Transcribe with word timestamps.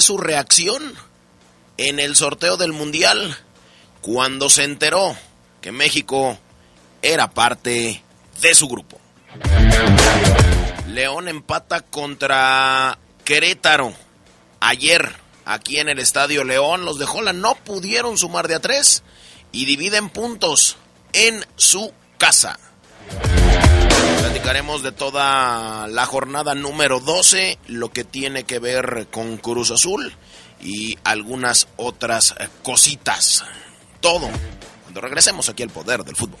Su 0.00 0.18
reacción 0.18 0.94
en 1.76 1.98
el 1.98 2.14
sorteo 2.14 2.56
del 2.56 2.72
Mundial 2.72 3.36
cuando 4.00 4.48
se 4.48 4.64
enteró 4.64 5.16
que 5.60 5.72
México 5.72 6.38
era 7.02 7.30
parte 7.30 8.02
de 8.40 8.54
su 8.54 8.68
grupo. 8.68 9.00
León 10.86 11.28
empata 11.28 11.80
contra 11.80 12.98
Querétaro 13.24 13.92
ayer 14.60 15.12
aquí 15.44 15.78
en 15.78 15.88
el 15.88 15.98
Estadio 15.98 16.44
León. 16.44 16.84
Los 16.84 16.98
de 16.98 17.06
Holland 17.06 17.40
no 17.40 17.54
pudieron 17.56 18.16
sumar 18.16 18.48
de 18.48 18.54
a 18.54 18.60
tres 18.60 19.02
y 19.52 19.64
dividen 19.64 20.08
puntos 20.08 20.76
en 21.12 21.44
su 21.56 21.92
casa. 22.18 22.58
Platicaremos 24.20 24.82
de 24.82 24.92
toda 24.92 25.86
la 25.88 26.06
jornada 26.06 26.54
número 26.54 27.00
12, 27.00 27.58
lo 27.68 27.90
que 27.90 28.04
tiene 28.04 28.44
que 28.44 28.58
ver 28.58 29.08
con 29.10 29.36
Cruz 29.36 29.70
Azul 29.70 30.12
y 30.60 30.98
algunas 31.04 31.68
otras 31.76 32.34
eh, 32.38 32.48
cositas. 32.62 33.44
Todo 34.00 34.28
cuando 34.84 35.00
regresemos 35.00 35.48
aquí 35.48 35.62
al 35.62 35.70
poder 35.70 36.04
del 36.04 36.16
fútbol. 36.16 36.40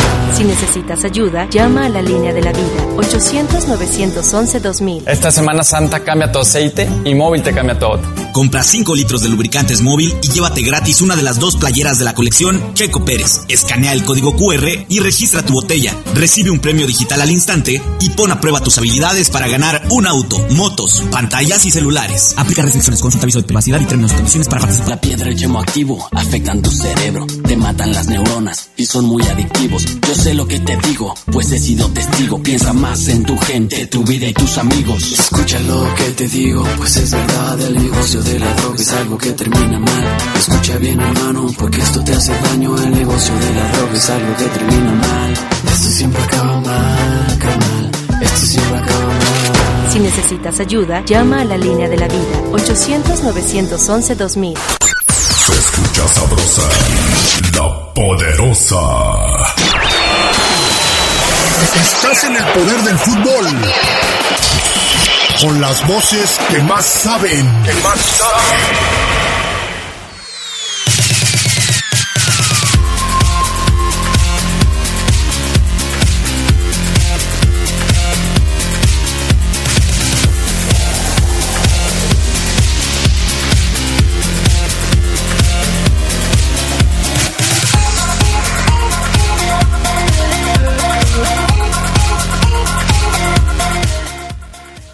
Si 0.33 0.43
necesitas 0.43 1.05
ayuda, 1.05 1.47
llama 1.49 1.85
a 1.85 1.89
la 1.89 2.01
línea 2.01 2.33
de 2.33 2.41
la 2.41 2.51
vida 2.51 2.87
800-911-2000. 2.95 5.03
Esta 5.07 5.29
Semana 5.31 5.63
Santa 5.63 6.03
cambia 6.03 6.31
tu 6.31 6.39
aceite 6.39 6.89
y 7.03 7.13
móvil 7.13 7.43
te 7.43 7.53
cambia 7.53 7.77
todo. 7.77 7.99
Compra 8.31 8.63
5 8.63 8.95
litros 8.95 9.21
de 9.21 9.29
lubricantes 9.29 9.81
móvil 9.81 10.13
y 10.21 10.29
llévate 10.29 10.61
gratis 10.61 11.01
una 11.01 11.15
de 11.15 11.21
las 11.21 11.39
dos 11.39 11.57
playeras 11.57 11.99
de 11.99 12.05
la 12.05 12.13
colección 12.13 12.73
Checo 12.73 13.03
Pérez. 13.03 13.41
Escanea 13.49 13.91
el 13.91 14.05
código 14.05 14.35
QR 14.35 14.85
y 14.87 14.99
registra 14.99 15.43
tu 15.43 15.53
botella. 15.53 15.95
Recibe 16.13 16.49
un 16.49 16.59
premio 16.59 16.87
digital 16.87 17.21
al 17.21 17.29
instante 17.29 17.81
y 17.99 18.09
pon 18.11 18.31
a 18.31 18.39
prueba 18.39 18.61
tus 18.61 18.77
habilidades 18.77 19.29
para 19.29 19.49
ganar 19.49 19.85
un 19.89 20.07
auto, 20.07 20.39
motos, 20.51 21.03
pantallas 21.11 21.65
y 21.65 21.71
celulares. 21.71 22.33
Aplica 22.37 22.61
restricciones, 22.61 23.01
consulta 23.01 23.25
aviso 23.25 23.41
de 23.41 23.47
privacidad 23.47 23.81
y 23.81 23.85
términos 23.85 24.13
y 24.13 24.15
condiciones 24.15 24.47
para 24.47 24.61
participar. 24.61 24.89
La 24.91 25.01
piedra 25.01 25.31
y 25.31 25.35
yemo 25.35 25.59
activo 25.59 26.07
afectan 26.11 26.61
tu 26.61 26.71
cerebro, 26.71 27.27
te 27.45 27.57
matan 27.57 27.91
las 27.91 28.07
neuronas 28.07 28.69
y 28.77 28.85
son 28.85 29.05
muy 29.05 29.23
adictivos. 29.23 29.85
Yo 30.07 30.15
sé 30.15 30.33
lo 30.33 30.47
que 30.47 30.59
te 30.59 30.77
digo, 30.87 31.13
pues 31.31 31.51
he 31.51 31.59
sido 31.59 31.89
testigo. 31.89 32.41
Piensa 32.41 32.71
más 32.71 33.07
en 33.09 33.23
tu 33.23 33.37
gente, 33.37 33.87
tu 33.87 34.03
vida 34.03 34.27
y 34.27 34.33
tus 34.33 34.57
amigos. 34.57 35.11
Escucha 35.11 35.59
lo 35.59 35.93
que 35.95 36.11
te 36.11 36.27
digo, 36.27 36.63
pues 36.77 36.95
es 36.95 37.11
verdad, 37.11 37.59
el 37.61 37.75
negocio 37.75 38.20
de 38.23 38.39
la 38.39 38.51
droga 38.55 38.79
es 38.79 38.91
algo 38.93 39.17
que 39.17 39.31
termina 39.31 39.79
mal. 39.79 40.17
Escucha 40.37 40.77
bien 40.77 40.99
hermano, 40.99 41.47
porque 41.57 41.79
esto 41.81 42.03
te 42.03 42.13
hace 42.13 42.33
daño, 42.43 42.77
el 42.77 42.91
negocio 42.91 43.33
de 43.35 43.53
la 43.53 43.71
droga 43.71 43.93
es 43.93 44.09
algo 44.09 44.35
que 44.37 44.45
termina 44.45 44.91
mal. 44.91 45.33
Esto 45.71 45.89
siempre 45.89 46.21
acaba 46.23 46.59
mal, 46.61 47.37
carnal, 47.39 47.91
esto 48.21 48.45
siempre 48.45 48.77
acaba 48.77 49.05
mal. 49.05 49.91
Si 49.91 49.99
necesitas 49.99 50.59
ayuda, 50.59 51.03
llama 51.05 51.41
a 51.41 51.45
la 51.45 51.57
línea 51.57 51.89
de 51.89 51.97
la 51.97 52.07
vida 52.07 52.41
800-911-2000. 52.51 54.57
Se 55.45 55.53
escucha 55.53 56.07
sabrosa, 56.07 56.61
la 57.55 57.93
poderosa. 57.93 58.81
Estás 61.81 62.23
en 62.25 62.35
el 62.35 62.43
poder 62.43 62.83
del 62.83 62.99
fútbol. 62.99 63.47
Con 65.41 65.59
las 65.59 65.87
voces 65.87 66.39
que 66.49 66.59
más 66.59 66.85
saben. 66.85 67.49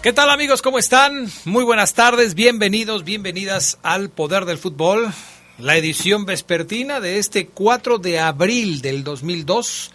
¿Qué 0.02 0.12
tal 0.12 0.30
amigos? 0.30 0.62
¿Cómo 0.62 0.78
están? 0.78 1.26
Muy 1.44 1.64
buenas 1.64 1.92
tardes, 1.92 2.36
bienvenidos, 2.36 3.02
bienvenidas 3.02 3.78
al 3.82 4.10
Poder 4.10 4.44
del 4.44 4.56
Fútbol, 4.56 5.12
la 5.58 5.76
edición 5.76 6.24
vespertina 6.24 7.00
de 7.00 7.18
este 7.18 7.48
4 7.48 7.98
de 7.98 8.20
abril 8.20 8.80
del 8.80 9.02
2002. 9.02 9.90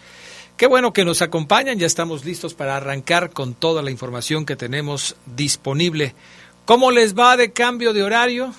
Qué 0.58 0.66
bueno 0.66 0.92
que 0.92 1.06
nos 1.06 1.22
acompañan, 1.22 1.78
ya 1.78 1.86
estamos 1.86 2.26
listos 2.26 2.52
para 2.52 2.76
arrancar 2.76 3.30
con 3.30 3.54
toda 3.54 3.80
la 3.80 3.90
información 3.90 4.44
que 4.44 4.56
tenemos 4.56 5.16
disponible. 5.24 6.14
¿Cómo 6.66 6.90
les 6.90 7.16
va 7.18 7.38
de 7.38 7.52
cambio 7.52 7.94
de 7.94 8.02
horario? 8.02 8.52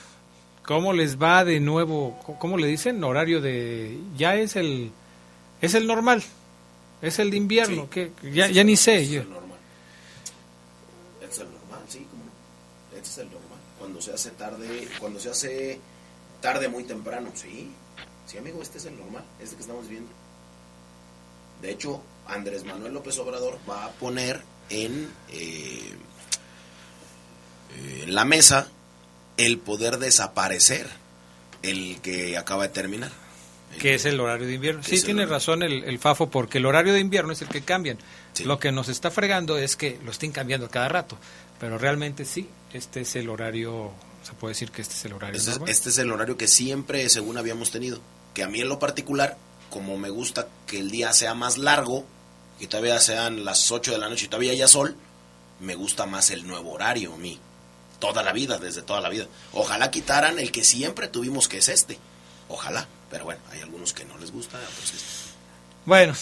¿Cómo 0.65 0.93
les 0.93 1.21
va 1.21 1.45
de 1.45 1.59
nuevo? 1.59 2.19
¿Cómo 2.39 2.57
le 2.57 2.65
dicen? 2.65 3.03
Horario 3.03 3.39
de... 3.39 3.99
Ya 4.17 4.35
es 4.35 4.55
el... 4.55 4.89
Es 5.61 5.75
el 5.75 5.85
normal. 5.85 6.23
Es 7.03 7.19
el 7.19 7.29
de 7.29 7.37
invierno. 7.37 7.87
Sí. 7.93 8.09
que 8.21 8.31
ya, 8.33 8.47
ya 8.47 8.63
ni 8.63 8.75
sé. 8.75 9.07
yo. 9.07 9.44
Se 14.05 14.13
hace 14.13 14.31
tarde, 14.31 14.87
cuando 14.99 15.19
se 15.19 15.29
hace 15.29 15.79
tarde 16.41 16.69
muy 16.69 16.83
temprano, 16.83 17.31
sí. 17.33 17.71
Sí, 18.27 18.37
amigo, 18.37 18.61
este 18.61 18.77
es 18.77 18.85
el 18.85 18.97
normal, 18.97 19.23
este 19.41 19.55
que 19.55 19.61
estamos 19.61 19.87
viendo. 19.87 20.11
De 21.61 21.71
hecho, 21.71 22.01
Andrés 22.27 22.63
Manuel 22.63 22.93
López 22.93 23.17
Obrador 23.19 23.57
va 23.69 23.85
a 23.85 23.91
poner 23.91 24.41
en, 24.69 25.09
eh, 25.29 25.93
eh, 27.75 28.01
en 28.03 28.15
la 28.15 28.25
mesa 28.25 28.67
el 29.37 29.57
poder 29.59 29.97
desaparecer 29.97 30.87
el 31.61 31.99
que 32.01 32.37
acaba 32.37 32.63
de 32.63 32.69
terminar. 32.69 33.11
Que 33.79 33.95
es 33.95 34.05
el 34.05 34.19
horario 34.19 34.47
de 34.47 34.53
invierno. 34.53 34.83
Sí, 34.83 35.01
tiene 35.01 35.25
razón 35.25 35.61
el, 35.63 35.83
el 35.83 35.99
Fafo, 35.99 36.29
porque 36.29 36.59
el 36.59 36.65
horario 36.65 36.93
de 36.93 36.99
invierno 36.99 37.33
es 37.33 37.41
el 37.41 37.49
que 37.49 37.61
cambian. 37.61 37.97
Sí. 38.33 38.43
Lo 38.43 38.59
que 38.59 38.71
nos 38.71 38.87
está 38.87 39.11
fregando 39.11 39.57
es 39.57 39.75
que 39.75 39.99
lo 40.05 40.11
estén 40.11 40.31
cambiando 40.31 40.69
cada 40.69 40.87
rato. 40.87 41.17
Pero 41.59 41.77
realmente 41.77 42.23
sí, 42.25 42.47
este 42.75 43.01
es 43.01 43.15
el 43.15 43.29
horario, 43.29 43.91
se 44.23 44.33
puede 44.33 44.53
decir 44.53 44.71
que 44.71 44.81
este 44.81 44.93
es 44.95 45.05
el 45.05 45.13
horario 45.13 45.37
Este 45.37 45.51
es, 45.51 45.55
normal. 45.57 45.69
este 45.71 45.89
es 45.89 45.97
el 45.97 46.11
horario 46.11 46.37
que 46.37 46.47
siempre, 46.47 47.07
según 47.09 47.37
habíamos 47.37 47.71
tenido. 47.71 47.99
Que 48.33 48.43
a 48.43 48.47
mí 48.47 48.61
en 48.61 48.69
lo 48.69 48.79
particular, 48.79 49.37
como 49.69 49.97
me 49.97 50.09
gusta 50.09 50.47
que 50.67 50.79
el 50.79 50.91
día 50.91 51.13
sea 51.13 51.33
más 51.33 51.57
largo, 51.57 52.05
que 52.59 52.67
todavía 52.67 52.99
sean 52.99 53.45
las 53.45 53.71
8 53.71 53.91
de 53.93 53.97
la 53.97 54.09
noche 54.09 54.25
y 54.25 54.27
todavía 54.29 54.51
haya 54.51 54.67
sol, 54.67 54.95
me 55.59 55.75
gusta 55.75 56.05
más 56.05 56.29
el 56.31 56.45
nuevo 56.47 56.71
horario 56.73 57.13
a 57.13 57.17
mí. 57.17 57.39
Toda 57.99 58.23
la 58.23 58.33
vida, 58.33 58.57
desde 58.57 58.81
toda 58.81 58.99
la 59.01 59.09
vida. 59.09 59.25
Ojalá 59.53 59.89
quitaran 59.89 60.37
el 60.39 60.51
que 60.51 60.63
siempre 60.65 61.07
tuvimos, 61.07 61.47
que 61.47 61.57
es 61.59 61.69
este. 61.69 61.97
Ojalá. 62.49 62.87
Pero 63.09 63.23
bueno, 63.25 63.41
hay 63.51 63.61
algunos 63.61 63.93
que 63.93 64.03
no 64.05 64.17
les 64.17 64.31
gusta. 64.31 64.57
otros 64.57 64.91
que 64.91 64.97
sí. 64.97 65.03
Bueno, 65.85 66.13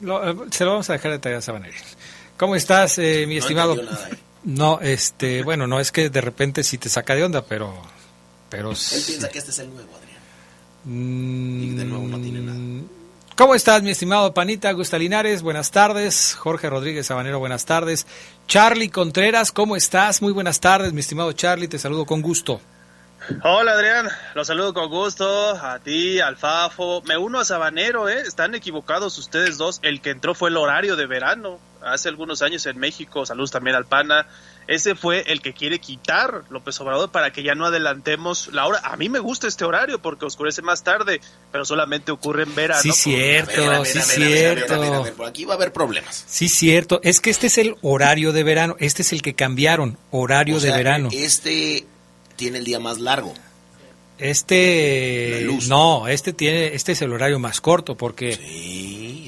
Lo- 0.00 0.30
eh, 0.44 0.48
se 0.50 0.64
lo 0.64 0.70
vamos 0.72 0.88
a 0.90 0.94
dejar 0.94 1.12
de 1.12 1.18
tarea 1.18 1.38
a 1.38 1.42
Sabaneri. 1.42 1.76
¿Cómo 2.38 2.56
estás, 2.56 2.98
eh, 2.98 3.24
mi 3.28 3.34
No 3.36 3.40
estimado? 3.42 3.76
nada, 3.76 4.08
¿eh? 4.10 4.18
No, 4.44 4.80
este, 4.80 5.42
bueno, 5.42 5.66
no 5.66 5.80
es 5.80 5.90
que 5.90 6.10
de 6.10 6.20
repente 6.20 6.62
sí 6.64 6.78
te 6.78 6.88
saca 6.88 7.14
de 7.14 7.24
onda, 7.24 7.42
pero, 7.44 7.74
pero 8.50 8.70
Él 8.70 8.76
sí. 8.76 9.02
piensa 9.12 9.28
que 9.30 9.38
este 9.38 9.50
es 9.50 9.58
el 9.60 9.72
nuevo, 9.72 9.88
Adrián. 9.96 10.20
Mm, 10.84 11.62
Y 11.62 11.70
de 11.76 11.84
nuevo 11.84 12.06
no 12.06 12.18
tiene 12.20 12.40
nada. 12.40 12.58
¿Cómo 13.36 13.54
estás, 13.54 13.82
mi 13.82 13.90
estimado 13.90 14.32
Panita 14.32 14.70
Gusta 14.72 14.96
Linares? 14.98 15.42
Buenas 15.42 15.70
tardes. 15.72 16.34
Jorge 16.38 16.70
Rodríguez 16.70 17.06
Sabanero, 17.06 17.38
buenas 17.40 17.64
tardes. 17.64 18.06
Charlie 18.46 18.90
Contreras, 18.90 19.50
¿cómo 19.50 19.74
estás? 19.76 20.22
Muy 20.22 20.32
buenas 20.32 20.60
tardes, 20.60 20.92
mi 20.92 21.00
estimado 21.00 21.32
Charlie, 21.32 21.66
te 21.66 21.78
saludo 21.78 22.04
con 22.06 22.22
gusto. 22.22 22.60
Hola 23.42 23.72
Adrián, 23.72 24.06
los 24.34 24.46
saludo 24.46 24.74
con 24.74 24.90
gusto, 24.90 25.26
a 25.56 25.78
ti, 25.78 26.20
al 26.20 26.36
Fafo, 26.36 27.00
me 27.06 27.16
uno 27.16 27.40
a 27.40 27.44
Sabanero, 27.46 28.06
¿eh? 28.06 28.20
están 28.20 28.54
equivocados 28.54 29.16
ustedes 29.16 29.56
dos, 29.56 29.80
el 29.82 30.02
que 30.02 30.10
entró 30.10 30.34
fue 30.34 30.50
el 30.50 30.58
horario 30.58 30.94
de 30.94 31.06
verano, 31.06 31.58
hace 31.84 32.08
algunos 32.08 32.42
años 32.42 32.66
en 32.66 32.78
México, 32.78 33.24
saludos 33.26 33.50
también 33.50 33.76
al 33.76 33.84
Pana, 33.86 34.26
ese 34.66 34.94
fue 34.94 35.24
el 35.26 35.42
que 35.42 35.52
quiere 35.52 35.78
quitar 35.78 36.44
López 36.50 36.80
Obrador 36.80 37.10
para 37.10 37.32
que 37.32 37.42
ya 37.42 37.54
no 37.54 37.66
adelantemos 37.66 38.48
la 38.52 38.66
hora, 38.66 38.80
a 38.82 38.96
mí 38.96 39.08
me 39.08 39.18
gusta 39.18 39.46
este 39.46 39.64
horario 39.64 40.00
porque 40.00 40.24
oscurece 40.24 40.62
más 40.62 40.82
tarde, 40.82 41.20
pero 41.52 41.64
solamente 41.64 42.12
ocurre 42.12 42.44
en 42.44 42.54
verano. 42.54 42.80
Sí, 42.82 42.92
cierto, 42.92 43.84
sí, 43.84 44.00
cierto. 44.00 45.04
Por 45.16 45.26
aquí 45.26 45.44
va 45.44 45.54
a 45.54 45.56
haber 45.56 45.72
problemas. 45.72 46.24
Sí, 46.26 46.48
cierto. 46.48 47.00
Es 47.02 47.20
que 47.20 47.30
este 47.30 47.48
es 47.48 47.58
el 47.58 47.76
horario 47.82 48.32
de 48.32 48.42
verano. 48.42 48.76
Este 48.78 49.02
es 49.02 49.12
el 49.12 49.22
que 49.22 49.34
cambiaron, 49.34 49.98
horario 50.10 50.56
O 50.56 50.60
sea, 50.60 50.72
de 50.72 50.76
verano. 50.78 51.08
Este 51.12 51.86
tiene 52.36 52.58
el 52.58 52.64
día 52.64 52.80
más 52.80 52.98
largo. 52.98 53.34
Este, 54.18 55.40
La 55.40 55.46
luz. 55.46 55.68
no, 55.68 56.06
este 56.06 56.32
tiene, 56.32 56.74
este 56.74 56.92
es 56.92 57.02
el 57.02 57.12
horario 57.12 57.38
más 57.38 57.60
corto 57.60 57.96
porque, 57.96 58.34
Sí, 58.36 58.83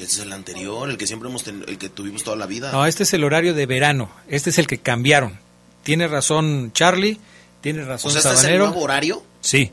ese 0.06 0.20
es 0.20 0.26
el 0.26 0.32
anterior, 0.32 0.88
el 0.88 0.96
que 0.96 1.06
siempre 1.06 1.28
hemos 1.28 1.42
ten- 1.44 1.64
el 1.68 1.78
que 1.78 1.88
tuvimos 1.88 2.22
toda 2.24 2.36
la 2.36 2.46
vida. 2.46 2.72
no, 2.72 2.86
este 2.86 3.02
es 3.02 3.12
el 3.14 3.24
horario 3.24 3.52
de 3.54 3.66
verano. 3.66 4.10
Este 4.28 4.50
es 4.50 4.58
el 4.58 4.66
que 4.66 4.78
cambiaron. 4.78 5.38
Tiene 5.82 6.08
razón 6.08 6.72
Charlie, 6.72 7.20
tiene 7.60 7.82
o 7.82 7.86
razón 7.86 8.10
sea, 8.12 8.20
este 8.20 8.34
es 8.34 8.44
el 8.44 8.58
nuevo 8.58 8.80
horario 8.80 9.22
Sí, 9.40 9.70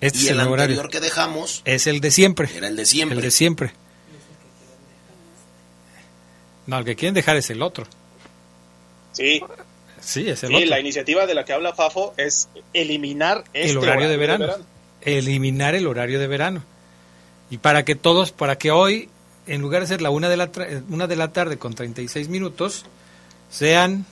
este 0.00 0.18
y 0.18 0.22
es 0.26 0.30
el 0.30 0.40
anterior 0.40 0.78
horario. 0.78 0.88
que 0.90 1.00
dejamos 1.00 1.62
Es 1.64 1.86
el 1.86 2.00
de 2.00 2.10
siempre. 2.10 2.48
era 2.54 2.68
el 2.68 2.76
de 2.76 2.86
siempre. 2.86 3.16
El 3.16 3.22
de 3.22 3.30
siempre. 3.30 3.72
No, 6.66 6.78
el 6.78 6.84
que 6.84 6.96
quieren 6.96 7.14
dejar 7.14 7.36
es 7.36 7.48
el 7.50 7.62
otro. 7.62 7.86
Sí, 9.12 9.40
Sí, 10.00 10.28
es 10.28 10.42
el 10.44 10.50
sí, 10.50 10.54
otro. 10.56 10.66
la 10.68 10.78
iniciativa 10.80 11.26
de 11.26 11.34
la 11.34 11.44
que 11.44 11.52
habla 11.52 11.74
Fafo 11.74 12.14
es 12.16 12.48
eliminar 12.72 13.44
este 13.52 13.70
el 13.70 13.78
horario 13.78 14.08
de 14.08 14.16
verano. 14.16 14.46
Eliminar 15.00 15.74
el 15.74 15.86
horario 15.86 16.18
de 16.20 16.26
verano. 16.26 16.62
Y 17.50 17.58
para 17.58 17.84
que 17.84 17.94
todos, 17.94 18.30
para 18.32 18.56
que 18.58 18.70
hoy, 18.72 19.08
en 19.46 19.60
lugar 19.60 19.82
de 19.82 19.86
ser 19.88 20.02
la 20.02 20.10
una 20.10 20.28
de 20.28 20.36
la, 20.36 20.50
tra- 20.52 20.82
una 20.88 21.06
de 21.06 21.16
la 21.16 21.32
tarde 21.32 21.56
con 21.58 21.74
36 21.74 22.28
minutos, 22.28 22.84
sean, 23.50 24.04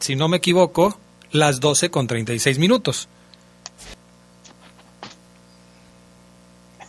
si 0.00 0.14
no 0.16 0.28
me 0.28 0.36
equivoco, 0.38 0.98
las 1.32 1.60
12 1.60 1.90
con 1.90 2.06
36 2.06 2.58
minutos. 2.58 3.08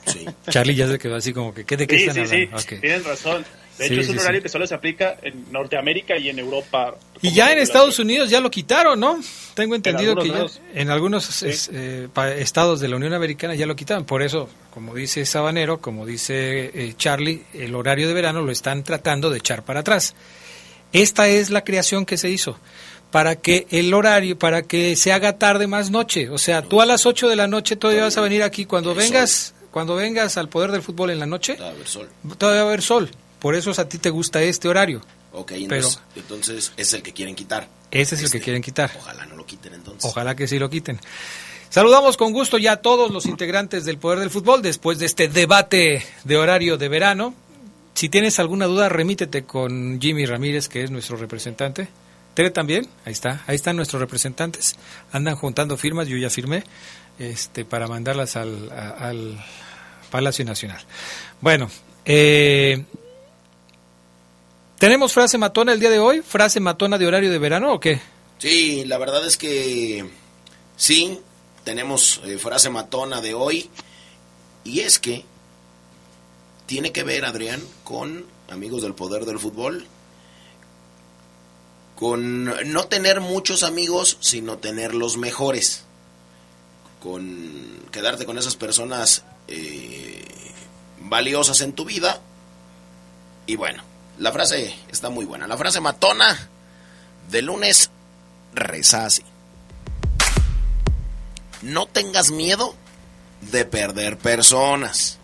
Sí. 0.06 0.26
Charlie 0.50 0.76
ya 0.76 0.88
se 0.88 1.00
quedó 1.00 1.16
así 1.16 1.34
como 1.34 1.54
que, 1.54 1.66
¿qué 1.66 1.78
de 1.78 1.88
qué 1.88 1.98
Sí, 1.98 2.06
están 2.06 2.26
sí, 2.26 2.30
sí, 2.30 2.36
hablando? 2.44 2.58
Ok. 2.58 2.82
tienen 2.82 3.04
razón. 3.04 3.46
De 3.78 3.88
Sí, 3.88 3.94
hecho, 3.94 4.02
es 4.02 4.08
sí, 4.08 4.12
un 4.14 4.18
sí. 4.20 4.24
horario 4.24 4.42
que 4.42 4.48
solo 4.50 4.66
se 4.68 4.74
aplica 4.74 5.18
en 5.22 5.52
Norteamérica 5.52 6.18
y 6.18 6.30
en 6.30 6.40
Europa. 6.40 6.96
Y 7.22 7.34
ya 7.34 7.52
en 7.52 7.60
Estados 7.60 8.00
Unidos 8.00 8.30
ya 8.30 8.40
lo 8.40 8.50
quitaron, 8.50 9.00
¿no? 9.00 9.20
Tengo 9.54 9.76
entendido 9.76 10.16
que 10.16 10.30
ya 10.30 10.46
en 10.74 10.90
algunos 10.90 11.42
es- 11.44 11.70
eh, 11.74 12.08
estados 12.38 12.80
de 12.80 12.88
la 12.88 12.96
Unión 12.96 13.14
Americana 13.14 13.54
ya 13.56 13.66
lo 13.66 13.76
quitaron. 13.76 14.06
Por 14.06 14.22
eso, 14.24 14.48
como 14.74 14.96
dice 14.96 15.26
Sabanero, 15.26 15.80
como 15.82 16.06
dice 16.06 16.72
eh, 16.74 16.94
Charlie, 16.98 17.44
el 17.54 17.76
horario 17.76 18.08
de 18.08 18.14
verano 18.14 18.42
lo 18.42 18.52
están 18.52 18.84
tratando 18.84 19.30
de 19.30 19.40
echar 19.40 19.64
para 19.64 19.82
atrás. 19.82 20.16
Esta 20.94 21.28
es 21.28 21.50
la 21.50 21.64
creación 21.64 22.06
que 22.06 22.18
se 22.18 22.30
hizo 22.30 22.58
para 23.12 23.36
que 23.36 23.68
el 23.72 23.94
horario, 23.94 24.38
para 24.40 24.62
que 24.64 24.96
se 24.96 25.12
haga 25.12 25.38
tarde 25.38 25.68
más 25.68 25.90
noche. 25.92 26.30
O 26.30 26.38
sea, 26.38 26.62
tú 26.62 26.82
a 26.82 26.86
las 26.86 27.06
8 27.06 27.28
de 27.28 27.36
la 27.36 27.48
noche 27.48 27.76
todavía 27.76 28.04
vas 28.04 28.18
a 28.18 28.22
venir 28.22 28.44
aquí. 28.44 28.66
Cuando 28.66 28.96
vengas, 28.96 29.54
cuando 29.72 29.96
vengas 29.96 30.38
al 30.38 30.48
poder 30.50 30.72
del 30.72 30.82
fútbol 30.82 31.10
en 31.12 31.20
la 31.20 31.26
noche, 31.26 31.58
A 31.60 31.72
ver, 31.74 31.88
sol. 31.88 32.10
todavía 32.38 32.62
va 32.64 32.68
a 32.70 32.72
haber 32.72 32.82
sol. 32.82 33.10
Por 33.46 33.54
eso 33.54 33.70
a 33.80 33.88
ti 33.88 34.00
te 34.00 34.10
gusta 34.10 34.42
este 34.42 34.68
horario. 34.68 35.02
Ok, 35.32 35.50
Pero- 35.52 35.62
entonces, 35.76 36.00
entonces 36.16 36.72
es 36.78 36.94
el 36.94 37.04
que 37.04 37.14
quieren 37.14 37.36
quitar. 37.36 37.68
Ese 37.92 38.16
es 38.16 38.22
el 38.22 38.26
Este, 38.26 38.40
que 38.40 38.44
quieren 38.46 38.64
quitar. 38.64 38.90
Ojalá 38.98 39.24
no 39.28 39.36
lo 39.36 39.46
quiten 39.46 39.76
entonces. 39.76 40.04
Ojalá 40.10 40.36
que 40.36 40.48
sí 40.48 40.58
lo 40.58 40.68
quiten. 40.68 41.00
Saludamos 41.70 42.18
con 42.18 42.34
gusto 42.34 42.58
ya 42.58 42.72
a 42.72 42.78
todos 42.78 43.12
los 43.12 43.28
integrantes 43.28 43.86
del 43.86 44.00
Poder 44.00 44.18
del 44.18 44.32
Fútbol 44.32 44.64
después 44.64 44.98
de 44.98 45.06
este 45.06 45.28
debate 45.28 46.04
de 46.24 46.38
horario 46.38 46.78
de 46.78 46.90
verano. 46.90 47.36
Si 47.94 48.10
tienes 48.10 48.40
alguna 48.40 48.66
duda, 48.66 48.90
remítete 48.90 49.44
con 49.44 50.02
Jimmy 50.02 50.26
Ramírez, 50.26 50.68
que 50.68 50.84
es 50.84 50.90
nuestro 50.90 51.16
representante. 51.16 51.88
Tere 52.34 52.50
también, 52.50 52.88
ahí 53.06 53.14
está, 53.14 53.44
ahí 53.46 53.58
están 53.58 53.76
nuestros 53.76 54.00
representantes. 54.02 54.76
Andan 55.12 55.36
juntando 55.36 55.78
firmas, 55.78 56.08
yo 56.08 56.18
ya 56.18 56.32
firmé, 56.32 56.64
este, 57.20 57.64
para 57.64 57.88
mandarlas 57.88 58.38
al, 58.38 58.72
a- 58.72 58.90
al 59.08 59.38
Palacio 60.10 60.44
Nacional. 60.46 60.84
Bueno, 61.42 61.70
eh, 62.06 62.84
¿tenemos 64.86 65.14
frase 65.14 65.40
matona 65.40 65.74
el 65.74 65.80
día 65.80 65.90
de 65.90 65.98
hoy? 65.98 66.22
¿Frase 66.22 66.60
matona 66.60 67.00
de 67.00 67.08
horario 67.08 67.32
de 67.32 67.40
verano 67.40 67.74
o 67.74 67.80
qué? 67.80 68.00
Sí, 68.38 68.86
la 68.86 69.00
verdad 69.00 69.26
es 69.26 69.36
que 69.36 70.08
sí, 70.78 71.20
tenemos 71.64 72.22
eh, 72.24 72.38
frase 72.38 72.70
matona 72.70 73.20
de 73.20 73.34
hoy. 73.34 73.68
Y 74.64 74.82
es 74.82 75.00
que 75.00 75.26
tiene 76.68 76.92
que 76.92 77.02
ver, 77.02 77.26
Adrián, 77.26 77.64
con 77.84 78.28
amigos 78.52 78.84
del 78.84 78.94
poder 78.94 79.26
del 79.26 79.40
fútbol. 79.40 79.88
Con 81.96 82.44
no 82.72 82.84
tener 82.86 83.22
muchos 83.22 83.64
amigos, 83.64 84.20
sino 84.20 84.60
tener 84.60 84.94
los 84.94 85.18
mejores. 85.18 85.84
Con 87.02 87.88
quedarte 87.92 88.28
con 88.28 88.38
esas 88.38 88.56
personas 88.56 89.24
eh, 89.48 90.26
valiosas 91.00 91.62
en 91.62 91.74
tu 91.74 91.86
vida. 91.86 92.22
Y 93.48 93.56
bueno, 93.56 93.82
la 94.18 94.32
frase 94.32 94.76
está 94.92 95.10
muy 95.10 95.26
buena. 95.26 95.48
La 95.48 95.58
frase 95.58 95.82
matona 95.82 96.50
de 97.30 97.42
lunes 97.42 97.90
reza 98.54 99.06
así. 99.06 99.24
No 101.62 101.88
tengas 101.88 102.32
miedo 102.32 102.76
de 103.42 103.66
perder 103.66 104.18
personas. 104.18 105.18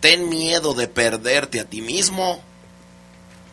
Ten 0.00 0.28
miedo 0.28 0.74
de 0.74 0.88
perderte 0.88 1.60
a 1.60 1.64
ti 1.64 1.80
mismo 1.80 2.40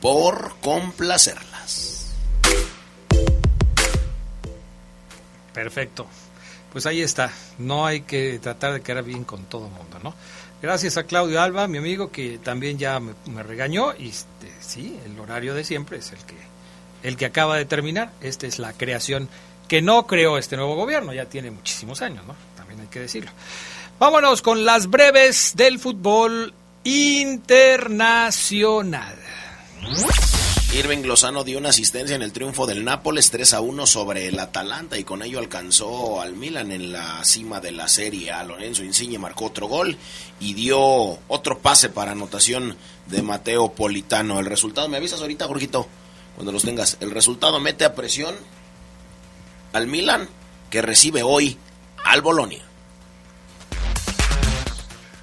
por 0.01 0.55
complacerlas. 0.61 2.15
Perfecto. 5.53 6.07
Pues 6.71 6.85
ahí 6.85 7.01
está. 7.01 7.33
No 7.57 7.85
hay 7.85 8.01
que 8.01 8.39
tratar 8.39 8.73
de 8.73 8.81
quedar 8.81 9.03
bien 9.03 9.23
con 9.23 9.45
todo 9.45 9.67
el 9.67 9.73
mundo, 9.73 9.99
¿no? 10.03 10.13
Gracias 10.61 10.97
a 10.97 11.03
Claudio 11.03 11.41
Alba, 11.41 11.67
mi 11.67 11.77
amigo, 11.77 12.11
que 12.11 12.37
también 12.37 12.77
ya 12.77 12.99
me, 12.99 13.43
regañó. 13.43 13.93
Y 13.97 14.09
este, 14.09 14.51
sí, 14.59 14.99
el 15.05 15.17
horario 15.19 15.53
de 15.53 15.63
siempre 15.63 15.99
es 15.99 16.11
el 16.11 16.19
que, 16.19 16.35
el 17.03 17.15
que 17.15 17.25
acaba 17.25 17.55
de 17.55 17.65
terminar. 17.65 18.11
Esta 18.21 18.45
es 18.45 18.59
la 18.59 18.73
creación 18.73 19.29
que 19.69 19.81
no 19.81 20.05
creó 20.05 20.37
este 20.37 20.57
nuevo 20.57 20.75
gobierno. 20.75 21.13
Ya 21.13 21.25
tiene 21.25 21.49
muchísimos 21.49 22.01
años, 22.01 22.25
¿no? 22.25 22.35
También 22.57 22.81
hay 22.81 22.87
que 22.87 22.99
decirlo. 22.99 23.31
Vámonos 23.99 24.41
con 24.41 24.65
las 24.65 24.87
breves 24.87 25.53
del 25.55 25.79
fútbol 25.79 26.53
internacional. 26.83 29.15
Irving 30.71 31.01
Lozano 31.03 31.43
dio 31.43 31.57
una 31.57 31.69
asistencia 31.69 32.15
en 32.15 32.21
el 32.21 32.31
triunfo 32.31 32.67
del 32.67 32.85
Nápoles 32.85 33.31
3 33.31 33.53
a 33.53 33.61
1 33.61 33.87
sobre 33.87 34.27
el 34.27 34.37
Atalanta 34.37 34.99
y 34.99 35.03
con 35.03 35.23
ello 35.23 35.39
alcanzó 35.39 36.21
al 36.21 36.35
Milan 36.35 36.71
en 36.71 36.91
la 36.91 37.23
cima 37.23 37.59
de 37.59 37.71
la 37.71 37.87
serie. 37.87 38.31
A 38.31 38.43
Lorenzo 38.43 38.83
Insigne 38.83 39.17
marcó 39.17 39.45
otro 39.45 39.67
gol 39.67 39.97
y 40.39 40.53
dio 40.53 40.79
otro 41.27 41.57
pase 41.57 41.89
para 41.89 42.11
anotación 42.11 42.77
de 43.07 43.23
Mateo 43.23 43.71
Politano. 43.71 44.39
El 44.39 44.45
resultado, 44.45 44.87
me 44.87 44.97
avisas 44.97 45.21
ahorita, 45.21 45.47
Jorgito, 45.47 45.87
cuando 46.35 46.51
los 46.51 46.61
tengas. 46.61 46.97
El 46.99 47.09
resultado 47.09 47.59
mete 47.59 47.83
a 47.83 47.95
presión 47.95 48.35
al 49.73 49.87
Milan 49.87 50.29
que 50.69 50.83
recibe 50.83 51.23
hoy 51.23 51.57
al 52.05 52.21
Bolonia. 52.21 52.68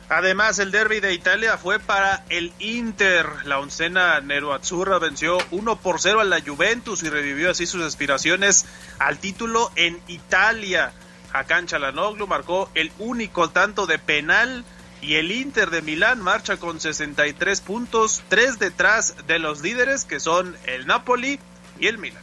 Además, 0.09 0.61
el 0.61 0.71
derby 0.71 1.01
de 1.01 1.15
Italia 1.15 1.59
fue 1.59 1.81
para 1.81 2.25
el 2.29 2.53
Inter. 2.61 3.27
La 3.45 3.59
oncena 3.59 4.21
Nero-Azzurra 4.21 5.01
venció 5.01 5.39
1 5.51 5.77
por 5.77 6.01
0 6.01 6.21
a 6.21 6.25
la 6.25 6.41
Juventus 6.41 7.03
y 7.03 7.09
revivió 7.09 7.51
así 7.51 7.67
sus 7.67 7.83
aspiraciones 7.83 8.67
al 9.01 9.19
título 9.19 9.73
en 9.75 10.01
Italia. 10.07 10.93
Hakan 11.33 11.67
Çalhanoğlu 11.67 12.27
marcó 12.29 12.71
el 12.75 12.93
único 12.99 13.51
tanto 13.51 13.87
de 13.87 13.99
penal 13.99 14.65
y 15.03 15.17
el 15.17 15.33
Inter 15.33 15.71
de 15.71 15.83
Milán 15.83 16.21
marcha 16.21 16.57
con 16.57 16.81
63 16.81 17.61
puntos, 17.61 18.23
tres 18.29 18.61
detrás 18.61 19.27
de 19.27 19.41
los 19.41 19.61
líderes 19.61 20.05
que 20.05 20.21
son 20.21 20.57
el 20.67 20.87
Napoli 20.87 21.41
y 21.81 21.89
el 21.89 21.99
Milan. 21.99 22.23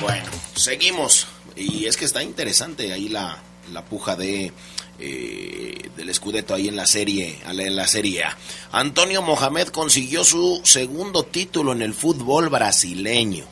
Bueno, 0.00 0.30
seguimos. 0.54 1.26
Y 1.56 1.86
es 1.86 1.96
que 1.96 2.04
está 2.04 2.22
interesante 2.22 2.92
ahí 2.92 3.08
la, 3.08 3.38
la 3.72 3.84
puja 3.84 4.16
de 4.16 4.52
eh, 4.98 5.90
del 5.96 6.12
Scudetto 6.12 6.54
ahí 6.54 6.68
en 6.68 6.76
la 6.76 6.86
serie 6.86 7.38
en 7.46 7.76
la 7.76 7.86
serie 7.86 8.24
A. 8.24 8.36
Antonio 8.72 9.22
Mohamed 9.22 9.68
consiguió 9.68 10.24
su 10.24 10.60
segundo 10.64 11.22
título 11.22 11.72
en 11.72 11.82
el 11.82 11.94
fútbol 11.94 12.48
brasileño. 12.48 13.44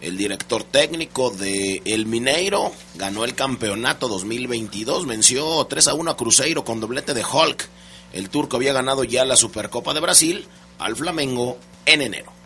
El 0.00 0.16
director 0.16 0.62
técnico 0.62 1.30
de 1.30 1.82
El 1.84 2.06
Mineiro 2.06 2.72
ganó 2.94 3.24
el 3.24 3.34
campeonato 3.34 4.06
2022, 4.06 5.06
venció 5.06 5.64
3 5.64 5.88
a 5.88 5.94
1 5.94 6.10
a 6.10 6.16
Cruzeiro 6.16 6.64
con 6.64 6.80
doblete 6.80 7.14
de 7.14 7.24
Hulk. 7.24 7.68
El 8.12 8.30
turco 8.30 8.56
había 8.56 8.72
ganado 8.72 9.04
ya 9.04 9.24
la 9.24 9.36
Supercopa 9.36 9.92
de 9.92 10.00
Brasil 10.00 10.46
al 10.78 10.96
Flamengo 10.96 11.58
en 11.84 12.02
enero. 12.02 12.37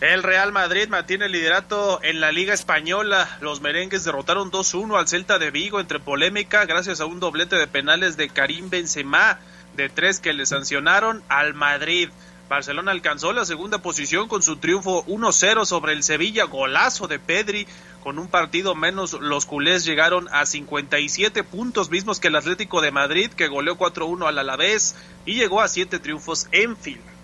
El 0.00 0.22
Real 0.22 0.50
Madrid 0.50 0.88
mantiene 0.88 1.26
el 1.26 1.32
liderato 1.32 2.00
en 2.02 2.20
la 2.20 2.32
Liga 2.32 2.54
Española. 2.54 3.36
Los 3.42 3.60
merengues 3.60 4.02
derrotaron 4.02 4.50
2-1 4.50 4.98
al 4.98 5.06
Celta 5.06 5.38
de 5.38 5.50
Vigo 5.50 5.78
entre 5.78 6.00
polémica 6.00 6.64
gracias 6.64 7.02
a 7.02 7.04
un 7.04 7.20
doblete 7.20 7.56
de 7.56 7.66
penales 7.66 8.16
de 8.16 8.30
Karim 8.30 8.70
Benzema 8.70 9.38
de 9.76 9.90
tres 9.90 10.18
que 10.18 10.32
le 10.32 10.46
sancionaron 10.46 11.22
al 11.28 11.52
Madrid. 11.52 12.08
Barcelona 12.48 12.92
alcanzó 12.92 13.34
la 13.34 13.44
segunda 13.44 13.82
posición 13.82 14.26
con 14.26 14.42
su 14.42 14.56
triunfo 14.56 15.04
1-0 15.04 15.66
sobre 15.66 15.92
el 15.92 16.02
Sevilla, 16.02 16.44
golazo 16.44 17.06
de 17.06 17.18
Pedri. 17.18 17.66
Con 18.02 18.18
un 18.18 18.28
partido 18.28 18.74
menos, 18.74 19.12
los 19.12 19.44
culés 19.44 19.84
llegaron 19.84 20.28
a 20.32 20.46
57 20.46 21.44
puntos, 21.44 21.90
mismos 21.90 22.20
que 22.20 22.28
el 22.28 22.36
Atlético 22.36 22.80
de 22.80 22.90
Madrid, 22.90 23.30
que 23.30 23.48
goleó 23.48 23.76
4-1 23.76 24.26
al 24.26 24.38
Alavés 24.38 24.96
y 25.26 25.34
llegó 25.34 25.60
a 25.60 25.68
7 25.68 25.98
triunfos 25.98 26.48
en 26.52 26.74
fila. 26.78 27.19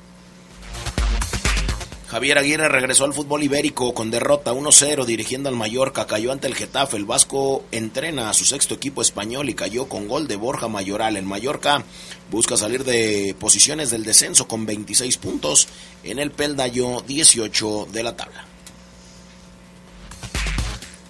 Javier 2.08 2.38
Aguirre 2.38 2.68
regresó 2.68 3.04
al 3.04 3.14
fútbol 3.14 3.42
ibérico 3.42 3.92
con 3.92 4.12
derrota 4.12 4.52
1-0 4.52 5.04
dirigiendo 5.04 5.48
al 5.48 5.56
Mallorca, 5.56 6.06
cayó 6.06 6.30
ante 6.30 6.46
el 6.46 6.54
Getafe, 6.54 6.96
el 6.96 7.04
Vasco 7.04 7.64
entrena 7.72 8.30
a 8.30 8.32
su 8.32 8.44
sexto 8.44 8.74
equipo 8.74 9.02
español 9.02 9.48
y 9.48 9.54
cayó 9.54 9.88
con 9.88 10.06
gol 10.06 10.28
de 10.28 10.36
Borja 10.36 10.68
Mayoral. 10.68 11.16
El 11.16 11.24
Mallorca 11.24 11.82
busca 12.30 12.56
salir 12.56 12.84
de 12.84 13.34
posiciones 13.40 13.90
del 13.90 14.04
descenso 14.04 14.46
con 14.46 14.66
26 14.66 15.16
puntos 15.16 15.66
en 16.04 16.20
el 16.20 16.30
peldaño 16.30 17.00
18 17.00 17.88
de 17.90 18.02
la 18.04 18.14
tabla. 18.14 18.55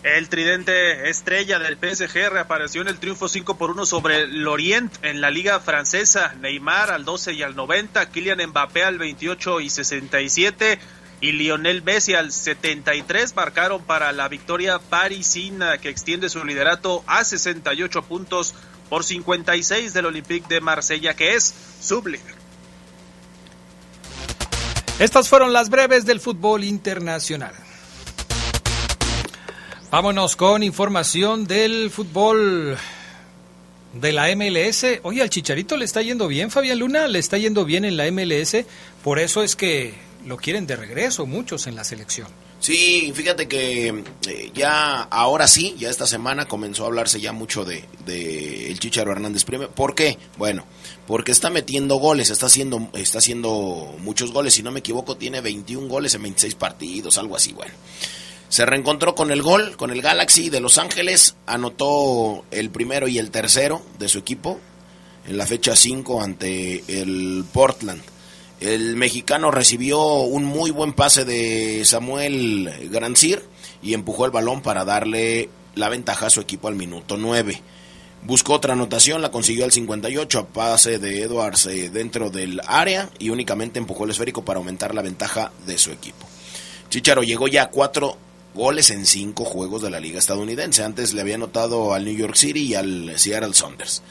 El 0.07 0.29
tridente 0.29 1.11
estrella 1.11 1.59
del 1.59 1.79
PSG 1.79 2.31
reapareció 2.31 2.81
en 2.81 2.87
el 2.87 3.01
triunfo 3.01 3.27
5 3.27 3.59
por 3.59 3.73
1 3.73 3.87
sobre 3.87 4.29
Lorient 4.29 4.95
en 5.03 5.21
la 5.21 5.33
liga 5.33 5.59
francesa. 5.59 6.33
Neymar 6.41 6.93
al 6.93 7.05
12 7.05 7.33
y 7.33 7.43
al 7.43 7.57
90, 7.57 8.09
Kylian 8.11 8.39
Mbappé 8.51 8.85
al 8.85 8.99
28 8.99 9.61
y 9.63 9.69
67 9.69 10.79
y 11.21 11.33
Lionel 11.33 11.83
Messi 11.83 12.15
al 12.15 12.31
73 12.31 13.35
marcaron 13.35 13.83
para 13.83 14.13
la 14.13 14.29
victoria 14.29 14.79
parisina 14.79 15.79
que 15.79 15.89
extiende 15.89 16.29
su 16.29 16.45
liderato 16.45 17.03
a 17.09 17.25
68 17.25 18.03
puntos 18.03 18.55
por 18.89 19.03
56 19.03 19.93
del 19.93 20.07
Olympique 20.07 20.47
de 20.47 20.61
Marsella 20.61 21.15
que 21.15 21.35
es 21.35 21.53
sublíder. 21.81 22.37
Estas 25.01 25.29
fueron 25.29 25.53
las 25.53 25.69
breves 25.69 26.07
del 26.07 26.21
fútbol 26.21 26.63
internacional. 26.63 27.66
Vámonos 29.91 30.35
con 30.35 30.65
información 30.65 31.47
del 31.47 31.91
fútbol 31.91 32.77
de 33.95 34.13
la 34.13 34.35
MLS. 34.35 34.85
Oye, 35.05 35.23
al 35.23 35.31
Chicharito 35.31 35.77
le 35.77 35.85
está 35.85 36.03
yendo 36.03 36.27
bien, 36.27 36.51
Fabián 36.51 36.81
Luna, 36.81 37.07
le 37.07 37.21
está 37.21 37.39
yendo 37.39 37.65
bien 37.65 37.85
en 37.85 37.97
la 37.97 38.11
MLS. 38.11 38.65
Por 39.05 39.21
eso 39.21 39.45
es 39.45 39.55
que 39.55 39.95
lo 40.27 40.37
quieren 40.39 40.67
de 40.67 40.75
regreso 40.75 41.25
muchos 41.25 41.69
en 41.69 41.77
la 41.77 41.85
selección. 41.85 42.27
Sí, 42.59 43.13
fíjate 43.15 43.47
que 43.47 44.03
eh, 44.27 44.51
ya 44.53 45.03
ahora 45.03 45.47
sí, 45.47 45.77
ya 45.79 45.89
esta 45.89 46.07
semana 46.07 46.47
comenzó 46.47 46.83
a 46.83 46.87
hablarse 46.87 47.21
ya 47.21 47.33
mucho 47.33 47.65
de, 47.65 47.85
el 48.69 48.79
Chicharo 48.81 49.13
Hernández 49.13 49.45
Prime. 49.45 49.69
¿Por 49.69 49.95
qué? 49.95 50.19
Bueno, 50.37 50.65
porque 51.07 51.31
está 51.31 51.49
metiendo 51.49 51.97
goles, 51.97 52.31
está 52.31 52.47
haciendo, 52.47 52.91
está 52.95 53.19
haciendo 53.19 53.95
muchos 54.01 54.33
goles, 54.33 54.55
si 54.55 54.65
no 54.65 54.73
me 54.73 54.81
equivoco, 54.81 55.17
tiene 55.17 55.41
21 55.41 55.87
goles 55.87 56.15
en 56.15 56.23
26 56.23 56.57
partidos, 56.57 57.19
algo 57.19 57.37
así, 57.37 57.53
bueno. 57.53 57.73
Se 58.49 58.65
reencontró 58.65 59.15
con 59.15 59.33
el 59.33 59.43
gol, 59.43 59.77
con 59.77 59.91
el 59.91 60.03
Galaxy 60.03 60.51
de 60.51 60.61
Los 60.61 60.79
Ángeles, 60.79 61.37
anotó 61.47 62.45
el 62.51 62.71
primero 62.71 63.09
y 63.09 63.19
el 63.19 63.31
tercero 63.31 63.83
de 63.99 64.09
su 64.09 64.19
equipo 64.19 64.61
en 65.27 65.37
la 65.37 65.47
fecha 65.47 65.75
5 65.75 66.23
ante 66.23 66.85
el 67.01 67.45
Portland. 67.53 68.03
El 68.61 68.97
mexicano 68.97 69.51
recibió 69.51 70.01
un 70.01 70.45
muy 70.45 70.71
buen 70.71 70.93
pase 70.93 71.25
de 71.25 71.85
Samuel 71.85 72.89
Grancir 72.91 73.43
y 73.83 73.95
empujó 73.95 74.25
el 74.25 74.31
balón 74.31 74.63
para 74.63 74.85
darle 74.85 75.51
la 75.75 75.89
ventaja 75.89 76.27
a 76.27 76.31
su 76.31 76.41
equipo 76.41 76.69
al 76.69 76.77
minuto 76.77 77.17
9. 77.17 77.61
Buscó 78.23 78.55
otra 78.55 78.73
anotación, 78.73 79.21
la 79.23 79.31
consiguió 79.31 79.65
al 79.65 79.73
58 79.73 80.39
a 80.39 80.47
pase 80.47 80.99
de 80.99 81.23
Edwards 81.23 81.67
eh, 81.67 81.91
dentro 81.91 82.31
del 82.31 82.61
área 82.67 83.11
y 83.19 83.31
únicamente 83.31 83.79
empujó 83.79 84.05
el 84.05 84.11
esférico 84.11 84.45
para 84.45 84.59
aumentar 84.59 84.95
la 84.95 85.03
ventaja 85.03 85.53
de 85.67 85.77
su 85.77 85.91
equipo. 85.91 86.27
Chicharo 86.89 87.23
llegó 87.23 87.47
ya 87.47 87.65
a 87.65 87.71
cuatro 87.71 88.17
goles 88.57 88.91
en 88.91 89.07
cinco 89.07 89.45
juegos 89.45 89.83
de 89.83 89.91
la 89.91 90.01
liga 90.01 90.19
estadounidense. 90.19 90.83
Antes 90.83 91.13
le 91.13 91.21
había 91.21 91.37
anotado 91.37 91.93
al 91.93 92.05
New 92.07 92.17
York 92.17 92.35
City 92.35 92.61
y 92.61 92.75
al 92.75 93.13
Seattle 93.19 93.55
Saunders. 93.55 94.03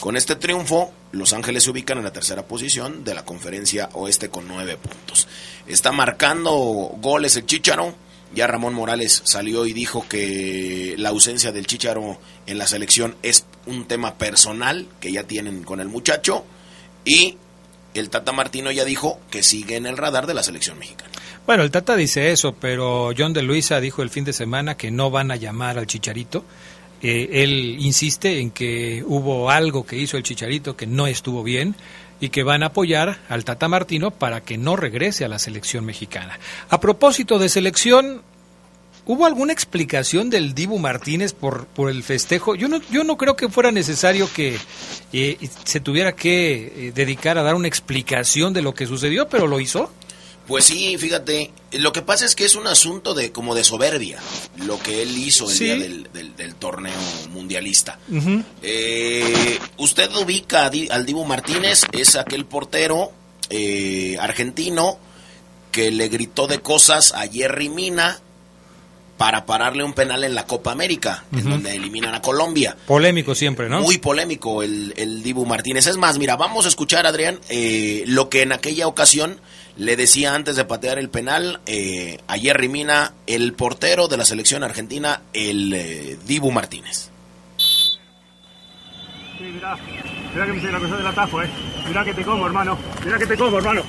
Con 0.00 0.16
este 0.16 0.36
triunfo, 0.36 0.92
Los 1.10 1.32
Ángeles 1.32 1.64
se 1.64 1.70
ubican 1.70 1.98
en 1.98 2.04
la 2.04 2.12
tercera 2.12 2.46
posición 2.46 3.02
de 3.02 3.14
la 3.14 3.24
conferencia 3.24 3.90
oeste 3.94 4.30
con 4.30 4.46
nueve 4.46 4.76
puntos. 4.76 5.26
Está 5.66 5.90
marcando 5.90 6.52
goles 7.00 7.36
el 7.36 7.44
Chicharo. 7.44 7.94
Ya 8.32 8.46
Ramón 8.46 8.74
Morales 8.74 9.22
salió 9.24 9.66
y 9.66 9.72
dijo 9.72 10.06
que 10.08 10.94
la 10.98 11.08
ausencia 11.08 11.50
del 11.50 11.66
Chicharo 11.66 12.20
en 12.46 12.58
la 12.58 12.68
selección 12.68 13.16
es 13.22 13.46
un 13.66 13.86
tema 13.86 14.14
personal 14.14 14.86
que 15.00 15.10
ya 15.10 15.24
tienen 15.24 15.64
con 15.64 15.80
el 15.80 15.88
muchacho. 15.88 16.44
Y 17.04 17.36
el 17.94 18.10
Tata 18.10 18.30
Martino 18.32 18.70
ya 18.70 18.84
dijo 18.84 19.18
que 19.30 19.42
sigue 19.42 19.76
en 19.76 19.86
el 19.86 19.96
radar 19.96 20.26
de 20.28 20.34
la 20.34 20.44
selección 20.44 20.78
mexicana. 20.78 21.10
Bueno, 21.48 21.62
el 21.62 21.70
Tata 21.70 21.96
dice 21.96 22.30
eso, 22.30 22.52
pero 22.52 23.10
John 23.16 23.32
de 23.32 23.40
Luisa 23.40 23.80
dijo 23.80 24.02
el 24.02 24.10
fin 24.10 24.22
de 24.22 24.34
semana 24.34 24.76
que 24.76 24.90
no 24.90 25.10
van 25.10 25.30
a 25.30 25.36
llamar 25.36 25.78
al 25.78 25.86
Chicharito. 25.86 26.44
Eh, 27.00 27.42
él 27.42 27.78
insiste 27.78 28.40
en 28.40 28.50
que 28.50 29.02
hubo 29.06 29.48
algo 29.48 29.86
que 29.86 29.96
hizo 29.96 30.18
el 30.18 30.24
Chicharito 30.24 30.76
que 30.76 30.86
no 30.86 31.06
estuvo 31.06 31.42
bien 31.42 31.74
y 32.20 32.28
que 32.28 32.42
van 32.42 32.62
a 32.62 32.66
apoyar 32.66 33.20
al 33.30 33.46
Tata 33.46 33.66
Martino 33.66 34.10
para 34.10 34.42
que 34.42 34.58
no 34.58 34.76
regrese 34.76 35.24
a 35.24 35.28
la 35.28 35.38
selección 35.38 35.86
mexicana. 35.86 36.38
A 36.68 36.80
propósito 36.80 37.38
de 37.38 37.48
selección, 37.48 38.20
¿hubo 39.06 39.24
alguna 39.24 39.54
explicación 39.54 40.28
del 40.28 40.54
Dibu 40.54 40.78
Martínez 40.78 41.32
por, 41.32 41.64
por 41.68 41.88
el 41.88 42.02
festejo? 42.02 42.56
Yo 42.56 42.68
no, 42.68 42.82
yo 42.90 43.04
no 43.04 43.16
creo 43.16 43.36
que 43.36 43.48
fuera 43.48 43.72
necesario 43.72 44.30
que 44.30 44.58
eh, 45.14 45.38
se 45.64 45.80
tuviera 45.80 46.12
que 46.12 46.88
eh, 46.88 46.92
dedicar 46.94 47.38
a 47.38 47.42
dar 47.42 47.54
una 47.54 47.68
explicación 47.68 48.52
de 48.52 48.60
lo 48.60 48.74
que 48.74 48.84
sucedió, 48.84 49.30
pero 49.30 49.46
lo 49.46 49.60
hizo. 49.60 49.90
Pues 50.48 50.64
sí, 50.64 50.96
fíjate, 50.96 51.50
lo 51.72 51.92
que 51.92 52.00
pasa 52.00 52.24
es 52.24 52.34
que 52.34 52.46
es 52.46 52.54
un 52.54 52.66
asunto 52.66 53.12
de 53.12 53.30
como 53.32 53.54
de 53.54 53.64
soberbia, 53.64 54.18
lo 54.64 54.78
que 54.78 55.02
él 55.02 55.16
hizo 55.18 55.50
el 55.50 55.58
día 55.58 55.76
del, 55.76 56.54
torneo 56.54 56.98
mundialista. 57.30 57.98
eh, 58.62 59.58
usted 59.76 60.10
ubica 60.16 60.70
al 60.90 61.06
Dibu 61.06 61.26
Martínez, 61.26 61.82
es 61.92 62.16
aquel 62.16 62.46
portero 62.46 63.12
eh, 63.50 64.16
argentino 64.18 64.98
que 65.70 65.90
le 65.90 66.08
gritó 66.08 66.46
de 66.46 66.60
cosas 66.60 67.12
a 67.12 67.28
Jerry 67.28 67.68
Mina 67.68 68.18
para 69.18 69.44
pararle 69.44 69.82
un 69.82 69.92
penal 69.92 70.22
en 70.24 70.34
la 70.34 70.46
Copa 70.46 70.70
América, 70.72 71.24
en 71.32 71.50
donde 71.50 71.74
eliminan 71.74 72.14
a 72.14 72.22
Colombia. 72.22 72.76
Polémico 72.86 73.34
siempre, 73.34 73.68
¿no? 73.68 73.82
Muy 73.82 73.98
polémico 73.98 74.62
el, 74.62 74.94
el 74.96 75.22
Dibu 75.24 75.44
Martínez. 75.44 75.88
Es 75.88 75.96
más, 75.96 76.18
mira, 76.18 76.36
vamos 76.36 76.64
a 76.64 76.68
escuchar, 76.68 77.06
Adrián, 77.06 77.40
eh, 77.48 78.04
lo 78.06 78.30
que 78.30 78.42
en 78.42 78.52
aquella 78.52 78.86
ocasión 78.86 79.40
le 79.76 79.96
decía 79.96 80.34
antes 80.34 80.54
de 80.54 80.64
patear 80.64 80.98
el 80.98 81.10
penal 81.10 81.60
eh, 81.66 82.18
a 82.28 82.38
Jerry 82.38 82.68
Mina, 82.68 83.12
el 83.26 83.54
portero 83.54 84.06
de 84.06 84.16
la 84.16 84.24
selección 84.24 84.62
argentina, 84.62 85.22
el 85.32 85.74
eh, 85.74 86.16
Dibu 86.24 86.52
Martínez. 86.52 87.10
Sí, 87.56 89.44
mirá, 89.44 89.76
mirá 90.32 90.46
que 90.46 90.52
me 90.52 90.58
hice 90.58 90.72
la 90.72 90.78
cosa 90.78 90.96
del 90.96 91.06
atajo, 91.06 91.42
eh. 91.42 91.50
Mirá 91.88 92.04
que 92.04 92.14
te 92.14 92.22
como, 92.22 92.46
hermano. 92.46 92.78
Mirá 93.04 93.18
que 93.18 93.26
te 93.26 93.36
como, 93.36 93.58
hermano. 93.58 93.82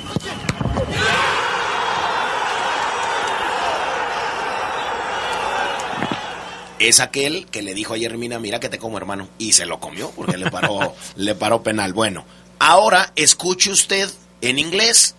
Es 6.79 6.99
aquel 6.99 7.45
que 7.47 7.61
le 7.61 7.73
dijo 7.73 7.93
a 7.93 7.97
Jerry 7.97 8.17
Mina, 8.17 8.39
mira 8.39 8.59
que 8.59 8.69
te 8.69 8.79
como, 8.79 8.97
hermano. 8.97 9.27
Y 9.37 9.53
se 9.53 9.65
lo 9.65 9.79
comió 9.79 10.11
porque 10.11 10.37
le 10.37 10.49
paró, 10.49 10.95
le 11.15 11.35
paró 11.35 11.61
penal. 11.61 11.93
Bueno, 11.93 12.25
ahora 12.57 13.11
escuche 13.15 13.71
usted 13.71 14.09
en 14.41 14.57
inglés 14.59 15.15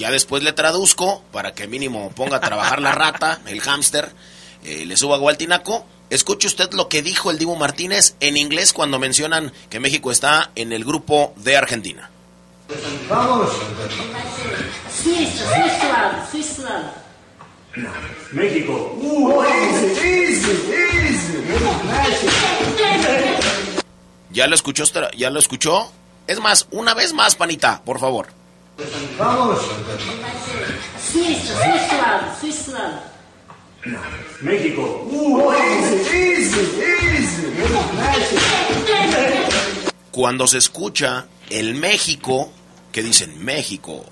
ya 0.00 0.10
después 0.10 0.42
le 0.42 0.54
traduzco 0.54 1.22
para 1.30 1.52
que 1.52 1.68
mínimo 1.68 2.10
ponga 2.12 2.38
a 2.38 2.40
trabajar 2.40 2.80
la 2.80 2.92
rata, 2.92 3.38
el 3.44 3.60
hámster, 3.60 4.10
eh, 4.64 4.86
le 4.86 4.96
suba 4.96 5.16
agua 5.16 5.30
al 5.30 5.36
tinaco. 5.36 5.84
Escuche 6.08 6.48
usted 6.48 6.72
lo 6.72 6.88
que 6.88 7.02
dijo 7.02 7.30
el 7.30 7.36
Divo 7.36 7.54
Martínez 7.54 8.14
en 8.20 8.38
inglés 8.38 8.72
cuando 8.72 8.98
mencionan 8.98 9.52
que 9.68 9.78
México 9.78 10.10
está 10.10 10.52
en 10.54 10.72
el 10.72 10.86
grupo 10.86 11.34
de 11.36 11.58
Argentina. 11.58 12.10
Vamos. 13.10 13.50
Suiza, 15.02 16.30
Suiza, 16.30 16.94
México. 18.32 18.98
¿Ya 24.32 24.46
lo 24.46 24.54
escuchó? 24.54 24.84
¿Ya 25.16 25.30
lo 25.30 25.38
escuchó? 25.38 25.92
Es 26.26 26.40
más, 26.40 26.66
una 26.70 26.94
vez 26.94 27.12
más, 27.12 27.34
panita, 27.36 27.82
por 27.84 27.98
favor. 27.98 28.28
Suíça, 31.12 31.54
Suíça, 31.58 32.36
Suíça. 32.40 33.02
México. 34.40 35.08
Cuando 40.10 40.46
se 40.46 40.58
escucha 40.58 41.26
el 41.50 41.74
México, 41.74 42.52
que 42.92 43.02
dicen 43.02 43.44
México, 43.44 44.04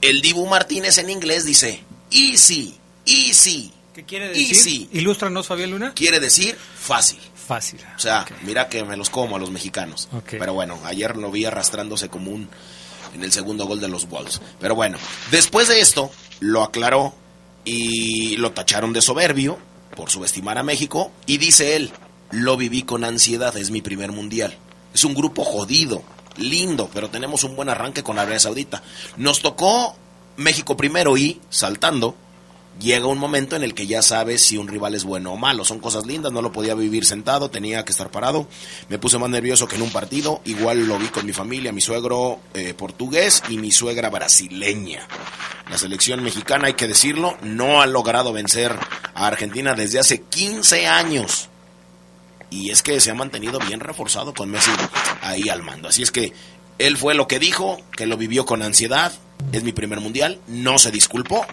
el 0.00 0.20
Dibu 0.20 0.46
Martínez 0.46 0.98
en 0.98 1.10
inglés 1.10 1.44
dice 1.44 1.84
easy, 2.10 2.76
easy. 3.06 3.72
¿Qué 3.94 4.04
quiere 4.04 4.28
decir? 4.28 4.56
Easy. 4.56 4.88
Ilústranos, 4.92 5.46
Fabián 5.46 5.70
Luna. 5.70 5.92
Quiere 5.94 6.20
decir 6.20 6.56
fácil. 6.56 7.18
Fácil. 7.34 7.80
O 7.96 7.98
sea, 7.98 8.24
mira 8.42 8.68
que 8.68 8.84
me 8.84 8.96
los 8.96 9.10
como 9.10 9.34
a 9.34 9.38
los 9.38 9.50
mexicanos. 9.50 10.08
Pero 10.30 10.54
bueno, 10.54 10.78
ayer 10.84 11.16
lo 11.16 11.30
vi 11.32 11.44
arrastrándose 11.44 12.08
como 12.08 12.30
un 12.30 12.48
en 13.14 13.24
el 13.24 13.32
segundo 13.32 13.66
gol 13.66 13.80
de 13.80 13.88
los 13.88 14.08
Wolves. 14.08 14.40
Pero 14.60 14.74
bueno, 14.74 14.98
después 15.30 15.68
de 15.68 15.80
esto 15.80 16.10
lo 16.38 16.62
aclaró 16.62 17.14
y 17.64 18.36
lo 18.36 18.52
tacharon 18.52 18.92
de 18.92 19.02
soberbio 19.02 19.58
por 19.96 20.10
subestimar 20.10 20.58
a 20.58 20.62
México 20.62 21.10
y 21.26 21.38
dice 21.38 21.76
él, 21.76 21.90
lo 22.30 22.56
viví 22.56 22.82
con 22.82 23.04
ansiedad, 23.04 23.56
es 23.56 23.70
mi 23.70 23.82
primer 23.82 24.12
mundial. 24.12 24.56
Es 24.94 25.04
un 25.04 25.14
grupo 25.14 25.44
jodido, 25.44 26.02
lindo, 26.36 26.88
pero 26.94 27.10
tenemos 27.10 27.44
un 27.44 27.56
buen 27.56 27.68
arranque 27.68 28.02
con 28.02 28.18
Arabia 28.18 28.38
Saudita. 28.38 28.82
Nos 29.16 29.40
tocó 29.40 29.96
México 30.36 30.76
primero 30.76 31.16
y, 31.16 31.40
saltando, 31.50 32.16
llega 32.78 33.06
un 33.06 33.18
momento 33.18 33.56
en 33.56 33.62
el 33.62 33.74
que 33.74 33.86
ya 33.86 34.02
sabes 34.02 34.42
si 34.42 34.56
un 34.56 34.68
rival 34.68 34.94
es 34.94 35.04
bueno 35.04 35.32
o 35.32 35.36
malo. 35.36 35.64
Son 35.64 35.80
cosas 35.80 36.06
lindas, 36.06 36.32
no 36.32 36.42
lo 36.42 36.52
podía 36.52 36.74
vivir 36.74 37.04
sentado, 37.04 37.50
tenía 37.50 37.84
que 37.84 37.92
estar 37.92 38.10
parado. 38.10 38.46
Me 38.88 38.98
puse 38.98 39.18
más 39.18 39.30
nervioso 39.30 39.68
que 39.68 39.76
en 39.76 39.82
un 39.82 39.90
partido. 39.90 40.40
Igual 40.44 40.86
lo 40.86 40.98
vi 40.98 41.08
con 41.08 41.26
mi 41.26 41.32
familia, 41.32 41.72
mi 41.72 41.80
suegro 41.80 42.40
eh, 42.54 42.74
portugués 42.74 43.42
y 43.48 43.58
mi 43.58 43.70
suegra 43.70 44.10
brasileña. 44.10 45.06
La 45.70 45.78
selección 45.78 46.22
mexicana, 46.22 46.66
hay 46.66 46.74
que 46.74 46.88
decirlo, 46.88 47.36
no 47.42 47.80
ha 47.80 47.86
logrado 47.86 48.32
vencer 48.32 48.74
a 49.14 49.26
Argentina 49.26 49.74
desde 49.74 50.00
hace 50.00 50.22
15 50.22 50.86
años. 50.86 51.48
Y 52.50 52.70
es 52.70 52.82
que 52.82 52.98
se 53.00 53.12
ha 53.12 53.14
mantenido 53.14 53.60
bien 53.60 53.78
reforzado 53.78 54.34
con 54.34 54.50
Messi 54.50 54.72
ahí 55.22 55.48
al 55.48 55.62
mando. 55.62 55.88
Así 55.88 56.02
es 56.02 56.10
que 56.10 56.32
él 56.78 56.96
fue 56.96 57.14
lo 57.14 57.28
que 57.28 57.38
dijo, 57.38 57.78
que 57.96 58.06
lo 58.06 58.16
vivió 58.16 58.44
con 58.44 58.62
ansiedad. 58.62 59.12
Es 59.52 59.62
mi 59.62 59.72
primer 59.72 60.00
mundial, 60.00 60.38
no 60.48 60.78
se 60.78 60.90
disculpó. 60.90 61.44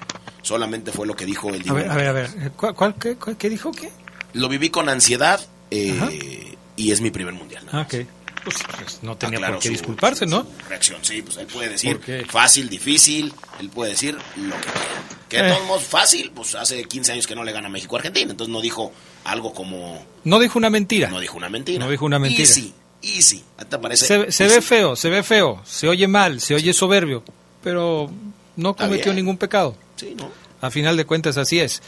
Solamente 0.42 0.92
fue 0.92 1.06
lo 1.08 1.16
que 1.16 1.26
dijo 1.26 1.50
el 1.54 1.68
A 1.70 1.74
ver, 1.74 1.90
a 1.90 1.96
ver, 1.96 2.08
a 2.08 2.12
ver. 2.14 2.52
¿Cuál, 2.56 2.74
cuál- 2.76 2.96
qué, 2.96 3.16
cuál- 3.16 3.38
qué 3.38 3.50
dijo? 3.50 3.72
¿Qué? 3.72 3.90
Lo 4.34 4.48
viví 4.50 4.70
con 4.70 4.88
ansiedad 4.90 5.40
eh, 5.72 6.56
y 6.76 6.92
es 6.92 7.02
mi 7.02 7.12
primer 7.12 7.34
mundial. 7.34 7.66
Ah, 7.72 7.82
ok. 7.82 8.06
Pues, 8.44 8.56
pues, 8.80 9.00
no 9.02 9.18
tenía 9.18 9.40
Aclaró 9.40 9.56
por 9.56 9.62
qué 9.64 9.68
su- 9.70 9.74
disculparse, 9.74 10.26
¿no? 10.26 10.44
su 10.44 10.70
reacción, 10.70 11.00
sí, 11.04 11.22
pues 11.22 11.36
él 11.38 11.48
puede 11.48 11.70
decir 11.70 12.00
fácil, 12.30 12.70
difícil, 12.70 13.34
él 13.60 13.70
puede 13.70 13.92
decir 13.92 14.14
lo 14.38 14.56
que 14.56 14.62
quiera. 14.62 15.04
Que 15.28 15.38
de 15.42 15.50
Eh. 15.50 15.54
todos 15.54 15.68
modos 15.68 15.84
fácil, 15.84 16.32
pues 16.34 16.56
hace 16.56 16.82
15 16.86 17.12
años 17.12 17.28
que 17.28 17.36
no 17.36 17.44
le 17.44 17.52
gana 17.52 17.68
México 17.68 17.98
a 17.98 18.00
Argentina, 18.00 18.32
entonces 18.32 18.54
no 18.54 18.62
dijo 18.62 18.94
algo 19.26 19.54
como, 19.54 20.06
No 20.24 20.40
dijo 20.40 20.58
una 20.60 20.70
mentira. 20.70 21.10
no 21.10 21.20
dijo 21.20 21.36
una 21.36 21.50
mentira. 21.50 21.84
No 21.84 21.92
dijo 21.92 22.06
una 22.06 22.20
mentira. 22.20 22.44
Easy, 22.44 22.74
easy, 23.02 23.44
¿te 23.68 23.78
parece? 23.80 24.06
Se, 24.32 24.48
ve 24.48 24.62
feo, 24.62 24.96
se 24.96 25.10
ve 25.10 25.24
feo, 25.24 25.62
se 25.66 25.90
oye 25.90 26.08
mal, 26.08 26.40
se 26.40 26.56
oye 26.56 26.72
soberbio, 26.72 27.26
pero 27.68 28.10
no 28.56 28.78
cometió 28.78 29.14
ningún 29.14 29.36
pecado. 29.38 29.76
Sí, 29.98 30.16
¿no? 30.18 30.32
A 30.62 30.72
final 30.72 30.96
de 30.96 31.04
cuentas 31.06 31.36
así 31.36 31.60
es. 31.60 31.82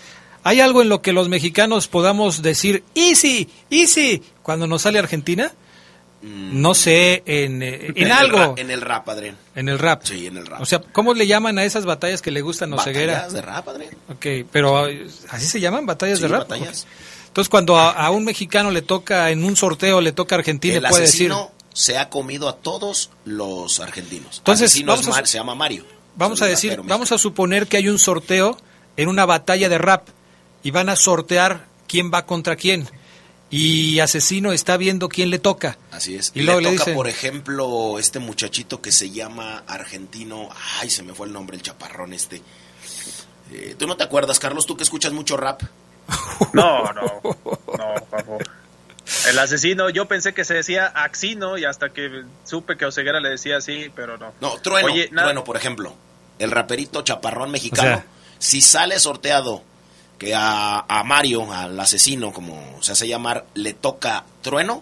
¿Hay 0.44 0.60
algo 0.60 0.82
en 0.82 0.90
lo 0.90 1.02
que 1.02 1.14
los 1.14 1.30
mexicanos 1.30 1.88
podamos 1.88 2.42
decir 2.42 2.84
easy, 2.96 3.48
easy 3.70 4.22
cuando 4.44 4.68
nos 4.68 4.82
sale 4.82 5.00
Argentina? 5.00 5.54
No 6.22 6.74
sé, 6.74 7.24
en, 7.26 7.64
eh, 7.64 7.88
en, 7.96 8.08
el 8.08 8.12
algo, 8.12 8.38
rap- 8.38 8.60
en 8.60 8.70
el 8.72 8.82
rap, 8.82 9.06
padre. 9.06 9.36
en 9.56 9.70
el 9.70 9.80
rap. 9.80 10.02
Sí, 10.04 10.28
en 10.28 10.36
el 10.36 10.46
rap. 10.48 10.60
O 10.62 10.66
sea, 10.66 10.82
¿cómo 10.92 11.14
le 11.14 11.28
llaman 11.28 11.58
a 11.60 11.64
esas 11.64 11.86
batallas 11.86 12.22
que 12.22 12.30
le 12.32 12.42
gustan 12.42 12.74
a 12.74 12.76
Oseguera? 12.76 13.14
Batallas 13.14 13.34
de 13.34 13.42
rap, 13.42 13.66
padre. 13.66 13.90
Ok, 14.10 14.26
pero 14.52 14.86
eh, 14.90 15.08
¿así 15.30 15.46
se 15.46 15.62
llaman? 15.62 15.86
¿Batallas 15.86 16.18
Sí, 16.18 16.24
de 16.24 16.28
rap? 16.28 16.50
batallas. 16.50 16.88
Entonces, 17.28 17.48
cuando 17.48 17.78
a, 17.78 17.92
a 17.92 18.10
un 18.12 18.26
mexicano 18.26 18.70
le 18.70 18.82
toca, 18.82 19.30
en 19.32 19.46
un 19.46 19.56
sorteo, 19.56 20.02
le 20.02 20.12
toca 20.12 20.36
a 20.36 20.40
Argentina, 20.40 20.76
el 20.76 20.84
puede 20.90 21.04
decir... 21.04 21.32
se 21.74 21.98
ha 21.98 22.10
comido 22.10 22.50
a 22.50 22.58
todos 22.58 23.10
los 23.26 23.80
argentinos. 23.80 24.38
Entonces, 24.40 24.84
vamos 24.86 25.08
a- 25.08 25.12
Mar- 25.12 25.28
se 25.28 25.38
llama 25.38 25.56
Mario. 25.56 25.86
Vamos 26.16 26.42
a 26.42 26.46
decir, 26.48 26.82
vamos 26.84 27.12
a 27.12 27.18
suponer 27.18 27.68
que 27.68 27.78
hay 27.78 27.88
un 27.88 28.00
sorteo 28.00 28.58
en 28.98 29.08
una 29.08 29.26
batalla 29.26 29.70
de 29.70 29.78
rap 29.78 30.08
y 30.64 30.72
van 30.72 30.90
a 30.90 30.96
sortear 30.96 31.66
quién 31.88 32.12
va 32.14 32.26
contra 32.26 32.56
quién. 32.58 32.90
Y 33.52 34.00
Asesino 34.00 34.52
está 34.52 34.78
viendo 34.78 35.10
quién 35.10 35.30
le 35.32 35.40
toca. 35.40 35.78
Así 35.92 36.16
es. 36.16 36.32
Y 36.36 36.42
Y 36.42 36.44
luego 36.44 36.60
le 36.62 36.70
le 36.72 36.78
toca, 36.78 36.92
dicen- 36.92 36.96
por 36.96 37.08
ejemplo, 37.08 37.98
este 37.98 38.20
muchachito 38.20 38.82
que 38.82 38.92
se 38.92 39.10
llama 39.10 39.64
argentino. 39.66 40.50
Ay, 40.80 40.90
se 40.90 41.02
me 41.04 41.14
fue 41.14 41.26
el 41.28 41.34
nombre, 41.34 41.56
el 41.58 41.64
chaparrón 41.64 42.14
este. 42.14 42.42
Eh, 43.52 43.76
¿Tú 43.80 43.88
no 43.88 43.96
te 43.98 44.04
acuerdas, 44.04 44.38
Carlos? 44.40 44.66
Tú 44.68 44.76
que 44.78 44.84
escuchas 44.84 45.14
mucho 45.14 45.36
rap. 45.38 45.62
No, 46.54 46.84
no, 46.94 47.22
no, 47.24 47.96
papo. 48.10 48.38
El 49.30 49.40
asesino, 49.40 49.90
yo 49.90 50.08
pensé 50.08 50.34
que 50.34 50.46
se 50.46 50.54
decía 50.54 50.86
Axino 50.88 51.58
y 51.58 51.66
hasta 51.66 51.90
que 51.90 52.24
supe 52.44 52.78
que 52.78 52.86
Oseguera 52.86 53.20
le 53.20 53.30
decía 53.30 53.58
así, 53.58 53.92
pero 53.96 54.18
no. 54.18 54.34
No, 54.42 54.58
Trueno. 54.60 54.88
Oye, 54.92 55.08
Trueno, 55.08 55.44
por 55.44 55.58
ejemplo. 55.58 55.94
El 56.38 56.52
raperito 56.52 57.02
chaparrón 57.02 57.52
mexicano. 57.52 57.90
O 57.90 57.96
sea- 57.96 58.06
si 58.38 58.62
sale 58.62 58.98
sorteado 59.00 59.64
que 60.18 60.34
a, 60.36 60.80
a 60.88 61.04
Mario, 61.04 61.52
al 61.52 61.78
asesino, 61.80 62.32
como 62.32 62.82
se 62.82 62.94
hace 62.94 63.08
llamar, 63.08 63.46
le 63.56 63.74
toca 63.74 64.24
Trueno, 64.42 64.82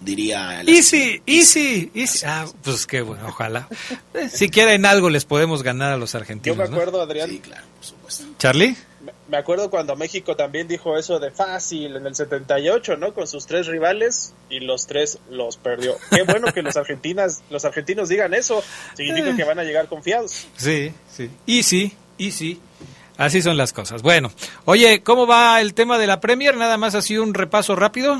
diría 0.00 0.60
el 0.60 0.68
Easy, 0.68 1.22
easy, 1.26 1.90
easy. 1.94 2.26
Ah, 2.26 2.46
pues 2.62 2.86
qué 2.86 3.00
bueno, 3.02 3.26
ojalá. 3.28 3.68
Eh, 4.14 4.28
Siquiera 4.28 4.72
en 4.74 4.84
algo 4.84 5.08
les 5.10 5.24
podemos 5.24 5.62
ganar 5.62 5.92
a 5.92 5.96
los 5.96 6.12
Yo 6.12 6.18
argentinos. 6.18 6.58
me 6.58 6.64
¿no? 6.68 6.70
acuerdo, 6.76 7.00
Adrián, 7.00 7.28
Sí, 7.30 7.38
claro, 7.38 7.64
por 7.76 7.84
supuesto. 7.86 8.24
Charlie. 8.38 8.76
Me- 9.30 9.36
acuerdo 9.38 9.70
cuando 9.70 9.96
México 9.96 10.36
también 10.36 10.68
dijo 10.68 10.96
eso 10.98 11.18
de 11.18 11.30
fácil 11.30 11.96
en 11.96 12.06
el 12.06 12.14
78, 12.14 12.96
¿no? 12.96 13.14
Con 13.14 13.26
sus 13.26 13.46
tres 13.46 13.66
rivales 13.66 14.34
y 14.50 14.60
los 14.60 14.86
tres 14.86 15.18
los 15.30 15.56
perdió. 15.56 15.96
Qué 16.10 16.22
bueno 16.22 16.52
que 16.52 16.62
los 16.62 16.76
argentinas, 16.76 17.42
los 17.50 17.64
argentinos 17.64 18.08
digan 18.08 18.34
eso, 18.34 18.62
significa 18.94 19.34
que 19.36 19.44
van 19.44 19.58
a 19.58 19.64
llegar 19.64 19.88
confiados. 19.88 20.46
Sí, 20.56 20.92
sí. 21.10 21.30
Easy, 21.46 21.92
easy. 22.18 22.60
Así 23.16 23.42
son 23.42 23.56
las 23.56 23.72
cosas. 23.72 24.02
Bueno, 24.02 24.32
oye, 24.64 25.02
¿cómo 25.02 25.26
va 25.26 25.60
el 25.60 25.74
tema 25.74 25.98
de 25.98 26.06
la 26.06 26.20
Premier? 26.20 26.56
Nada 26.56 26.76
más 26.78 26.94
así 26.94 27.18
un 27.18 27.34
repaso 27.34 27.76
rápido. 27.76 28.18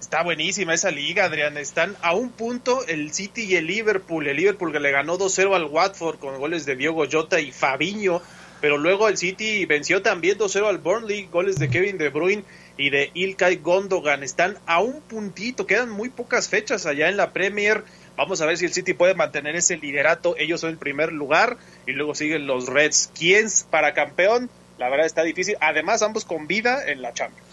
Está 0.00 0.24
buenísima 0.24 0.74
esa 0.74 0.90
liga, 0.90 1.24
Adrián. 1.26 1.56
Están 1.56 1.96
a 2.02 2.12
un 2.14 2.30
punto 2.30 2.84
el 2.88 3.12
City 3.14 3.44
y 3.44 3.56
el 3.56 3.66
Liverpool. 3.66 4.26
El 4.26 4.36
Liverpool 4.36 4.72
que 4.72 4.80
le 4.80 4.90
ganó 4.90 5.16
2-0 5.18 5.54
al 5.54 5.64
Watford 5.66 6.18
con 6.18 6.38
goles 6.38 6.66
de 6.66 6.74
Diogo 6.76 7.04
Jota 7.10 7.40
y 7.40 7.52
Fabiño. 7.52 8.20
Pero 8.62 8.78
luego 8.78 9.08
el 9.08 9.18
City 9.18 9.66
venció 9.66 10.02
también 10.02 10.38
2-0 10.38 10.68
al 10.68 10.78
Burnley, 10.78 11.26
goles 11.26 11.58
de 11.58 11.68
Kevin 11.68 11.98
De 11.98 12.10
Bruyne 12.10 12.44
y 12.78 12.90
de 12.90 13.10
Ilkay 13.12 13.56
Gondogan. 13.56 14.22
Están 14.22 14.56
a 14.66 14.80
un 14.80 15.00
puntito, 15.00 15.66
quedan 15.66 15.90
muy 15.90 16.10
pocas 16.10 16.48
fechas 16.48 16.86
allá 16.86 17.08
en 17.08 17.16
la 17.16 17.32
Premier. 17.32 17.82
Vamos 18.16 18.40
a 18.40 18.46
ver 18.46 18.56
si 18.56 18.66
el 18.66 18.72
City 18.72 18.94
puede 18.94 19.14
mantener 19.14 19.56
ese 19.56 19.76
liderato. 19.78 20.36
Ellos 20.38 20.60
son 20.60 20.70
el 20.70 20.78
primer 20.78 21.12
lugar 21.12 21.56
y 21.88 21.92
luego 21.92 22.14
siguen 22.14 22.46
los 22.46 22.68
Reds. 22.68 23.10
¿Quién 23.18 23.48
para 23.68 23.94
campeón? 23.94 24.48
La 24.78 24.88
verdad 24.88 25.06
está 25.06 25.24
difícil. 25.24 25.56
Además, 25.60 26.00
ambos 26.02 26.24
con 26.24 26.46
vida 26.46 26.86
en 26.86 27.02
la 27.02 27.12
Champions. 27.12 27.44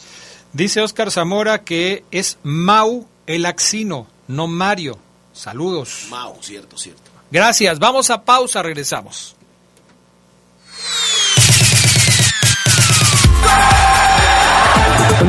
Dice 0.53 0.81
Oscar 0.81 1.09
Zamora 1.09 1.63
que 1.63 2.03
es 2.11 2.37
Mau 2.43 3.07
el 3.25 3.47
Axino, 3.47 4.05
no 4.27 4.45
Mario. 4.45 4.99
Saludos. 5.33 6.05
Mao, 6.11 6.37
cierto, 6.43 6.77
cierto. 6.77 7.01
Gracias. 7.31 7.79
Vamos 7.79 8.11
a 8.11 8.23
pausa, 8.23 8.61
regresamos. 8.61 9.35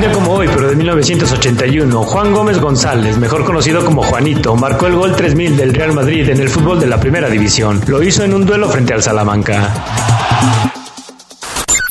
Un 0.02 0.12
como 0.12 0.32
hoy, 0.32 0.48
pero 0.48 0.66
de 0.66 0.76
1981, 0.76 2.02
Juan 2.04 2.32
Gómez 2.32 2.58
González, 2.58 3.18
mejor 3.18 3.44
conocido 3.44 3.84
como 3.84 4.02
Juanito, 4.02 4.56
marcó 4.56 4.86
el 4.86 4.94
gol 4.94 5.14
3000 5.14 5.58
del 5.58 5.74
Real 5.74 5.92
Madrid 5.92 6.26
en 6.30 6.40
el 6.40 6.48
fútbol 6.48 6.80
de 6.80 6.86
la 6.86 6.98
Primera 6.98 7.28
División. 7.28 7.82
Lo 7.86 8.02
hizo 8.02 8.24
en 8.24 8.32
un 8.32 8.46
duelo 8.46 8.70
frente 8.70 8.94
al 8.94 9.02
Salamanca. 9.02 9.74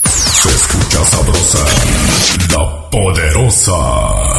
Se 0.05 0.49
escucha 0.49 1.05
sabrosa, 1.05 1.59
la 2.57 2.89
poderosa. 2.89 4.38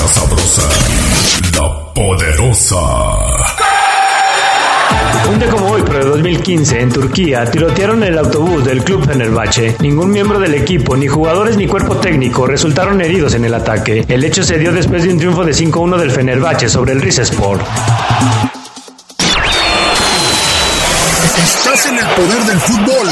Escucha 0.00 0.20
sabrosa, 0.20 0.62
la 1.56 1.92
poderosa. 1.92 2.76
Un 5.30 5.38
día 5.38 5.50
como 5.50 5.66
hoy, 5.72 5.82
pero 5.84 5.98
de 5.98 6.10
2015, 6.10 6.80
en 6.80 6.90
Turquía, 6.90 7.44
tirotearon 7.44 8.02
el 8.02 8.16
autobús 8.16 8.64
del 8.64 8.82
club 8.82 9.04
Fenerbahce. 9.06 9.76
Ningún 9.80 10.10
miembro 10.10 10.38
del 10.40 10.54
equipo, 10.54 10.96
ni 10.96 11.06
jugadores 11.06 11.58
ni 11.58 11.66
cuerpo 11.66 11.96
técnico, 11.96 12.46
resultaron 12.46 13.00
heridos 13.02 13.34
en 13.34 13.44
el 13.44 13.52
ataque. 13.52 14.06
El 14.08 14.24
hecho 14.24 14.42
se 14.42 14.58
dio 14.58 14.72
después 14.72 15.02
de 15.02 15.10
un 15.10 15.18
triunfo 15.18 15.44
de 15.44 15.52
5-1 15.52 15.98
del 15.98 16.10
Fenerbahce 16.10 16.68
sobre 16.70 16.92
el 16.92 17.02
Rizespor. 17.02 17.60
Estás 21.42 21.86
en 21.86 21.98
el 21.98 22.06
poder 22.06 22.42
del 22.44 22.60
fútbol. 22.60 23.08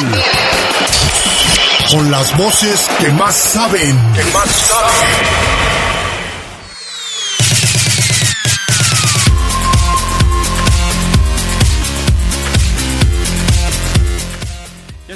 Con 1.90 2.10
las 2.10 2.36
voces 2.38 2.88
que 2.98 3.10
más 3.10 3.34
saben. 3.36 3.96
Que 4.14 4.24
más 4.32 4.48
saben. 4.48 5.97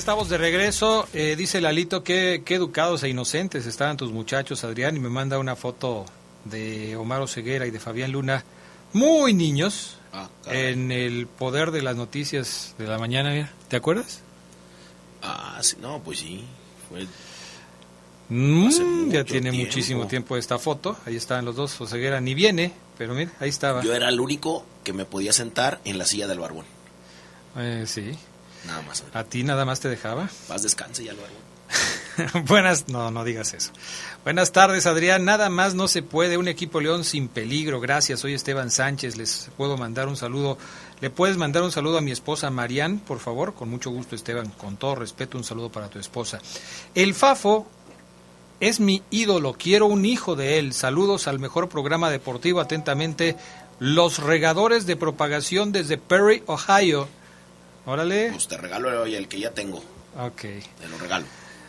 Estamos 0.03 0.29
de 0.29 0.37
regreso. 0.37 1.07
Eh, 1.15 1.37
dice 1.37 1.61
Lalito 1.61 2.03
que 2.03 2.43
qué 2.45 2.57
educados 2.57 3.05
e 3.05 3.09
inocentes 3.09 3.67
estaban 3.67 3.97
tus 3.97 4.11
muchachos, 4.11 4.65
Adrián, 4.65 4.97
y 4.97 4.99
me 5.01 5.09
manda 5.09 5.39
una 5.39 5.55
foto 5.55 6.05
de 6.45 6.97
Omar 6.97 7.29
Ceguera 7.29 7.69
y 7.69 7.71
de 7.71 7.79
Fabián 7.79 8.11
Luna, 8.11 8.45
muy 8.93 9.33
niños, 9.33 9.99
Ah, 10.15 10.29
en 10.47 10.91
el 10.93 11.27
poder 11.27 11.71
de 11.71 11.81
las 11.81 11.95
noticias 11.97 12.75
de 12.79 12.87
la 12.87 12.99
mañana. 12.99 13.51
¿Te 13.69 13.77
acuerdas? 13.77 14.21
Ah, 15.23 15.59
sí, 15.63 15.77
no, 15.81 16.01
pues 16.03 16.19
sí. 16.19 16.45
Fue 16.89 17.07
Mm, 18.29 19.11
ya 19.11 19.25
tiene 19.25 19.51
tiempo. 19.51 19.67
muchísimo 19.69 20.07
tiempo 20.09 20.37
esta 20.37 20.59
foto. 20.59 20.97
Ahí 21.07 21.17
estaban 21.17 21.45
los 21.47 21.55
dos. 21.57 21.81
Oseguera 21.81 22.21
ni 22.21 22.35
viene, 22.35 22.73
pero 22.99 23.15
mira, 23.15 23.31
ahí 23.41 23.49
estaba. 23.51 23.83
Yo 23.83 23.95
era 23.95 24.09
el 24.11 24.21
único 24.21 24.67
que 24.85 24.93
me 24.93 25.05
podía 25.07 25.33
sentar 25.33 25.81
en 25.85 25.97
la 25.97 26.05
silla 26.07 26.27
del 26.27 26.41
barbón. 26.41 26.67
Eh, 27.57 27.85
sí. 27.87 28.13
Nada 28.67 28.83
más. 28.83 29.05
¿A 29.13 29.25
ti 29.25 29.43
nada 29.43 29.65
más 29.65 29.81
te 29.81 29.89
dejaba? 29.89 30.29
Paz 30.49 30.63
descanse 30.63 31.05
ya 31.05 31.13
el 31.13 31.19
barbón. 31.19 31.53
Buenas, 32.47 32.89
no, 32.89 33.11
no 33.11 33.25
digas 33.25 33.55
eso. 33.55 33.73
Buenas 34.25 34.53
tardes, 34.53 34.87
Adrián. 34.87 35.25
Nada 35.25 35.49
más 35.49 35.75
no 35.75 35.89
se 35.89 36.03
puede. 36.03 36.37
Un 36.37 36.49
equipo 36.49 36.81
León 36.81 37.05
sin 37.05 37.29
peligro. 37.29 37.81
Gracias. 37.81 38.21
Soy 38.21 38.35
Esteban 38.35 38.71
Sánchez. 38.71 39.17
Les 39.17 39.51
puedo 39.57 39.77
mandar 39.77 40.09
un 40.09 40.17
saludo. 40.17 40.59
¿Le 41.01 41.11
puedes 41.11 41.37
mandar 41.37 41.63
un 41.63 41.73
saludo 41.73 41.99
a 41.99 42.01
mi 42.01 42.11
esposa 42.11 42.51
Marian, 42.51 42.99
por 42.99 43.19
favor? 43.19 43.55
Con 43.55 43.71
mucho 43.71 43.91
gusto, 43.91 44.15
Esteban. 44.15 44.49
Con 44.51 44.77
todo 44.77 44.95
respeto, 44.95 45.39
un 45.39 45.45
saludo 45.45 45.71
para 45.71 45.89
tu 45.89 45.99
esposa. 45.99 46.41
El 46.95 47.15
Fafo 47.15 47.67
es 48.61 48.79
mi 48.79 49.03
ídolo. 49.11 49.55
Quiero 49.55 49.87
un 49.87 50.05
hijo 50.05 50.37
de 50.37 50.59
él. 50.59 50.73
Saludos 50.73 51.27
al 51.27 51.39
mejor 51.39 51.69
programa 51.69 52.11
deportivo. 52.11 52.61
Atentamente, 52.61 53.37
los 53.79 54.19
regadores 54.19 54.87
de 54.87 54.97
propagación 54.97 55.73
desde 55.73 55.99
Perry, 55.99 56.43
Ohio. 56.47 57.09
Órale. 57.87 58.31
Pues 58.31 58.49
te 58.49 58.57
regalo 58.57 59.03
hoy 59.03 59.15
el 59.15 59.29
que 59.29 59.41
ya 59.41 59.51
tengo. 59.51 59.83
Ok. 60.19 60.41
Te 60.41 60.89
lo 60.91 60.99
regalo. 60.99 61.27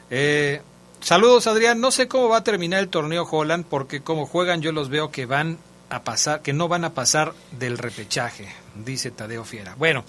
Eh, 0.10 0.62
saludos, 1.02 1.47
Adrián. 1.47 1.80
No 1.80 1.91
sé 1.91 2.08
cómo 2.08 2.30
va 2.30 2.38
a 2.38 2.43
terminar 2.43 2.80
el 2.80 2.89
torneo 2.89 3.28
Holland, 3.30 3.65
porque 3.69 4.02
como 4.02 4.26
juegan 4.26 4.62
yo 4.62 4.71
los 4.71 4.89
veo 4.89 5.12
que 5.12 5.26
van 5.26 5.58
a 5.89 6.04
pasar, 6.04 6.41
que 6.41 6.54
no 6.54 6.67
van 6.67 6.86
a 6.86 6.93
pasar 6.93 7.34
del 7.52 7.78
repechaje, 7.78 8.47
dice 8.76 9.12
Tadeo 9.12 9.45
Fiera. 9.45 9.76
Bueno, 9.78 10.04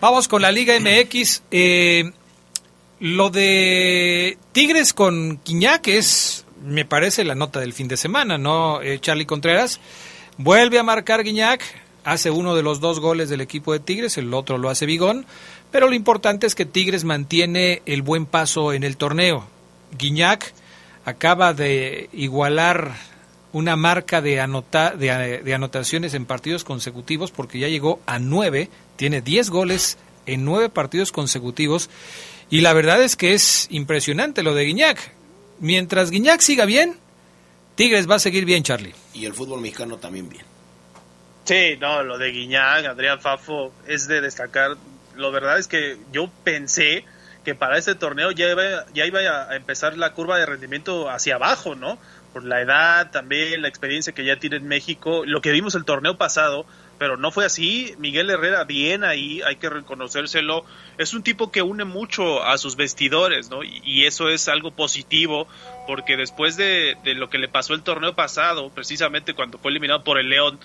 vamos 0.00 0.28
con 0.28 0.42
la 0.42 0.52
Liga 0.52 0.74
MX. 0.78 1.42
Eh, 1.50 2.12
lo 3.00 3.30
de 3.30 4.36
Tigres 4.52 4.92
con 4.92 5.38
Quiñac 5.38 5.88
es, 5.88 6.44
me 6.62 6.84
parece, 6.84 7.24
la 7.24 7.34
nota 7.34 7.60
del 7.60 7.72
fin 7.72 7.88
de 7.88 7.96
semana, 7.96 8.36
¿no, 8.36 8.82
eh, 8.82 8.98
Charlie 9.00 9.24
Contreras? 9.24 9.80
Vuelve 10.36 10.78
a 10.78 10.82
marcar 10.82 11.22
Guiñac, 11.22 11.62
hace 12.04 12.30
uno 12.30 12.54
de 12.54 12.62
los 12.62 12.80
dos 12.80 13.00
goles 13.00 13.28
del 13.28 13.40
equipo 13.40 13.72
de 13.72 13.80
Tigres, 13.80 14.18
el 14.18 14.32
otro 14.34 14.58
lo 14.58 14.70
hace 14.70 14.86
Bigón, 14.86 15.26
pero 15.70 15.88
lo 15.88 15.94
importante 15.94 16.46
es 16.46 16.54
que 16.54 16.66
Tigres 16.66 17.04
mantiene 17.04 17.82
el 17.86 18.02
buen 18.02 18.26
paso 18.26 18.72
en 18.72 18.84
el 18.84 18.96
torneo. 18.96 19.46
Guiñac 19.98 20.52
acaba 21.04 21.54
de 21.54 22.08
igualar 22.12 22.94
una 23.52 23.76
marca 23.76 24.20
de, 24.20 24.40
anota, 24.40 24.90
de, 24.90 25.42
de 25.42 25.54
anotaciones 25.54 26.14
en 26.14 26.26
partidos 26.26 26.64
consecutivos 26.64 27.30
porque 27.30 27.58
ya 27.58 27.68
llegó 27.68 28.00
a 28.06 28.18
nueve, 28.18 28.68
tiene 28.96 29.20
diez 29.20 29.50
goles 29.50 29.98
en 30.26 30.44
nueve 30.44 30.68
partidos 30.68 31.12
consecutivos 31.12 31.90
y 32.50 32.60
la 32.60 32.72
verdad 32.72 33.02
es 33.02 33.16
que 33.16 33.32
es 33.32 33.66
impresionante 33.70 34.42
lo 34.42 34.54
de 34.54 34.64
Guiñac. 34.64 35.12
Mientras 35.60 36.10
Guiñac 36.10 36.40
siga 36.40 36.64
bien, 36.64 36.96
Tigres 37.74 38.10
va 38.10 38.16
a 38.16 38.18
seguir 38.18 38.44
bien, 38.44 38.62
Charlie. 38.62 38.94
Y 39.14 39.24
el 39.24 39.34
fútbol 39.34 39.60
mexicano 39.60 39.96
también 39.96 40.28
bien. 40.28 40.49
Sí, 41.44 41.76
no, 41.80 42.02
lo 42.02 42.18
de 42.18 42.30
Guiñac, 42.30 42.86
Adrián 42.86 43.20
Fafo, 43.20 43.72
es 43.86 44.06
de 44.06 44.20
destacar. 44.20 44.76
Lo 45.16 45.32
verdad 45.32 45.58
es 45.58 45.68
que 45.68 45.96
yo 46.12 46.30
pensé 46.44 47.04
que 47.44 47.54
para 47.54 47.78
este 47.78 47.94
torneo 47.94 48.30
ya 48.30 48.50
iba, 48.50 48.86
ya 48.92 49.06
iba 49.06 49.20
a 49.20 49.56
empezar 49.56 49.96
la 49.96 50.12
curva 50.12 50.38
de 50.38 50.46
rendimiento 50.46 51.08
hacia 51.08 51.36
abajo, 51.36 51.74
¿no? 51.74 51.98
Por 52.32 52.44
la 52.44 52.60
edad, 52.60 53.10
también 53.10 53.62
la 53.62 53.68
experiencia 53.68 54.12
que 54.12 54.24
ya 54.24 54.36
tiene 54.36 54.56
en 54.56 54.68
México, 54.68 55.24
lo 55.26 55.40
que 55.40 55.50
vimos 55.50 55.74
el 55.74 55.84
torneo 55.84 56.16
pasado, 56.16 56.66
pero 56.98 57.16
no 57.16 57.30
fue 57.32 57.46
así. 57.46 57.94
Miguel 57.98 58.30
Herrera 58.30 58.64
bien 58.64 59.04
ahí, 59.04 59.40
hay 59.42 59.56
que 59.56 59.70
reconocérselo. 59.70 60.64
Es 60.98 61.14
un 61.14 61.22
tipo 61.22 61.50
que 61.50 61.62
une 61.62 61.84
mucho 61.84 62.44
a 62.44 62.58
sus 62.58 62.76
vestidores, 62.76 63.50
¿no? 63.50 63.64
Y, 63.64 63.80
y 63.82 64.04
eso 64.04 64.28
es 64.28 64.48
algo 64.48 64.70
positivo, 64.70 65.48
porque 65.86 66.16
después 66.18 66.56
de, 66.56 66.98
de 67.02 67.14
lo 67.14 67.30
que 67.30 67.38
le 67.38 67.48
pasó 67.48 67.72
el 67.72 67.82
torneo 67.82 68.14
pasado, 68.14 68.70
precisamente 68.70 69.34
cuando 69.34 69.58
fue 69.58 69.70
eliminado 69.70 70.04
por 70.04 70.18
el 70.18 70.28
León, 70.28 70.60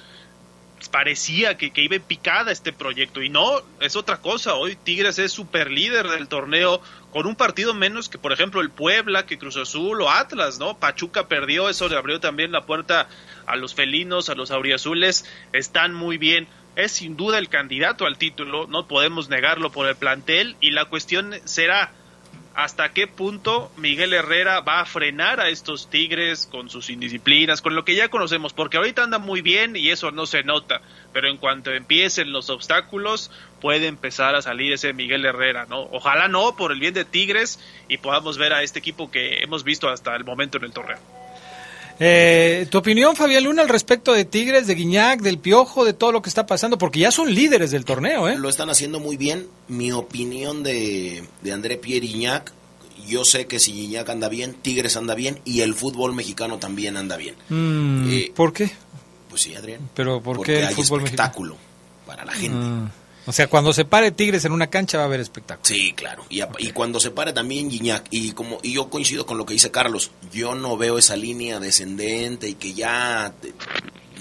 parecía 0.89 1.57
que, 1.57 1.71
que, 1.71 1.81
iba 1.81 1.95
en 1.95 2.01
picada 2.01 2.51
este 2.51 2.73
proyecto 2.73 3.21
y 3.21 3.29
no, 3.29 3.61
es 3.79 3.95
otra 3.95 4.17
cosa. 4.17 4.55
Hoy 4.55 4.75
Tigres 4.75 5.19
es 5.19 5.31
super 5.31 5.71
líder 5.71 6.07
del 6.07 6.27
torneo 6.27 6.81
con 7.11 7.27
un 7.27 7.35
partido 7.35 7.73
menos 7.73 8.09
que 8.09 8.17
por 8.17 8.33
ejemplo 8.33 8.61
el 8.61 8.69
Puebla, 8.69 9.25
que 9.25 9.37
Cruz 9.37 9.57
Azul 9.57 10.01
o 10.01 10.09
Atlas, 10.09 10.59
¿no? 10.59 10.77
Pachuca 10.77 11.27
perdió, 11.27 11.69
eso 11.69 11.87
le 11.87 11.95
abrió 11.95 12.19
también 12.19 12.51
la 12.51 12.65
puerta 12.65 13.07
a 13.45 13.55
los 13.55 13.73
felinos, 13.73 14.29
a 14.29 14.35
los 14.35 14.51
auriazules, 14.51 15.25
están 15.53 15.93
muy 15.93 16.17
bien. 16.17 16.47
Es 16.75 16.91
sin 16.91 17.15
duda 17.15 17.37
el 17.37 17.47
candidato 17.47 18.05
al 18.05 18.17
título, 18.17 18.67
no 18.67 18.87
podemos 18.87 19.29
negarlo 19.29 19.71
por 19.71 19.87
el 19.87 19.95
plantel 19.95 20.57
y 20.59 20.71
la 20.71 20.85
cuestión 20.85 21.33
será 21.45 21.93
hasta 22.55 22.93
qué 22.93 23.05
punto 23.05 23.69
Miguel 23.75 24.13
Herrera 24.13 24.61
va 24.61 24.79
a 24.79 24.85
frenar 24.85 25.41
a 25.41 25.49
estos 25.49 25.89
Tigres 25.89 26.47
con 26.49 26.69
sus 26.69 26.89
indisciplinas, 26.89 27.61
con 27.61 27.75
lo 27.75 27.83
que 27.83 27.95
ya 27.95 28.07
conocemos, 28.07 28.53
porque 28.53 28.77
ahorita 28.77 29.03
anda 29.03 29.19
muy 29.19 29.41
bien 29.41 29.75
y 29.75 29.89
eso 29.89 30.11
no 30.11 30.25
se 30.25 30.43
nota, 30.43 30.81
pero 31.11 31.27
en 31.27 31.37
cuanto 31.37 31.71
empiecen 31.71 32.31
los 32.31 32.49
obstáculos 32.49 33.29
puede 33.59 33.87
empezar 33.87 34.35
a 34.35 34.41
salir 34.41 34.71
ese 34.71 34.93
Miguel 34.93 35.25
Herrera, 35.25 35.65
¿no? 35.65 35.81
Ojalá 35.91 36.29
no, 36.29 36.55
por 36.55 36.71
el 36.71 36.79
bien 36.79 36.93
de 36.93 37.03
Tigres 37.03 37.59
y 37.89 37.97
podamos 37.97 38.37
ver 38.37 38.53
a 38.53 38.63
este 38.63 38.79
equipo 38.79 39.11
que 39.11 39.43
hemos 39.43 39.65
visto 39.65 39.89
hasta 39.89 40.15
el 40.15 40.23
momento 40.23 40.57
en 40.57 40.63
el 40.63 40.71
torneo. 40.71 41.14
Eh, 41.99 42.67
¿Tu 42.69 42.77
opinión, 42.77 43.15
Fabián 43.15 43.43
Luna, 43.43 43.61
al 43.61 43.69
respecto 43.69 44.11
de 44.13 44.25
Tigres, 44.25 44.67
de 44.67 44.75
Guiñac, 44.75 45.21
del 45.21 45.39
Piojo, 45.39 45.85
de 45.85 45.93
todo 45.93 46.11
lo 46.11 46.21
que 46.21 46.29
está 46.29 46.45
pasando? 46.45 46.77
Porque 46.77 46.99
ya 46.99 47.11
son 47.11 47.33
líderes 47.33 47.71
del 47.71 47.85
torneo, 47.85 48.27
¿eh? 48.27 48.37
Lo 48.37 48.49
están 48.49 48.69
haciendo 48.69 48.99
muy 48.99 49.15
bien. 49.17 49.47
Mi 49.67 49.91
opinión 49.91 50.61
de, 50.63 51.23
de 51.41 51.51
André 51.53 51.77
Pierre 51.77 52.05
Guiñac, 52.07 52.51
yo 53.07 53.23
sé 53.23 53.47
que 53.47 53.59
si 53.59 53.71
Guiñac 53.71 54.09
anda 54.09 54.27
bien, 54.29 54.53
Tigres 54.55 54.97
anda 54.97 55.15
bien 55.15 55.39
y 55.45 55.61
el 55.61 55.73
fútbol 55.73 56.13
mexicano 56.13 56.57
también 56.59 56.97
anda 56.97 57.15
bien. 57.17 57.35
Mm, 57.49 58.09
Eh, 58.11 58.31
¿Por 58.35 58.51
qué? 58.51 58.71
Pues 59.29 59.41
sí, 59.41 59.55
Adrián. 59.55 59.81
¿Pero 59.93 60.21
por 60.21 60.37
Porque 60.37 60.53
qué 60.53 60.59
el 60.59 60.67
hay 60.67 60.73
fútbol 60.75 61.03
espectáculo 61.03 61.55
para 62.05 62.25
la 62.25 62.33
gente. 62.33 62.57
Mm. 62.57 62.89
O 63.27 63.31
sea, 63.31 63.47
cuando 63.47 63.73
se 63.73 63.85
pare 63.85 64.11
Tigres 64.11 64.45
en 64.45 64.51
una 64.51 64.67
cancha 64.67 64.97
va 64.97 65.03
a 65.03 65.07
haber 65.07 65.19
espectáculo. 65.19 65.65
Sí, 65.65 65.93
claro. 65.93 66.25
Y, 66.29 66.41
a- 66.41 66.49
y 66.59 66.71
cuando 66.71 66.99
se 66.99 67.09
pare 67.11 67.33
también 67.33 67.69
Guiñac, 67.69 68.05
y 68.11 68.31
como 68.33 68.59
y 68.61 68.73
yo 68.73 68.89
coincido 68.89 69.25
con 69.25 69.37
lo 69.37 69.45
que 69.45 69.53
dice 69.53 69.71
Carlos, 69.71 70.11
yo 70.31 70.53
no 70.55 70.77
veo 70.77 70.97
esa 70.99 71.15
línea 71.15 71.59
descendente 71.59 72.47
y 72.49 72.53
que 72.55 72.73
ya 72.73 73.33
te- 73.41 73.49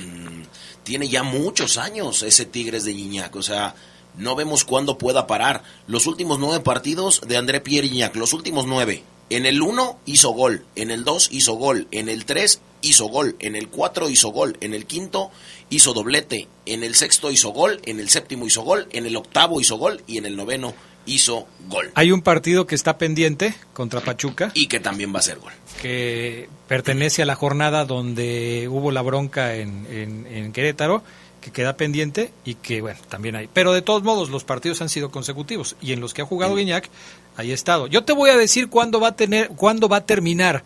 mm, 0.01 0.43
tiene 0.85 1.09
ya 1.09 1.23
muchos 1.23 1.77
años 1.77 2.23
ese 2.23 2.47
Tigres 2.47 2.85
de 2.85 2.93
Guiñac, 2.95 3.35
o 3.37 3.43
sea, 3.43 3.75
no 4.17 4.37
vemos 4.37 4.65
cuándo 4.65 4.97
pueda 4.97 5.27
parar. 5.27 5.63
Los 5.87 6.07
últimos 6.07 6.39
nueve 6.39 6.61
partidos 6.63 7.21
de 7.27 7.37
André 7.37 7.61
Pierre 7.61 7.89
Guiñac, 7.89 8.15
los 8.17 8.33
últimos 8.33 8.67
nueve, 8.67 9.03
En 9.31 9.47
el 9.47 9.63
1 9.63 9.99
hizo 10.07 10.31
gol, 10.31 10.65
en 10.77 10.91
el 10.91 11.05
2 11.05 11.31
hizo 11.33 11.55
gol, 11.55 11.89
en 11.91 12.09
el 12.09 12.25
3 12.25 12.61
hizo 12.83 13.07
gol, 13.07 13.37
en 13.41 13.57
el 13.57 13.69
4 13.69 14.11
hizo 14.11 14.29
gol, 14.29 14.57
en 14.61 14.75
el 14.75 14.87
quinto 14.87 15.31
hizo 15.71 15.95
doblete, 15.95 16.49
en 16.67 16.85
el 16.85 16.95
sexto 16.95 17.31
hizo 17.31 17.51
gol, 17.51 17.81
en 17.85 18.01
el 18.01 18.11
séptimo 18.11 18.47
hizo 18.47 18.63
gol, 18.63 18.87
en 18.93 19.07
el 19.07 19.17
octavo 19.17 19.61
hizo 19.61 19.77
gol 19.77 20.03
y 20.07 20.19
en 20.19 20.27
el 20.27 20.37
noveno 20.37 20.75
hizo 21.07 21.47
gol. 21.69 21.91
Hay 21.95 22.13
un 22.13 22.23
partido 22.23 22.67
que 22.67 22.75
está 22.75 22.99
pendiente 22.99 23.55
contra 23.73 24.01
Pachuca. 24.01 24.51
Y 24.55 24.67
que 24.67 24.81
también 24.81 25.15
va 25.15 25.19
a 25.19 25.23
ser 25.23 25.39
gol. 25.39 25.53
Que 25.81 26.49
pertenece 26.69 27.23
a 27.23 27.27
la 27.27 27.35
jornada 27.35 27.85
donde 27.85 28.69
hubo 28.71 28.91
la 28.91 29.03
bronca 29.03 29.55
en, 29.57 29.87
en, 29.91 30.53
Querétaro, 30.53 31.03
que 31.41 31.51
queda 31.51 31.77
pendiente 31.77 32.33
y 32.45 32.55
que, 32.55 32.81
bueno, 32.81 33.01
también 33.09 33.37
hay. 33.37 33.49
Pero 33.53 33.73
de 33.73 33.83
todos 33.83 34.03
modos, 34.03 34.31
los 34.31 34.45
partidos 34.45 34.81
han 34.81 34.89
sido 34.89 35.11
consecutivos 35.11 35.77
y 35.81 35.93
en 35.93 36.01
los 36.01 36.15
que 36.15 36.23
ha 36.23 36.27
jugado 36.27 36.55
Guiñac, 36.55 36.89
ahí 37.37 37.51
ha 37.51 37.55
estado. 37.55 37.87
Yo 37.87 38.05
te 38.05 38.13
voy 38.13 38.31
a 38.31 38.37
decir 38.37 38.69
cuándo 38.69 39.01
va 39.01 39.09
a, 39.09 39.17
tener, 39.17 39.49
cuándo 39.49 39.89
va 39.89 39.99
a 39.99 40.07
terminar 40.07 40.65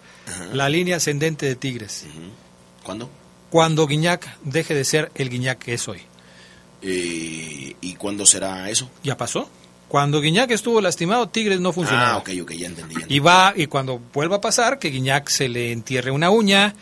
la 0.52 0.68
línea 0.68 0.96
ascendente 0.96 1.46
de 1.46 1.56
Tigres. 1.56 2.06
¿Cuándo? 2.82 3.10
Cuando 3.50 3.86
Guiñac 3.86 4.38
deje 4.44 4.74
de 4.74 4.84
ser 4.84 5.10
el 5.14 5.30
Guiñac 5.30 5.58
que 5.58 5.74
es 5.74 5.88
hoy. 5.88 6.00
Eh, 6.82 7.74
¿Y 7.80 7.94
cuándo 7.94 8.26
será 8.26 8.68
eso? 8.70 8.90
¿Ya 9.02 9.16
pasó? 9.16 9.48
Cuando 9.88 10.20
Guiñac 10.20 10.50
estuvo 10.50 10.80
lastimado, 10.80 11.28
Tigres 11.28 11.60
no 11.60 11.72
funcionaba. 11.72 12.12
Ah, 12.12 12.16
ok, 12.18 12.30
ok, 12.42 12.52
ya 12.52 12.66
entendí, 12.66 12.94
Y 13.08 13.20
va, 13.20 13.54
y 13.56 13.66
cuando 13.66 14.00
vuelva 14.12 14.36
a 14.36 14.40
pasar, 14.40 14.78
que 14.78 14.90
Guiñac 14.90 15.28
se 15.28 15.48
le 15.48 15.72
entierre 15.72 16.10
una 16.10 16.28
uña, 16.28 16.74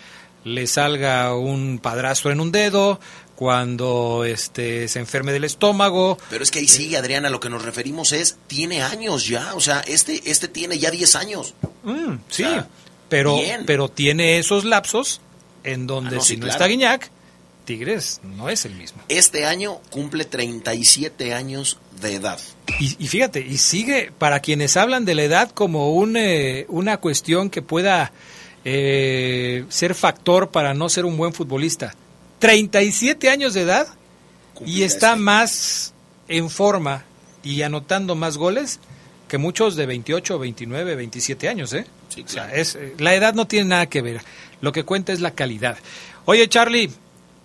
le 0.42 0.66
salga 0.66 1.35
un 1.37 1.79
padrastro 1.79 2.33
en 2.33 2.40
un 2.40 2.51
dedo, 2.51 2.99
cuando 3.37 4.25
este 4.25 4.88
se 4.88 4.99
enferme 4.99 5.33
del 5.33 5.44
estómago. 5.44 6.18
Pero 6.31 6.42
es 6.42 6.51
que 6.51 6.59
ahí 6.59 6.68
sí, 6.68 6.96
Adriana, 6.96 7.31
lo 7.31 7.38
que 7.38 7.51
nos 7.51 7.62
referimos 7.62 8.12
es, 8.12 8.37
tiene 8.46 8.83
años 8.83 9.29
ya, 9.29 9.55
o 9.55 9.61
sea, 9.61 9.81
este, 9.81 10.22
este 10.29 10.49
tiene 10.49 10.79
ya 10.79 10.90
10 10.90 11.14
años. 11.16 11.55
Mm, 11.85 12.14
sí, 12.29 12.44
pero, 13.09 13.38
pero 13.66 13.88
tiene 13.88 14.38
esos 14.38 14.64
lapsos 14.64 15.20
en 15.62 15.87
donde 15.87 16.16
ah, 16.16 16.20
si 16.20 16.37
no 16.37 16.46
está 16.46 16.66
Guiñac, 16.66 17.11
Tigres 17.66 18.20
no 18.25 18.49
es 18.49 18.64
el 18.64 18.75
mismo. 18.75 19.03
Este 19.09 19.44
año 19.44 19.81
cumple 19.90 20.25
37 20.25 21.35
años 21.35 21.79
de 22.01 22.14
edad. 22.14 22.40
Y, 22.79 22.88
fíjate, 23.09 23.40
y 23.40 23.59
sigue, 23.59 24.12
para 24.16 24.40
quienes 24.40 24.77
hablan 24.77 25.05
de 25.05 25.14
la 25.14 25.25
edad 25.25 25.51
como 25.51 25.92
un, 25.92 26.16
eh, 26.16 26.64
una 26.68 26.99
cuestión 26.99 27.51
que 27.51 27.62
pueda 27.62 28.12
eh, 28.64 29.64
ser 29.68 29.94
factor 29.94 30.51
para 30.51 30.75
no 30.75 30.88
ser 30.88 31.05
un 31.05 31.16
buen 31.16 31.33
futbolista. 31.33 31.94
37 32.38 33.31
años 33.31 33.55
de 33.55 33.62
edad 33.62 33.88
y 34.64 34.83
está 34.83 35.12
este. 35.12 35.22
más 35.22 35.94
en 36.29 36.51
forma 36.51 37.05
y 37.42 37.62
anotando 37.62 38.14
más 38.14 38.37
goles 38.37 38.81
que 39.29 39.38
muchos 39.38 39.77
de 39.77 39.87
28, 39.87 40.38
29, 40.38 40.94
27 40.94 41.49
años, 41.49 41.72
¿eh? 41.72 41.87
o 42.25 42.29
sea, 42.29 42.55
es, 42.55 42.77
eh, 42.77 42.94
la 42.99 43.14
edad 43.14 43.35
no 43.35 43.46
tiene 43.46 43.70
nada 43.70 43.87
que 43.87 44.01
ver. 44.01 44.20
Lo 44.61 44.72
que 44.72 44.85
cuenta 44.85 45.12
es 45.12 45.20
la 45.20 45.33
calidad. 45.33 45.77
Oye, 46.27 46.49
Charlie, 46.49 46.90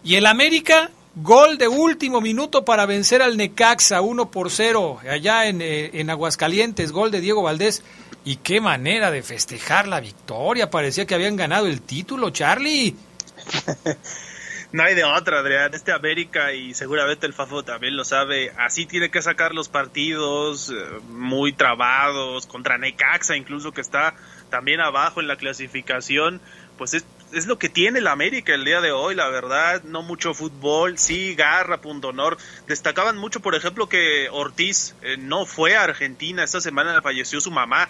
y 0.03 0.15
el 0.15 0.27
América, 0.27 0.91
gol 1.15 1.57
de 1.57 1.67
último 1.67 2.21
minuto 2.21 2.63
para 2.63 2.85
vencer 2.85 3.21
al 3.21 3.35
Necaxa, 3.35 4.01
1 4.01 4.29
por 4.31 4.51
0, 4.51 4.99
allá 5.09 5.47
en, 5.47 5.61
eh, 5.61 5.91
en 5.93 6.09
Aguascalientes, 6.09 6.91
gol 6.91 7.11
de 7.11 7.21
Diego 7.21 7.41
Valdés. 7.41 7.83
Y 8.23 8.35
qué 8.37 8.61
manera 8.61 9.09
de 9.09 9.23
festejar 9.23 9.87
la 9.87 9.99
victoria, 9.99 10.69
parecía 10.69 11.07
que 11.07 11.15
habían 11.15 11.35
ganado 11.35 11.65
el 11.65 11.81
título, 11.81 12.29
Charlie. 12.29 12.95
no 14.71 14.83
hay 14.83 14.95
de 14.95 15.03
otra, 15.03 15.39
Adrián. 15.39 15.73
Este 15.73 15.91
América 15.91 16.53
y 16.53 16.73
seguramente 16.73 17.25
el 17.25 17.33
Fafo 17.33 17.63
también 17.63 17.95
lo 17.95 18.05
sabe. 18.05 18.51
Así 18.57 18.85
tiene 18.85 19.11
que 19.11 19.21
sacar 19.21 19.53
los 19.53 19.69
partidos 19.69 20.69
eh, 20.69 20.73
muy 21.09 21.53
trabados 21.53 22.47
contra 22.47 22.77
Necaxa, 22.77 23.35
incluso 23.35 23.71
que 23.71 23.81
está 23.81 24.13
también 24.49 24.79
abajo 24.79 25.19
en 25.19 25.27
la 25.27 25.35
clasificación. 25.35 26.41
Pues 26.77 26.93
es 26.93 27.05
es 27.33 27.47
lo 27.47 27.57
que 27.57 27.69
tiene 27.69 27.99
el 27.99 28.07
América 28.07 28.53
el 28.53 28.65
día 28.65 28.81
de 28.81 28.91
hoy, 28.91 29.15
la 29.15 29.29
verdad, 29.29 29.83
no 29.83 30.01
mucho 30.01 30.33
fútbol, 30.33 30.97
sí, 30.97 31.35
garra, 31.35 31.81
punto 31.81 32.09
honor. 32.09 32.37
Destacaban 32.67 33.17
mucho, 33.17 33.39
por 33.39 33.55
ejemplo, 33.55 33.87
que 33.87 34.29
Ortiz 34.31 34.95
eh, 35.01 35.17
no 35.17 35.45
fue 35.45 35.75
a 35.75 35.83
Argentina, 35.83 36.43
esta 36.43 36.61
semana 36.61 37.01
falleció 37.01 37.39
su 37.41 37.51
mamá 37.51 37.89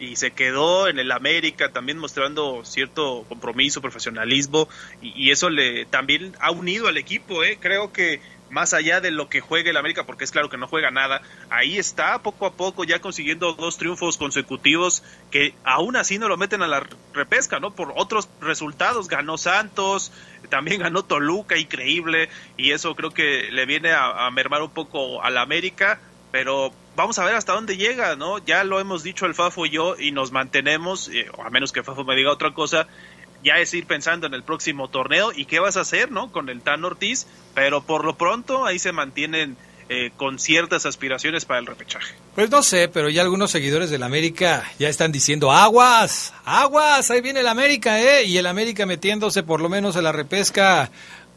y 0.00 0.16
se 0.16 0.32
quedó 0.32 0.88
en 0.88 0.98
el 0.98 1.12
América 1.12 1.70
también 1.70 1.98
mostrando 1.98 2.64
cierto 2.64 3.24
compromiso, 3.28 3.82
profesionalismo 3.82 4.68
y, 5.00 5.30
eso 5.30 5.50
le 5.50 5.84
también 5.84 6.34
ha 6.40 6.50
unido 6.50 6.88
al 6.88 6.96
equipo, 6.96 7.44
¿eh? 7.44 7.58
creo 7.60 7.92
que 7.92 8.20
más 8.50 8.74
allá 8.74 9.00
de 9.00 9.10
lo 9.10 9.28
que 9.28 9.40
juegue 9.40 9.70
el 9.70 9.76
América, 9.76 10.04
porque 10.04 10.24
es 10.24 10.32
claro 10.32 10.48
que 10.48 10.56
no 10.56 10.66
juega 10.66 10.90
nada, 10.90 11.22
ahí 11.50 11.78
está 11.78 12.20
poco 12.22 12.46
a 12.46 12.54
poco 12.54 12.84
ya 12.84 12.98
consiguiendo 12.98 13.52
dos 13.52 13.78
triunfos 13.78 14.16
consecutivos 14.16 15.02
que 15.30 15.54
aún 15.62 15.96
así 15.96 16.18
no 16.18 16.28
lo 16.28 16.36
meten 16.36 16.62
a 16.62 16.66
la 16.66 16.84
repesca, 17.14 17.60
¿no? 17.60 17.74
Por 17.74 17.92
otros 17.96 18.28
resultados, 18.40 19.08
ganó 19.08 19.38
Santos, 19.38 20.12
también 20.48 20.80
ganó 20.80 21.04
Toluca, 21.04 21.56
increíble, 21.56 22.28
y 22.56 22.72
eso 22.72 22.94
creo 22.96 23.10
que 23.10 23.50
le 23.52 23.66
viene 23.66 23.92
a, 23.92 24.28
mermar 24.30 24.62
un 24.62 24.70
poco 24.70 25.22
al 25.22 25.38
América, 25.38 26.00
pero 26.30 26.72
vamos 26.96 27.18
a 27.18 27.24
ver 27.24 27.34
hasta 27.34 27.52
dónde 27.52 27.76
llega, 27.76 28.16
¿no? 28.16 28.38
Ya 28.38 28.64
lo 28.64 28.80
hemos 28.80 29.02
dicho 29.02 29.26
el 29.26 29.34
Fafo 29.34 29.66
y 29.66 29.70
yo 29.70 29.96
y 29.98 30.12
nos 30.12 30.32
mantenemos, 30.32 31.08
eh, 31.08 31.26
a 31.44 31.50
menos 31.50 31.72
que 31.72 31.82
Fafo 31.82 32.04
me 32.04 32.16
diga 32.16 32.32
otra 32.32 32.52
cosa, 32.52 32.86
ya 33.42 33.54
es 33.54 33.72
ir 33.74 33.86
pensando 33.86 34.26
en 34.26 34.34
el 34.34 34.42
próximo 34.42 34.88
torneo 34.88 35.32
y 35.34 35.46
qué 35.46 35.60
vas 35.60 35.76
a 35.76 35.80
hacer, 35.80 36.10
¿no? 36.10 36.30
Con 36.30 36.48
el 36.48 36.60
Tan 36.62 36.84
Ortiz, 36.84 37.26
pero 37.54 37.82
por 37.82 38.04
lo 38.04 38.16
pronto 38.16 38.66
ahí 38.66 38.78
se 38.78 38.92
mantienen 38.92 39.56
eh, 39.88 40.12
con 40.16 40.38
ciertas 40.38 40.86
aspiraciones 40.86 41.44
para 41.44 41.58
el 41.58 41.66
repechaje. 41.66 42.14
Pues 42.34 42.48
no 42.48 42.62
sé, 42.62 42.88
pero 42.88 43.08
ya 43.08 43.22
algunos 43.22 43.50
seguidores 43.50 43.90
del 43.90 44.04
América 44.04 44.70
ya 44.78 44.88
están 44.88 45.10
diciendo, 45.10 45.50
aguas, 45.50 46.32
aguas, 46.44 47.10
ahí 47.10 47.20
viene 47.20 47.40
el 47.40 47.48
América, 47.48 48.00
¿eh? 48.00 48.24
Y 48.24 48.36
el 48.36 48.46
América 48.46 48.86
metiéndose 48.86 49.42
por 49.42 49.60
lo 49.60 49.68
menos 49.68 49.96
en 49.96 50.04
la 50.04 50.12
repesca 50.12 50.90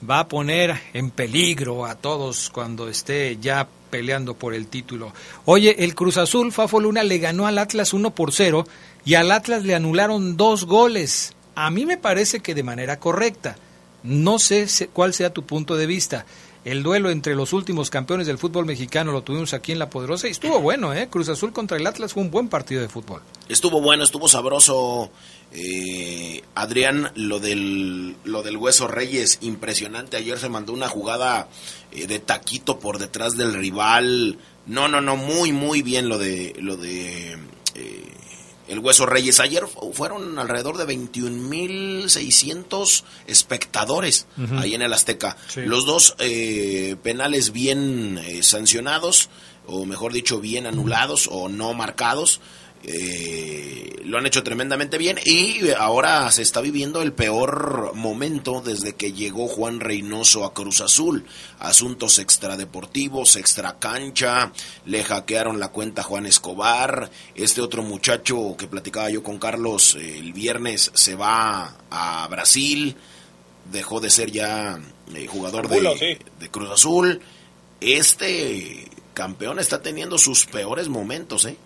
va 0.08 0.20
a 0.20 0.28
poner 0.28 0.80
en 0.94 1.10
peligro 1.10 1.86
a 1.86 1.96
todos 1.96 2.50
cuando 2.50 2.90
esté 2.90 3.38
ya 3.42 3.68
peleando 3.94 4.34
por 4.34 4.56
el 4.56 4.66
título. 4.66 5.14
Oye, 5.46 5.84
el 5.84 5.94
Cruz 5.94 6.18
Azul, 6.18 6.52
Fafo 6.52 6.80
Luna, 6.80 7.04
le 7.04 7.20
ganó 7.20 7.46
al 7.46 7.60
Atlas 7.60 7.94
1 7.94 8.16
por 8.16 8.32
0 8.32 8.66
y 9.06 9.14
al 9.14 9.32
Atlas 9.32 9.66
le 9.66 9.76
anularon 9.76 10.36
dos 10.36 10.66
goles. 10.66 11.34
A 11.54 11.70
mí 11.70 11.86
me 11.86 11.98
parece 11.98 12.40
que 12.40 12.56
de 12.56 12.64
manera 12.64 12.98
correcta. 12.98 13.56
No 14.02 14.40
sé 14.40 14.66
cuál 14.94 15.14
sea 15.14 15.32
tu 15.32 15.46
punto 15.46 15.76
de 15.76 15.86
vista. 15.86 16.26
El 16.66 16.82
duelo 16.82 17.10
entre 17.10 17.36
los 17.36 17.52
últimos 17.52 17.90
campeones 17.90 18.26
del 18.26 18.38
fútbol 18.38 18.66
mexicano 18.66 19.12
lo 19.12 19.22
tuvimos 19.22 19.54
aquí 19.54 19.74
en 19.74 19.80
La 19.80 19.90
Poderosa 19.90 20.30
y 20.30 20.32
estuvo 20.32 20.62
bueno, 20.62 20.94
¿eh? 20.94 21.10
Cruz 21.10 21.28
Azul 21.28 21.52
contra 21.52 21.76
el 21.76 21.86
Atlas 21.86 22.14
fue 22.14 22.24
un 22.24 22.32
buen 22.32 22.48
partido 22.48 22.82
de 22.82 22.88
fútbol. 22.88 23.22
Estuvo 23.50 23.82
bueno, 23.82 24.04
estuvo 24.04 24.30
sabroso. 24.30 25.12
Eh, 25.52 26.42
Adrián, 26.56 27.12
lo 27.16 27.40
del, 27.40 28.16
lo 28.24 28.44
del 28.44 28.56
Hueso 28.56 28.88
Reyes, 28.88 29.40
impresionante. 29.42 30.16
Ayer 30.16 30.40
se 30.40 30.48
mandó 30.48 30.72
una 30.72 30.88
jugada 30.88 31.50
eh, 31.92 32.08
de 32.08 32.20
taquito 32.20 32.80
por 32.80 32.98
detrás 32.98 33.36
del 33.36 33.54
rival. 33.54 34.40
No, 34.66 34.88
no, 34.88 35.02
no, 35.02 35.18
muy, 35.18 35.52
muy 35.52 35.82
bien 35.82 36.08
lo 36.08 36.18
de, 36.18 36.56
lo 36.60 36.78
de 36.78 37.34
eh, 37.76 38.13
el 38.68 38.80
Hueso 38.80 39.06
Reyes. 39.06 39.40
Ayer 39.40 39.64
fueron 39.94 40.38
alrededor 40.40 40.78
de 40.78 40.86
21.600 40.86 43.04
espectadores 43.28 44.26
ahí 44.58 44.74
en 44.76 44.82
el 44.82 44.92
Azteca. 44.94 45.38
Los 45.56 45.86
dos 45.86 46.16
eh, 46.20 46.96
penales 47.04 47.52
bien 47.52 48.18
eh, 48.18 48.42
sancionados, 48.44 49.30
o 49.68 49.86
mejor 49.86 50.14
dicho, 50.14 50.40
bien 50.40 50.66
anulados 50.68 51.28
o 51.32 51.50
no 51.50 51.74
marcados. 51.74 52.40
Eh, 52.86 54.02
lo 54.04 54.18
han 54.18 54.26
hecho 54.26 54.44
tremendamente 54.44 54.98
bien 54.98 55.18
y 55.24 55.70
ahora 55.72 56.30
se 56.32 56.42
está 56.42 56.60
viviendo 56.60 57.02
el 57.02 57.14
peor 57.14 57.94
momento 57.96 58.62
desde 58.62 58.94
que 58.94 59.14
llegó 59.14 59.48
Juan 59.48 59.80
Reynoso 59.80 60.44
a 60.44 60.54
Cruz 60.54 60.82
Azul. 60.82 61.26
Asuntos 61.60 62.20
extradeportivos, 62.20 63.38
extra 63.38 63.80
cancha, 63.80 64.52
le 64.86 65.04
hackearon 65.04 65.60
la 65.60 65.70
cuenta 65.70 66.02
a 66.02 66.06
Juan 66.06 66.26
Escobar. 66.26 67.10
Este 67.36 67.62
otro 67.62 67.84
muchacho 67.84 68.56
que 68.58 68.68
platicaba 68.68 69.10
yo 69.10 69.24
con 69.24 69.40
Carlos 69.40 69.96
eh, 69.96 70.20
el 70.20 70.34
viernes 70.34 70.92
se 70.94 71.16
va 71.16 71.78
a 71.90 72.28
Brasil, 72.28 72.98
dejó 73.72 74.02
de 74.02 74.10
ser 74.10 74.30
ya 74.30 74.80
eh, 75.16 75.28
jugador 75.28 75.70
de, 75.70 76.20
de 76.40 76.50
Cruz 76.50 76.70
Azul. 76.70 77.22
Este 77.80 78.90
campeón 79.14 79.60
está 79.60 79.82
teniendo 79.82 80.18
sus 80.18 80.46
peores 80.46 80.90
momentos, 80.90 81.46
¿eh? 81.46 81.58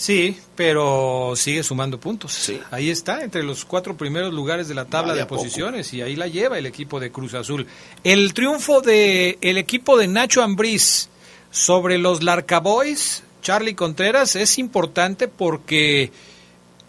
Sí, 0.00 0.34
pero 0.56 1.34
sigue 1.36 1.62
sumando 1.62 2.00
puntos. 2.00 2.50
Ahí 2.70 2.88
está, 2.88 3.22
entre 3.22 3.42
los 3.42 3.66
cuatro 3.66 3.98
primeros 3.98 4.32
lugares 4.32 4.66
de 4.66 4.74
la 4.74 4.86
tabla 4.86 5.12
de 5.12 5.26
posiciones 5.26 5.92
y 5.92 6.00
ahí 6.00 6.16
la 6.16 6.26
lleva 6.26 6.56
el 6.56 6.64
equipo 6.64 6.98
de 6.98 7.12
Cruz 7.12 7.34
Azul. 7.34 7.66
El 8.02 8.32
triunfo 8.32 8.80
de 8.80 9.36
el 9.42 9.58
equipo 9.58 9.98
de 9.98 10.08
Nacho 10.08 10.42
Ambriz 10.42 11.10
sobre 11.50 11.98
los 11.98 12.22
Larcaboys, 12.22 13.24
Charlie 13.42 13.74
Contreras, 13.74 14.36
es 14.36 14.56
importante 14.56 15.28
porque 15.28 16.10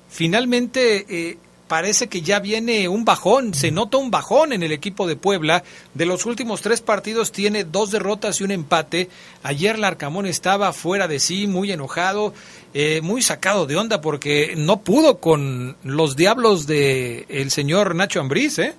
finalmente 0.09 1.05
eh, 1.09 1.37
parece 1.71 2.09
que 2.09 2.21
ya 2.21 2.41
viene 2.41 2.89
un 2.89 3.05
bajón, 3.05 3.53
se 3.53 3.71
nota 3.71 3.95
un 3.95 4.11
bajón 4.11 4.51
en 4.51 4.61
el 4.61 4.73
equipo 4.73 5.07
de 5.07 5.15
Puebla. 5.15 5.63
De 5.93 6.05
los 6.05 6.25
últimos 6.25 6.59
tres 6.59 6.81
partidos 6.81 7.31
tiene 7.31 7.63
dos 7.63 7.91
derrotas 7.91 8.41
y 8.41 8.43
un 8.43 8.51
empate. 8.51 9.07
Ayer 9.41 9.79
Larcamón 9.79 10.25
estaba 10.25 10.73
fuera 10.73 11.07
de 11.07 11.21
sí, 11.21 11.47
muy 11.47 11.71
enojado, 11.71 12.33
eh, 12.73 13.01
muy 13.01 13.21
sacado 13.21 13.65
de 13.65 13.75
onda 13.75 14.01
porque 14.01 14.53
no 14.57 14.81
pudo 14.81 15.19
con 15.19 15.75
los 15.83 16.15
diablos 16.15 16.67
de 16.67 17.25
el 17.29 17.51
señor 17.51 17.95
Nacho 17.95 18.19
Ambriz, 18.19 18.59
¿eh? 18.59 18.73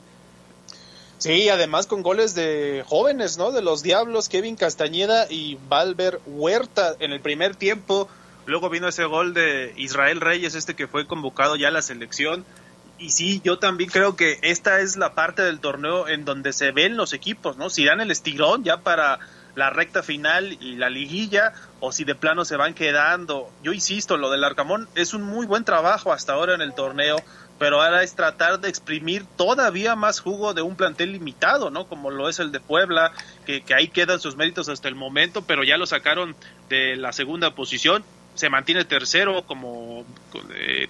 Sí, 1.23 1.49
además 1.49 1.87
con 1.87 2.03
goles 2.03 2.35
de 2.35 2.85
jóvenes, 2.89 3.39
¿no? 3.39 3.53
De 3.53 3.63
los 3.63 3.85
Diablos, 3.85 4.29
Kevin 4.29 4.57
Castañeda 4.57 5.29
y 5.31 5.57
Valver 5.69 6.21
Huerta 6.27 6.97
en 6.99 7.13
el 7.13 7.21
primer 7.21 7.55
tiempo. 7.55 8.09
Luego 8.45 8.71
vino 8.71 8.89
ese 8.89 9.05
gol 9.05 9.33
de 9.33 9.73
Israel 9.77 10.21
Reyes, 10.21 10.57
este 10.57 10.75
que 10.75 10.89
fue 10.89 11.07
convocado 11.07 11.55
ya 11.55 11.69
a 11.69 11.71
la 11.71 11.81
selección. 11.81 12.45
Y 12.99 13.11
sí, 13.11 13.41
yo 13.45 13.61
también 13.61 13.89
creo 13.89 14.17
que 14.17 14.41
esta 14.43 14.81
es 14.81 14.97
la 14.97 15.15
parte 15.15 15.43
del 15.43 15.61
torneo 15.61 16.09
en 16.09 16.25
donde 16.25 16.53
se 16.53 16.73
ven 16.73 16.97
los 16.97 17.13
equipos, 17.13 17.57
¿no? 17.57 17.71
Si 17.71 17.85
dan 17.85 18.01
el 18.01 18.11
estirón 18.11 18.65
ya 18.65 18.79
para 18.79 19.21
la 19.55 19.71
recta 19.71 20.03
final 20.03 20.57
y 20.61 20.77
la 20.77 20.91
liguilla, 20.91 21.53
o 21.81 21.93
si 21.93 22.05
de 22.05 22.15
plano 22.15 22.45
se 22.45 22.57
van 22.57 22.75
quedando. 22.75 23.51
Yo 23.63 23.73
insisto, 23.73 24.17
lo 24.17 24.31
del 24.31 24.45
Arcamón 24.45 24.89
es 24.95 25.15
un 25.15 25.23
muy 25.23 25.47
buen 25.47 25.65
trabajo 25.65 26.13
hasta 26.13 26.33
ahora 26.33 26.55
en 26.55 26.63
el 26.63 26.75
torneo 26.75 27.17
pero 27.63 27.81
ahora 27.81 28.03
es 28.03 28.17
tratar 28.17 28.59
de 28.59 28.69
exprimir 28.69 29.25
todavía 29.37 29.95
más 29.95 30.19
jugo 30.19 30.53
de 30.53 30.63
un 30.63 30.75
plantel 30.75 31.13
limitado, 31.13 31.71
¿no? 31.71 31.87
Como 31.87 32.11
lo 32.11 32.29
es 32.29 32.41
el 32.41 32.51
de 32.51 32.59
Puebla, 32.59 33.13
que, 33.47 33.63
ahí 33.73 33.87
quedan 33.87 34.19
sus 34.19 34.35
méritos 34.35 34.69
hasta 34.69 34.89
el 34.89 34.97
momento, 34.97 35.43
pero 35.43 35.63
ya 35.63 35.77
lo 35.77 35.87
sacaron 35.87 36.35
de 36.69 36.97
la 36.97 37.13
segunda 37.13 37.55
posición 37.55 38.03
se 38.35 38.49
mantiene 38.49 38.85
tercero 38.85 39.45
como 39.45 40.05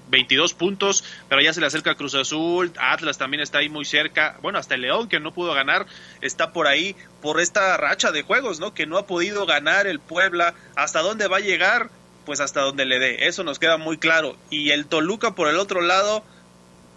22 0.09 0.55
puntos, 0.55 1.05
pero 1.29 1.43
ya 1.43 1.53
se 1.53 1.61
le 1.61 1.67
acerca 1.67 1.95
Cruz 1.95 2.15
Azul, 2.15 2.73
Atlas 2.79 3.19
también 3.19 3.43
está 3.43 3.59
ahí 3.59 3.69
muy 3.69 3.85
cerca, 3.85 4.39
bueno, 4.43 4.59
hasta 4.59 4.75
el 4.75 4.83
León 4.83 5.09
que 5.09 5.21
no 5.21 5.35
pudo 5.35 5.53
ganar, 5.55 5.87
está 6.21 6.53
por 6.53 6.67
ahí 6.67 6.95
por 7.21 7.41
esta 7.41 7.77
racha 7.77 8.13
de 8.13 8.23
juegos, 8.23 8.61
¿no? 8.61 8.75
Que 8.75 8.87
no 8.87 8.99
ha 8.99 9.07
podido 9.07 9.47
ganar 9.47 9.87
el 9.87 9.99
Puebla, 9.99 10.55
¿hasta 10.77 11.01
dónde 11.01 11.27
va 11.27 11.39
a 11.39 11.41
llegar? 11.41 11.91
Pues 12.25 12.41
hasta 12.41 12.61
donde 12.61 12.85
le 12.85 13.01
dé, 13.01 13.27
eso 13.27 13.43
nos 13.43 13.59
queda 13.59 13.77
muy 13.77 13.99
claro. 13.99 14.37
Y 14.49 14.71
el 14.71 14.87
Toluca 14.87 15.35
por 15.35 15.49
el 15.49 15.57
otro 15.57 15.81
lado, 15.81 16.23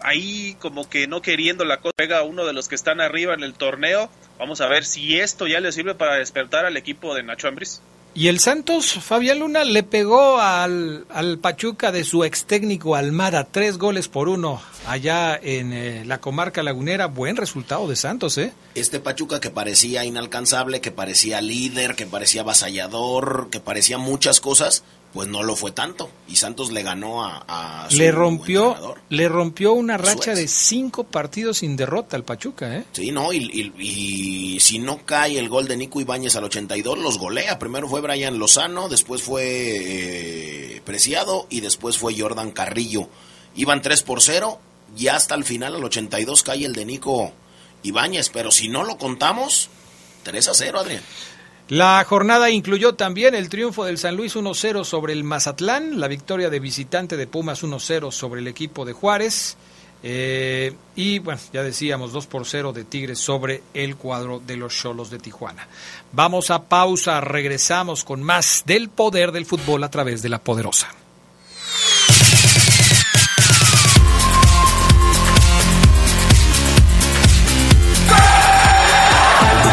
ahí 0.00 0.56
como 0.60 0.88
que 0.88 1.08
no 1.08 1.22
queriendo 1.22 1.64
la 1.64 1.78
cosa, 1.78 1.94
pega 1.96 2.18
a 2.18 2.22
uno 2.22 2.46
de 2.46 2.52
los 2.52 2.68
que 2.68 2.76
están 2.76 3.00
arriba 3.00 3.34
en 3.34 3.42
el 3.42 3.54
torneo. 3.54 4.08
Vamos 4.38 4.60
a 4.60 4.68
ver 4.68 4.84
si 4.84 5.18
esto 5.18 5.48
ya 5.48 5.58
le 5.58 5.72
sirve 5.72 5.96
para 5.96 6.14
despertar 6.14 6.64
al 6.64 6.76
equipo 6.76 7.14
de 7.14 7.24
Nacho 7.24 7.48
Ambris. 7.48 7.82
Y 8.16 8.28
el 8.28 8.40
Santos, 8.40 8.94
Fabián 8.94 9.40
Luna, 9.40 9.62
le 9.64 9.82
pegó 9.82 10.40
al, 10.40 11.04
al 11.10 11.38
Pachuca 11.38 11.92
de 11.92 12.02
su 12.02 12.24
ex 12.24 12.46
técnico 12.46 12.96
Almada, 12.96 13.44
tres 13.44 13.76
goles 13.76 14.08
por 14.08 14.30
uno 14.30 14.62
allá 14.86 15.36
en 15.36 15.74
eh, 15.74 16.02
la 16.06 16.18
comarca 16.18 16.62
lagunera. 16.62 17.08
Buen 17.08 17.36
resultado 17.36 17.86
de 17.86 17.94
Santos, 17.94 18.38
¿eh? 18.38 18.54
Este 18.74 19.00
Pachuca 19.00 19.38
que 19.38 19.50
parecía 19.50 20.06
inalcanzable, 20.06 20.80
que 20.80 20.92
parecía 20.92 21.42
líder, 21.42 21.94
que 21.94 22.06
parecía 22.06 22.40
avasallador, 22.40 23.48
que 23.50 23.60
parecía 23.60 23.98
muchas 23.98 24.40
cosas, 24.40 24.82
pues 25.12 25.28
no 25.28 25.42
lo 25.42 25.56
fue 25.56 25.72
tanto. 25.72 26.10
Y 26.28 26.36
Santos 26.36 26.70
le 26.72 26.82
ganó 26.82 27.24
a, 27.24 27.88
le 27.90 28.10
rompió 28.12 28.94
le 29.08 29.28
rompió 29.28 29.72
una 29.72 29.96
racha 29.96 30.34
de 30.34 30.48
cinco 30.48 31.04
partidos 31.04 31.58
sin 31.58 31.76
derrota 31.76 32.16
al 32.16 32.24
Pachuca 32.24 32.76
eh 32.76 32.84
sí 32.92 33.12
no 33.12 33.32
y, 33.32 34.58
si 34.60 34.78
no 34.78 34.98
cae 35.06 35.38
el 35.38 35.48
gol 35.48 35.68
de 35.68 35.76
Nico 35.76 36.00
Ibáñez 36.00 36.36
al 36.36 36.44
82 36.44 36.98
los 36.98 37.18
golea. 37.18 37.58
Primero 37.58 37.88
fue 37.88 38.00
Brian 38.00 38.38
Lozano 38.38 38.88
después 38.88 39.22
fue 39.22 39.44
eh, 39.46 40.82
Preciado 40.84 41.46
y 41.48 41.60
después 41.60 41.98
fue 41.98 42.18
Jordan 42.18 42.50
Carrillo. 42.50 43.08
Iban 43.54 43.82
3 43.82 44.02
por 44.02 44.20
0 44.20 44.60
y 44.96 45.08
hasta 45.08 45.34
el 45.34 45.44
final 45.44 45.76
al 45.76 45.84
82 45.84 46.42
cae 46.42 46.64
el 46.64 46.74
de 46.74 46.84
Nico 46.84 47.32
Ibáñez. 47.82 48.30
Pero 48.30 48.50
si 48.50 48.68
no 48.68 48.84
lo 48.84 48.98
contamos 48.98 49.70
3 50.24 50.48
a 50.48 50.54
0 50.54 50.80
Adrián 50.80 51.02
la 51.68 52.04
jornada 52.04 52.50
incluyó 52.50 52.94
también 52.94 53.34
el 53.34 53.48
triunfo 53.48 53.84
del 53.84 53.98
San 53.98 54.16
Luis 54.16 54.36
1-0 54.36 54.84
sobre 54.84 55.12
el 55.12 55.24
Mazatlán, 55.24 55.98
la 55.98 56.08
victoria 56.08 56.50
de 56.50 56.60
visitante 56.60 57.16
de 57.16 57.26
Pumas 57.26 57.64
1-0 57.64 58.12
sobre 58.12 58.40
el 58.40 58.48
equipo 58.48 58.84
de 58.84 58.92
Juárez 58.92 59.56
eh, 60.02 60.72
y 60.94 61.18
bueno, 61.18 61.40
ya 61.52 61.62
decíamos 61.62 62.12
2 62.12 62.26
por 62.26 62.46
0 62.46 62.72
de 62.72 62.84
Tigres 62.84 63.18
sobre 63.18 63.62
el 63.74 63.96
cuadro 63.96 64.40
de 64.44 64.56
los 64.56 64.72
Cholos 64.72 65.10
de 65.10 65.18
Tijuana. 65.18 65.66
Vamos 66.12 66.50
a 66.50 66.62
pausa, 66.62 67.20
regresamos 67.20 68.04
con 68.04 68.22
más 68.22 68.62
del 68.66 68.88
poder 68.88 69.32
del 69.32 69.46
fútbol 69.46 69.82
a 69.84 69.90
través 69.90 70.22
de 70.22 70.28
la 70.28 70.38
poderosa. 70.38 70.94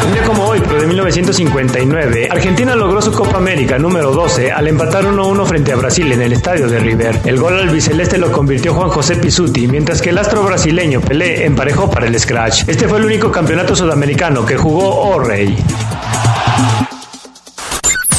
Un 0.05 0.11
día 0.11 0.23
como 0.23 0.43
hoy, 0.45 0.61
pero 0.61 0.81
de 0.81 0.87
1959, 0.87 2.27
Argentina 2.29 2.75
logró 2.75 3.01
su 3.01 3.11
Copa 3.11 3.37
América 3.37 3.77
número 3.77 4.11
12 4.11 4.51
al 4.51 4.67
empatar 4.67 5.05
1-1 5.05 5.45
frente 5.45 5.71
a 5.71 5.77
Brasil 5.77 6.11
en 6.11 6.21
el 6.21 6.33
estadio 6.33 6.67
de 6.67 6.79
River. 6.79 7.21
El 7.23 7.39
gol 7.39 7.57
albiceleste 7.57 8.17
lo 8.17 8.31
convirtió 8.31 8.73
Juan 8.73 8.89
José 8.89 9.15
Pisuti, 9.15 9.67
mientras 9.67 10.01
que 10.01 10.09
el 10.09 10.17
astro 10.17 10.43
brasileño 10.43 10.99
Pelé 10.99 11.45
emparejó 11.45 11.89
para 11.89 12.07
el 12.07 12.19
scratch. 12.19 12.63
Este 12.67 12.87
fue 12.87 12.97
el 12.97 13.05
único 13.05 13.31
campeonato 13.31 13.75
sudamericano 13.75 14.45
que 14.45 14.57
jugó 14.57 14.89
O'Reilly. 15.13 15.57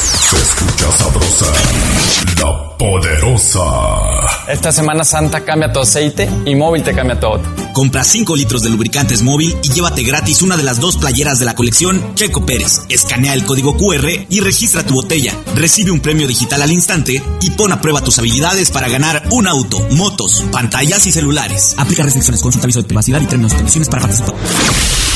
Se 0.01 0.37
escucha 0.37 0.91
sabrosa, 0.93 1.47
la 2.41 2.77
poderosa. 2.79 3.61
Esta 4.49 4.73
Semana 4.73 5.05
Santa 5.05 5.41
cambia 5.41 5.71
tu 5.73 5.81
aceite 5.81 6.29
y 6.47 6.55
móvil 6.55 6.83
te 6.83 6.95
cambia 6.95 7.21
todo. 7.21 7.41
Compra 7.75 8.05
5 8.05 8.37
litros 8.37 8.63
de 8.63 8.71
lubricantes 8.71 9.23
móvil 9.23 9.55
y 9.63 9.69
llévate 9.71 10.05
gratis 10.05 10.43
una 10.43 10.57
de 10.57 10.63
las 10.63 10.79
dos 10.79 10.97
playeras 10.97 11.41
de 11.41 11.45
la 11.45 11.57
colección 11.57 12.15
Checo 12.15 12.47
Pérez. 12.47 12.83
Escanea 12.89 13.35
el 13.35 13.45
código 13.45 13.77
QR 13.77 14.09
y 14.31 14.41
registra 14.41 14.87
tu 14.87 14.95
botella. 14.95 15.37
Recibe 15.57 15.91
un 15.91 15.99
premio 15.99 16.29
digital 16.29 16.63
al 16.63 16.71
instante 16.71 17.21
y 17.43 17.51
pon 17.51 17.73
a 17.73 17.81
prueba 17.81 18.01
tus 18.01 18.19
habilidades 18.21 18.71
para 18.71 18.89
ganar 18.89 19.25
un 19.33 19.49
auto, 19.49 19.85
motos, 19.91 20.45
pantallas 20.53 21.05
y 21.07 21.13
celulares. 21.13 21.75
Aplica 21.77 22.05
restricciones, 22.05 22.41
con 22.41 22.55
aviso 22.55 22.81
de 22.81 22.87
privacidad 22.87 23.21
y 23.21 23.27
términos 23.27 23.53
y 23.53 23.57
condiciones 23.57 23.89
para 23.89 24.03
participar. 24.03 24.35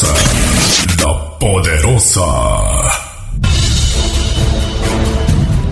La 0.00 1.12
poderosa. 1.40 2.97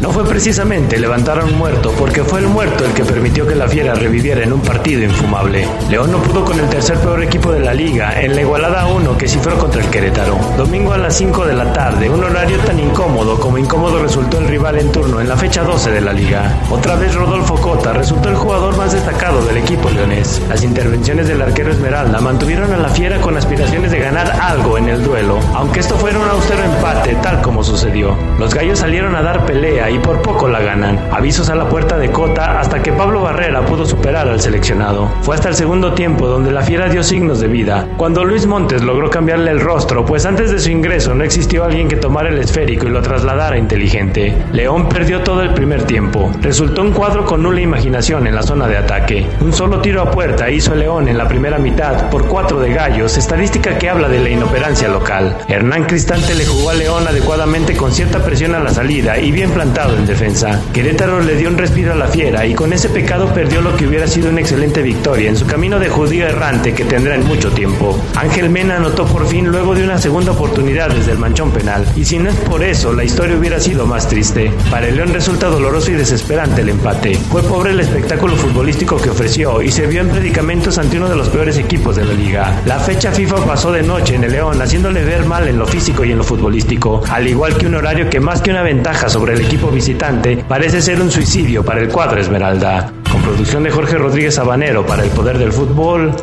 No 0.07 0.13
fue 0.13 0.25
precisamente 0.25 1.01
levantar 1.01 1.41
a 1.41 1.45
un 1.45 1.59
muerto, 1.59 1.93
porque 1.99 2.23
fue 2.23 2.39
el 2.39 2.47
muerto 2.47 2.85
el 2.85 2.93
que 2.93 3.05
permitió 3.05 3.45
que 3.45 3.57
la 3.57 3.67
fiera 3.67 3.93
reviviera 3.93 4.45
en 4.45 4.53
un 4.53 4.61
partido 4.61 5.03
infumable. 5.03 5.67
León 5.91 6.13
no 6.13 6.19
pudo 6.19 6.45
con 6.45 6.61
el 6.61 6.69
tercer 6.69 6.97
peor 6.99 7.25
equipo 7.25 7.51
de 7.51 7.59
la 7.59 7.75
liga, 7.75 8.23
en 8.23 8.37
la 8.37 8.43
igualada 8.43 8.87
1 8.87 9.19
que 9.19 9.27
cifró 9.27 9.59
contra 9.59 9.83
el 9.83 9.91
Querétaro. 9.91 10.39
Domingo 10.57 10.93
a 10.93 10.99
las 10.99 11.17
5 11.17 11.47
de 11.47 11.55
la 11.55 11.73
tarde, 11.73 12.09
un 12.09 12.23
horario 12.23 12.57
tan 12.59 12.79
incómodo 12.79 13.41
como 13.41 13.59
incómodo 13.59 14.01
resultó 14.01 14.39
el 14.39 14.47
rival 14.47 14.79
en 14.79 14.93
turno 14.93 15.21
en 15.21 15.29
la 15.29 15.37
fecha 15.37 15.65
12 15.65 15.91
de 15.91 16.01
la 16.01 16.13
liga. 16.13 16.57
Otra 16.71 16.95
vez 16.95 17.13
Rodolfo 17.17 17.57
Cota 17.57 17.93
resultó 17.93 18.29
el 18.29 18.37
jugador 18.37 18.77
más 18.77 18.93
destacado 18.93 19.45
del 19.45 19.57
equipo 19.57 19.91
leonés. 19.91 20.41
Las 20.49 20.63
intervenciones 20.63 21.27
del 21.27 21.43
arquero 21.43 21.73
Esmeralda 21.73 22.21
mantuvieron 22.21 22.73
a 22.73 22.77
la 22.77 22.91
fiera 22.91 23.21
con 23.21 23.37
aspiraciones 23.37 23.91
de 23.91 23.99
ganar 23.99 24.31
algo 24.41 24.79
en 24.79 24.89
el 24.89 25.03
duelo, 25.03 25.41
aunque 25.53 25.81
esto 25.81 25.97
fuera 25.97 26.21
un 26.21 26.29
austero 26.29 26.63
empate 26.63 27.17
tal 27.17 27.43
como 27.43 27.65
sucedió. 27.65 28.17
Los 28.39 28.55
gallos 28.55 28.79
salieron 28.79 29.17
a 29.17 29.23
dar 29.23 29.45
pelea 29.45 29.91
y 29.91 29.96
por 29.99 30.23
poco 30.23 30.49
la 30.49 30.61
ganan. 30.61 30.99
Avisos 31.13 31.51
a 31.51 31.55
la 31.55 31.69
puerta 31.69 31.97
de 31.97 32.11
Cota 32.11 32.61
hasta 32.61 32.83
que 32.83 32.93
Pablo 32.93 33.23
Barrera 33.23 33.65
pudo 33.65 33.85
superar 33.85 34.29
al 34.29 34.41
seleccionado. 34.41 35.09
Fue 35.23 35.35
hasta 35.35 35.49
el 35.49 35.55
segundo 35.55 35.93
tiempo 35.93 36.27
donde 36.27 36.53
la 36.53 36.63
fiera 36.63 36.89
dio 36.89 37.03
signos 37.03 37.41
de 37.41 37.49
vida, 37.49 37.89
cuando 37.97 38.25
Luis 38.25 38.47
Montes 38.47 38.83
logró 38.83 39.11
cambiarle 39.11 39.51
el 39.51 39.61
rostro, 39.61 40.05
pues 40.05 40.27
antes 40.27 40.51
de 40.51 40.59
su 40.59 40.71
ingreso 40.71 41.15
no 41.15 41.25
existió 41.25 41.65
alguien 41.65 41.89
que 41.89 41.97
tomara 41.97 42.29
el 42.29 42.39
esférico 42.39 42.87
y 42.87 42.91
lo 42.91 43.03
trasladara 43.03 43.59
inteligente. 43.59 44.35
León 44.53 44.89
perdió 44.89 45.21
todo 45.21 45.43
el 45.43 45.55
primer 45.55 45.85
tiempo. 45.85 46.31
Resultó 46.41 46.83
un 46.83 46.93
cuadro 46.93 47.25
con 47.25 47.43
nula 47.43 47.61
imaginación 47.61 48.27
en 48.27 48.35
la 48.35 48.43
zona 48.43 48.67
de 48.67 48.77
ataque. 48.77 49.27
Un 49.41 49.53
solo 49.53 49.81
tiro 49.81 50.03
a 50.03 50.11
puerta 50.11 50.51
hizo 50.51 50.75
León 50.75 51.09
en 51.09 51.19
la 51.19 51.29
primera 51.29 51.59
mitad 51.59 52.11
por 52.11 52.27
cuatro 52.27 52.61
de 52.61 52.73
gallos, 52.73 53.17
estadística 53.17 53.79
que 53.79 53.89
habla 53.89 54.09
de 54.09 54.21
la 54.21 54.31
inoperancia 54.31 54.89
local. 54.89 55.37
Hernán 55.49 55.85
Cristante 55.85 56.35
le 56.35 56.47
jugó 56.47 56.71
a 56.71 56.75
León 56.75 57.07
adecuadamente 57.07 57.77
con 57.77 57.93
cierta 57.93 58.25
presión 58.25 58.55
a 58.55 58.61
la 58.61 58.71
salida 58.71 59.19
y 59.19 59.31
bien 59.33 59.51
plantado 59.51 59.86
en 59.95 60.07
defensa. 60.07 60.61
Querétaro 60.73 61.21
le 61.21 61.37
dio 61.37 61.49
un 61.49 61.59
respiro 61.59 61.93
a 61.93 61.97
la 61.97 62.09
fiera 62.09 62.47
y 62.47 62.55
con 62.55 62.73
ese 62.73 62.89
pecado 62.89 63.33
perdió 63.33 63.61
lo 63.61 63.77
que 63.77 63.87
hubiera 63.87 64.07
sido 64.07 64.31
una 64.31 64.41
excelente 64.41 64.83
victoria 64.83 65.29
en 65.29 65.37
su 65.37 65.47
camino 65.47 65.79
de 65.79 65.89
judío 65.89 66.27
errante 66.27 66.75
que 66.75 66.85
tendrá 66.85 67.15
en 67.15 67.25
mucho 67.27 67.51
tiempo. 67.51 67.99
Ángel 68.17 68.51
Mena 68.51 68.77
anotó 68.77 69.07
por 69.07 69.27
fin 69.27 69.49
luego 69.49 69.75
de 69.75 69.85
una 69.85 69.99
segunda 69.99 70.33
oportunidad 70.33 70.91
desde 70.91 71.13
el 71.13 71.19
manchón 71.19 71.53
penal 71.53 71.87
y 71.97 72.05
si 72.05 72.19
no 72.19 72.31
es 72.31 72.37
por 72.37 72.63
eso 72.63 72.93
la 72.93 73.05
historia 73.05 73.37
hubiera 73.37 73.61
sido 73.61 73.87
más 73.87 74.09
triste. 74.09 74.53
Para 74.71 74.89
el 74.89 74.97
León 74.97 75.13
resulta 75.13 75.49
doloroso 75.49 75.91
y 75.91 75.95
desesperante 75.95 76.63
el 76.63 76.71
empate. 76.71 77.15
Fue 77.31 77.43
pobre 77.43 77.71
el 77.71 77.81
espectáculo 77.81 78.37
futbolístico 78.37 78.97
que 78.97 79.11
ofreció 79.11 79.63
y 79.63 79.71
se 79.71 79.87
vio 79.87 80.01
en 80.01 80.09
predicamentos 80.09 80.79
ante 80.79 80.97
uno 80.97 81.09
de 81.09 81.17
los 81.17 81.29
peores 81.29 81.59
equipos 81.59 81.97
de 81.97 82.05
la 82.05 82.13
liga. 82.13 82.63
La 82.65 82.79
fecha 82.79 83.13
FIFA 83.13 83.45
pasó 83.47 83.73
de 83.73 83.83
noche 83.83 84.15
en 84.15 84.25
el 84.25 84.33
León, 84.33 84.61
haciéndole 84.61 85.05
ver 85.05 85.25
mal 85.25 85.49
en 85.49 85.59
lo 85.59 85.67
físico 85.67 86.05
y 86.05 86.13
en 86.13 86.19
lo 86.19 86.25
futbolístico, 86.25 87.03
al 87.11 87.27
igual 87.27 87.57
que 87.57 87.67
un 87.67 87.75
horario 87.75 88.09
que 88.09 88.21
más 88.21 88.41
que 88.41 88.51
una 88.51 88.63
ventaja 88.63 89.09
sobre 89.09 89.35
el 89.35 89.41
equipo 89.41 89.71
visitante, 89.77 90.39
parece 90.49 90.81
ser 90.81 91.03
un 91.03 91.11
suicidio 91.11 91.63
para 91.63 91.81
el 91.81 91.89
cuadro 91.89 92.19
Esmeralda. 92.19 92.91
Con 93.13 93.21
producción 93.21 93.63
de 93.63 93.71
Jorge 93.71 93.99
Rodríguez 93.99 94.39
Habanero 94.39 94.87
para 94.87 95.05
el 95.05 95.11
Poder 95.11 95.37
del 95.37 95.53
Fútbol, 95.53 96.17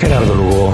Gerardo 0.00 0.34
Lugo. 0.34 0.72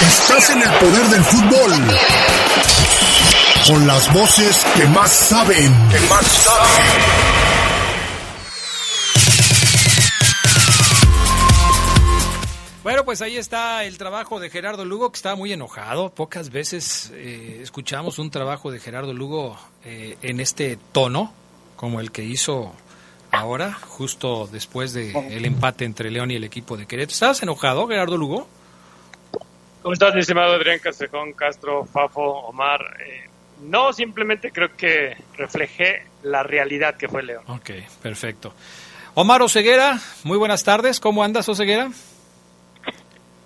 Estás 0.00 0.50
en 0.50 0.62
el 0.62 0.70
poder 0.70 1.06
del 1.10 1.22
fútbol. 1.22 1.72
Con 3.68 3.86
las 3.86 4.12
voces 4.12 4.66
que 4.74 4.84
más 4.86 5.12
saben. 5.12 5.72
Que 5.92 6.00
más 6.08 6.26
saben. 6.26 7.59
Bueno, 12.82 13.04
pues 13.04 13.20
ahí 13.20 13.36
está 13.36 13.84
el 13.84 13.98
trabajo 13.98 14.40
de 14.40 14.48
Gerardo 14.48 14.86
Lugo, 14.86 15.12
que 15.12 15.16
está 15.16 15.34
muy 15.34 15.52
enojado. 15.52 16.08
Pocas 16.14 16.48
veces 16.48 17.12
eh, 17.14 17.58
escuchamos 17.62 18.18
un 18.18 18.30
trabajo 18.30 18.70
de 18.70 18.80
Gerardo 18.80 19.12
Lugo 19.12 19.58
eh, 19.84 20.16
en 20.22 20.40
este 20.40 20.78
tono, 20.90 21.30
como 21.76 22.00
el 22.00 22.10
que 22.10 22.24
hizo 22.24 22.72
ahora, 23.30 23.74
justo 23.74 24.48
después 24.50 24.94
del 24.94 25.44
empate 25.44 25.84
entre 25.84 26.10
León 26.10 26.30
y 26.30 26.36
el 26.36 26.44
equipo 26.44 26.78
de 26.78 26.86
Querétaro. 26.86 27.12
¿Estabas 27.12 27.42
enojado, 27.42 27.86
Gerardo 27.86 28.16
Lugo? 28.16 28.48
¿Cómo 29.82 29.92
estás, 29.92 30.14
mi 30.14 30.20
estimado 30.22 30.54
Adrián 30.54 30.78
Castrejón, 30.78 31.34
Castro, 31.34 31.84
Fafo, 31.84 32.22
Omar? 32.22 32.80
Eh, 33.06 33.28
no, 33.60 33.92
simplemente 33.92 34.52
creo 34.52 34.74
que 34.74 35.18
reflejé 35.36 36.06
la 36.22 36.42
realidad 36.44 36.96
que 36.96 37.08
fue 37.08 37.22
León. 37.22 37.44
Ok, 37.46 37.72
perfecto. 38.02 38.54
Omar 39.12 39.42
Oseguera, 39.42 40.00
muy 40.24 40.38
buenas 40.38 40.64
tardes. 40.64 40.98
¿Cómo 40.98 41.22
andas, 41.22 41.46
Oseguera? 41.46 41.90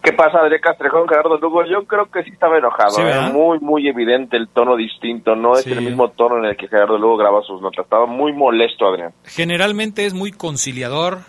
¿Qué 0.04 0.12
pasa, 0.12 0.38
Adrián 0.38 0.60
Castrejón, 0.60 1.08
Gerardo 1.08 1.38
Lugo? 1.38 1.64
Yo 1.64 1.86
creo 1.86 2.10
que 2.10 2.22
sí 2.24 2.30
estaba 2.30 2.58
enojado. 2.58 2.98
¿eh? 2.98 3.32
muy, 3.32 3.58
muy 3.60 3.88
evidente 3.88 4.36
el 4.36 4.48
tono 4.48 4.76
distinto. 4.76 5.34
No 5.34 5.56
es 5.56 5.66
el 5.66 5.80
mismo 5.80 6.10
tono 6.10 6.36
en 6.36 6.44
el 6.44 6.58
que 6.58 6.68
Gerardo 6.68 6.98
Lugo 6.98 7.16
graba 7.16 7.40
sus 7.40 7.62
notas. 7.62 7.84
Estaba 7.84 8.04
muy 8.04 8.34
molesto, 8.34 8.86
Adrián. 8.86 9.14
Generalmente 9.24 10.04
es 10.04 10.12
muy 10.12 10.30
conciliador, 10.30 11.20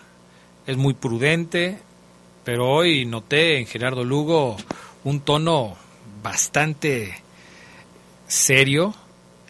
es 0.67 0.75
muy 0.75 0.93
prudente, 0.93 1.79
pero 2.43 2.69
hoy 2.69 3.05
noté 3.05 3.59
en 3.59 3.65
Gerardo 3.65 4.03
Lugo 4.03 4.57
un 5.05 5.21
tono 5.21 5.75
bastante 6.21 7.23
serio 8.27 8.93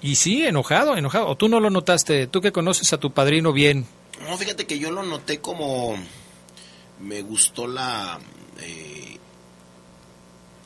y 0.02 0.16
sí, 0.16 0.46
enojado, 0.46 0.96
enojado. 0.96 1.30
¿O 1.30 1.36
tú 1.36 1.50
no 1.50 1.60
lo 1.60 1.72
notaste? 1.72 2.28
Tú 2.28 2.42
que 2.42 2.52
conoces 2.52 2.94
a 2.94 3.00
tu 3.00 3.12
padrino 3.12 3.54
bien. 3.54 3.88
No, 4.30 4.38
fíjate 4.38 4.68
que 4.68 4.78
yo 4.78 4.92
lo 4.92 5.02
noté 5.02 5.42
como... 5.42 5.96
Me 7.00 7.24
gustó 7.24 7.66
la... 7.66 8.20
Eh, 8.62 9.18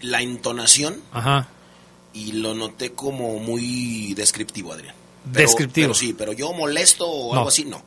la 0.02 0.22
entonación. 0.22 1.02
Ajá. 1.12 1.48
Y 2.14 2.34
lo 2.34 2.54
noté 2.56 2.94
como 2.94 3.40
muy 3.40 4.14
descriptivo, 4.16 4.74
Adrián. 4.74 4.96
descriptivo. 5.26 5.94
sí, 5.94 6.16
pero 6.18 6.34
yo 6.34 6.54
molesto 6.54 7.08
o 7.08 7.34
algo 7.36 7.50
así, 7.50 7.66
no. 7.66 7.82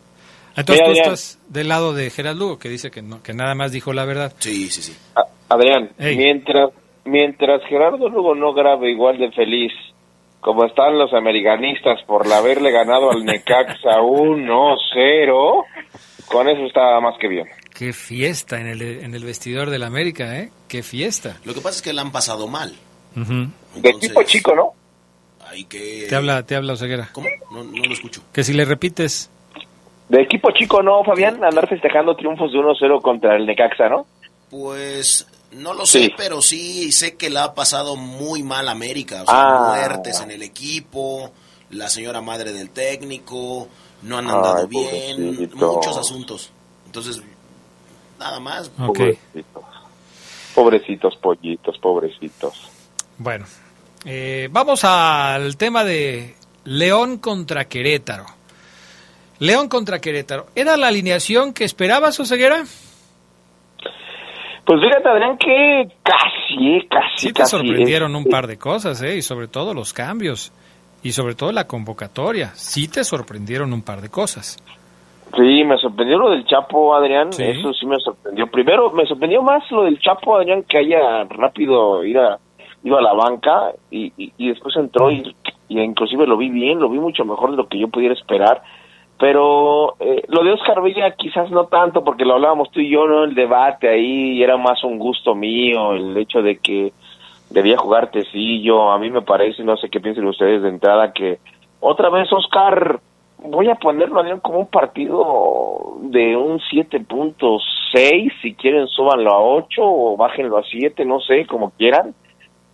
Entonces 0.54 0.84
tú 0.84 0.92
estás 0.92 1.38
del 1.48 1.68
lado 1.68 1.94
de 1.94 2.10
Gerardo 2.10 2.38
Lugo, 2.38 2.58
que 2.58 2.68
dice 2.68 2.90
que, 2.90 3.02
no, 3.02 3.22
que 3.22 3.32
nada 3.32 3.54
más 3.54 3.72
dijo 3.72 3.92
la 3.92 4.04
verdad. 4.04 4.32
Sí, 4.38 4.68
sí, 4.68 4.82
sí. 4.82 4.96
Adrián, 5.48 5.90
mientras 5.98 6.70
mientras 7.04 7.62
Gerardo 7.64 8.08
Lugo 8.08 8.34
no 8.34 8.52
grabe 8.52 8.90
igual 8.90 9.18
de 9.18 9.30
feliz 9.32 9.72
como 10.42 10.64
están 10.64 10.98
los 10.98 11.14
americanistas 11.14 12.02
por 12.04 12.30
haberle 12.30 12.72
ganado 12.72 13.12
al 13.12 13.24
Necaxa 13.24 14.00
1-0, 14.00 15.64
con 16.26 16.48
eso 16.48 16.66
está 16.66 17.00
más 17.00 17.16
que 17.18 17.28
bien. 17.28 17.46
Qué 17.82 17.92
fiesta 17.92 18.60
en 18.60 18.68
el, 18.68 18.80
en 18.80 19.12
el 19.12 19.24
vestidor 19.24 19.68
del 19.68 19.82
América, 19.82 20.38
¿eh? 20.38 20.52
Qué 20.68 20.84
fiesta. 20.84 21.40
Lo 21.44 21.52
que 21.52 21.60
pasa 21.60 21.74
es 21.78 21.82
que 21.82 21.92
la 21.92 22.02
han 22.02 22.12
pasado 22.12 22.46
mal. 22.46 22.72
de 23.16 23.88
equipo 23.90 24.22
chico, 24.22 24.54
¿no? 24.54 24.72
Hay 25.48 25.64
que... 25.64 26.06
Te 26.08 26.14
habla, 26.14 26.44
te 26.46 26.54
habla 26.54 26.74
Oseguera. 26.74 27.10
¿Cómo? 27.12 27.26
No, 27.50 27.64
no 27.64 27.84
lo 27.84 27.92
escucho. 27.92 28.22
Que 28.32 28.44
si 28.44 28.52
le 28.52 28.64
repites... 28.64 29.30
De 30.08 30.22
equipo 30.22 30.52
chico, 30.52 30.80
¿no, 30.80 31.02
Fabián? 31.02 31.42
Andar 31.42 31.68
festejando 31.68 32.14
triunfos 32.14 32.52
de 32.52 32.58
1-0 32.60 33.02
contra 33.02 33.34
el 33.34 33.46
Necaxa, 33.46 33.88
¿no? 33.88 34.06
Pues 34.48 35.26
no 35.50 35.74
lo 35.74 35.84
sé, 35.84 36.12
pero 36.16 36.40
sí 36.40 36.92
sé 36.92 37.16
que 37.16 37.30
la 37.30 37.42
ha 37.42 37.54
pasado 37.54 37.96
muy 37.96 38.44
mal 38.44 38.68
América. 38.68 39.22
O 39.24 39.26
sea, 39.26 39.34
Ah. 39.34 39.74
muertes 39.74 40.20
en 40.20 40.30
el 40.30 40.44
equipo, 40.44 41.32
la 41.70 41.88
señora 41.88 42.20
madre 42.20 42.52
del 42.52 42.70
técnico, 42.70 43.68
no 44.02 44.18
han 44.18 44.26
andado 44.26 44.58
Ay, 44.58 44.66
bien, 44.68 45.16
pobrecito. 45.34 45.56
muchos 45.74 45.96
asuntos. 45.96 46.52
Entonces, 46.86 47.20
nada 48.22 48.40
más. 48.40 48.68
Pobrecitos. 48.70 49.64
Pobrecitos 50.54 51.16
pollitos, 51.16 51.78
pobrecitos. 51.78 52.70
Bueno, 53.18 53.46
eh, 54.04 54.48
vamos 54.50 54.84
al 54.84 55.56
tema 55.56 55.84
de 55.84 56.34
León 56.64 57.18
contra 57.18 57.64
Querétaro. 57.66 58.26
León 59.38 59.68
contra 59.68 59.98
Querétaro. 60.00 60.46
¿Era 60.54 60.76
la 60.76 60.88
alineación 60.88 61.52
que 61.52 61.64
esperabas, 61.64 62.18
Oseguera? 62.20 62.64
Pues 64.64 64.80
fíjate, 64.80 65.08
Adrián, 65.08 65.36
que 65.38 65.88
casi, 66.04 66.76
eh, 66.76 66.86
casi, 66.88 67.16
Sí 67.16 67.26
te 67.32 67.40
casi. 67.40 67.50
sorprendieron 67.50 68.14
eh, 68.14 68.18
un 68.18 68.24
par 68.26 68.46
de 68.46 68.56
cosas, 68.58 69.02
¿eh? 69.02 69.16
Y 69.16 69.22
sobre 69.22 69.48
todo 69.48 69.74
los 69.74 69.92
cambios. 69.92 70.52
Y 71.02 71.10
sobre 71.12 71.34
todo 71.34 71.50
la 71.50 71.66
convocatoria. 71.66 72.52
Sí 72.54 72.86
te 72.86 73.02
sorprendieron 73.02 73.72
un 73.72 73.82
par 73.82 74.00
de 74.00 74.08
cosas. 74.08 74.56
Sí, 75.36 75.64
me 75.64 75.78
sorprendió 75.78 76.18
lo 76.18 76.30
del 76.30 76.44
Chapo, 76.44 76.94
Adrián. 76.94 77.32
Sí. 77.32 77.42
Eso 77.44 77.72
sí 77.72 77.86
me 77.86 77.98
sorprendió. 77.98 78.46
Primero, 78.48 78.90
me 78.90 79.06
sorprendió 79.06 79.42
más 79.42 79.70
lo 79.70 79.84
del 79.84 79.98
Chapo, 79.98 80.36
Adrián, 80.36 80.64
que 80.64 80.78
haya 80.78 81.24
rápido 81.24 82.04
ir 82.04 82.18
a, 82.18 82.38
ido 82.84 82.98
a 82.98 83.02
la 83.02 83.14
banca 83.14 83.72
y, 83.90 84.12
y, 84.16 84.32
y 84.36 84.48
después 84.48 84.76
entró 84.76 85.10
y, 85.10 85.34
y 85.68 85.80
inclusive 85.80 86.26
lo 86.26 86.36
vi 86.36 86.50
bien, 86.50 86.80
lo 86.80 86.90
vi 86.90 86.98
mucho 86.98 87.24
mejor 87.24 87.52
de 87.52 87.56
lo 87.56 87.68
que 87.68 87.78
yo 87.78 87.88
pudiera 87.88 88.14
esperar. 88.14 88.62
Pero 89.18 89.94
eh, 90.00 90.24
lo 90.28 90.42
de 90.42 90.52
Oscar 90.52 90.82
Villa 90.82 91.12
quizás 91.12 91.50
no 91.50 91.66
tanto, 91.66 92.02
porque 92.02 92.24
lo 92.24 92.34
hablábamos 92.34 92.70
tú 92.72 92.80
y 92.80 92.90
yo, 92.90 93.06
¿no? 93.06 93.24
El 93.24 93.34
debate 93.34 93.88
ahí 93.88 94.32
y 94.32 94.42
era 94.42 94.56
más 94.56 94.82
un 94.82 94.98
gusto 94.98 95.34
mío, 95.34 95.92
el 95.92 96.16
hecho 96.16 96.42
de 96.42 96.58
que 96.58 96.92
debía 97.48 97.78
jugar 97.78 98.10
Tecillo. 98.10 98.90
A 98.90 98.98
mí 98.98 99.10
me 99.10 99.22
parece, 99.22 99.62
no 99.62 99.76
sé 99.76 99.88
qué 99.88 100.00
piensen 100.00 100.26
ustedes 100.26 100.62
de 100.62 100.68
entrada, 100.68 101.12
que 101.12 101.38
otra 101.78 102.10
vez 102.10 102.32
Oscar, 102.32 103.00
voy 103.44 103.68
a 103.68 103.74
ponerlo 103.74 104.20
Adrián, 104.20 104.40
como 104.40 104.60
un 104.60 104.66
partido 104.66 105.98
de 106.02 106.36
un 106.36 106.58
7.6, 106.58 108.32
si 108.40 108.54
quieren 108.54 108.86
súbanlo 108.88 109.30
a 109.30 109.40
8 109.40 109.82
o 109.82 110.16
bájenlo 110.16 110.58
a 110.58 110.62
7, 110.64 111.04
no 111.04 111.20
sé, 111.20 111.46
como 111.46 111.70
quieran. 111.70 112.14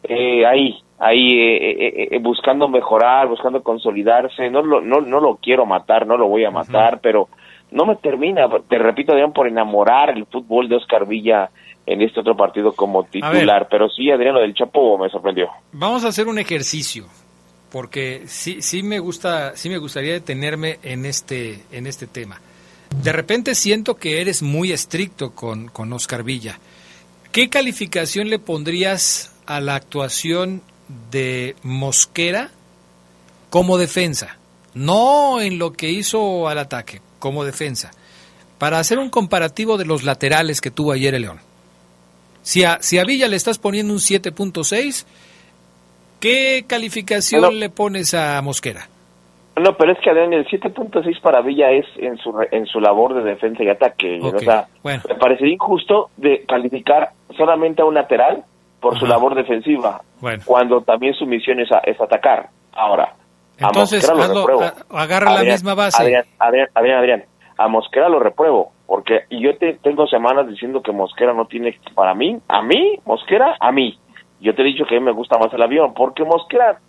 Eh, 0.02 0.46
ahí, 0.46 0.78
ahí 0.98 1.40
eh, 1.40 1.56
eh, 1.56 2.08
eh, 2.12 2.18
buscando 2.20 2.68
mejorar, 2.68 3.28
buscando 3.28 3.62
consolidarse, 3.62 4.50
no 4.50 4.62
lo, 4.62 4.80
no, 4.80 5.00
no 5.00 5.20
lo 5.20 5.36
quiero 5.36 5.66
matar, 5.66 6.06
no 6.06 6.16
lo 6.16 6.28
voy 6.28 6.44
a 6.44 6.50
matar, 6.50 7.00
pero 7.00 7.28
no 7.70 7.84
me 7.84 7.96
termina, 7.96 8.48
te 8.68 8.78
repito, 8.78 9.12
Adrián, 9.12 9.32
por 9.32 9.48
enamorar 9.48 10.10
el 10.10 10.24
fútbol 10.26 10.68
de 10.68 10.76
Oscar 10.76 11.06
Villa 11.06 11.50
en 11.84 12.02
este 12.02 12.20
otro 12.20 12.36
partido 12.36 12.72
como 12.72 13.04
titular, 13.04 13.66
pero 13.70 13.88
sí, 13.88 14.10
Adrián, 14.10 14.34
lo 14.34 14.40
del 14.40 14.54
Chapo 14.54 14.98
me 14.98 15.08
sorprendió. 15.08 15.48
Vamos 15.72 16.04
a 16.04 16.08
hacer 16.08 16.28
un 16.28 16.38
ejercicio. 16.38 17.04
Porque 17.70 18.24
sí, 18.26 18.62
sí 18.62 18.82
me 18.82 18.98
gusta, 18.98 19.56
sí 19.56 19.68
me 19.68 19.78
gustaría 19.78 20.14
detenerme 20.14 20.78
en 20.82 21.04
este, 21.04 21.62
en 21.70 21.86
este 21.86 22.06
tema. 22.06 22.40
De 23.02 23.12
repente 23.12 23.54
siento 23.54 23.96
que 23.96 24.20
eres 24.20 24.42
muy 24.42 24.72
estricto 24.72 25.32
con, 25.32 25.68
con 25.68 25.92
Oscar 25.92 26.22
Villa. 26.22 26.58
¿Qué 27.32 27.50
calificación 27.50 28.30
le 28.30 28.38
pondrías 28.38 29.32
a 29.46 29.60
la 29.60 29.74
actuación 29.74 30.62
de 31.10 31.54
Mosquera 31.62 32.50
como 33.50 33.76
defensa? 33.76 34.38
No 34.72 35.40
en 35.40 35.58
lo 35.58 35.72
que 35.74 35.90
hizo 35.90 36.48
al 36.48 36.58
ataque, 36.58 37.02
como 37.18 37.44
defensa. 37.44 37.90
Para 38.58 38.78
hacer 38.78 38.98
un 38.98 39.10
comparativo 39.10 39.76
de 39.76 39.84
los 39.84 40.02
laterales 40.02 40.60
que 40.60 40.70
tuvo 40.70 40.92
ayer 40.92 41.14
el 41.14 41.22
León. 41.22 41.40
Si 42.42 42.64
a, 42.64 42.78
si 42.80 42.98
a 42.98 43.04
Villa 43.04 43.28
le 43.28 43.36
estás 43.36 43.58
poniendo 43.58 43.92
un 43.92 43.98
7.6, 43.98 45.04
¿qué 46.20 46.64
calificación 46.66 47.42
No. 47.42 47.50
le 47.50 47.70
pones 47.70 48.14
a 48.14 48.40
Mosquera? 48.42 48.88
No, 49.56 49.76
pero 49.76 49.92
es 49.92 49.98
que 49.98 50.10
Adrián, 50.10 50.32
el 50.32 50.46
7.6 50.46 51.20
para 51.20 51.40
Villa 51.40 51.70
es 51.70 51.84
en 51.96 52.16
su, 52.18 52.32
en 52.52 52.66
su 52.66 52.80
labor 52.80 53.14
de 53.14 53.22
defensa 53.22 53.64
y 53.64 53.68
ataque. 53.68 54.20
O 54.22 54.38
sea, 54.38 54.68
me 54.84 54.98
parecería 55.18 55.54
injusto 55.54 56.10
de 56.16 56.44
calificar 56.46 57.10
solamente 57.36 57.82
a 57.82 57.84
un 57.84 57.94
lateral 57.94 58.44
por 58.80 58.98
su 58.98 59.06
labor 59.06 59.34
defensiva, 59.34 60.00
cuando 60.44 60.82
también 60.82 61.14
su 61.14 61.26
misión 61.26 61.58
es, 61.58 61.68
es 61.84 62.00
atacar. 62.00 62.50
Ahora, 62.72 63.14
entonces, 63.58 64.08
agarra 64.90 65.32
la 65.32 65.42
misma 65.42 65.74
base. 65.74 66.02
Adrián, 66.02 66.24
Adrián, 66.74 66.98
Adrián, 66.98 67.24
a 67.56 67.66
Mosquera 67.66 68.08
lo 68.08 68.20
repruebo, 68.20 68.72
porque 68.86 69.24
yo 69.30 69.56
te, 69.58 69.74
tengo 69.82 70.06
semanas 70.06 70.46
diciendo 70.48 70.80
que 70.80 70.92
Mosquera 70.92 71.34
no 71.34 71.46
tiene, 71.46 71.76
para 71.94 72.14
mí, 72.14 72.38
a 72.46 72.62
mí, 72.62 73.00
Mosquera, 73.04 73.56
a 73.58 73.72
mí. 73.72 73.98
Yo 74.40 74.54
te 74.54 74.62
he 74.62 74.66
dicho 74.66 74.84
que 74.84 74.96
a 74.96 75.00
mí 75.00 75.04
me 75.04 75.12
gusta 75.12 75.38
más 75.38 75.52
el 75.52 75.62
avión, 75.62 75.94
porque 75.94 76.24
Mosquera 76.24 76.80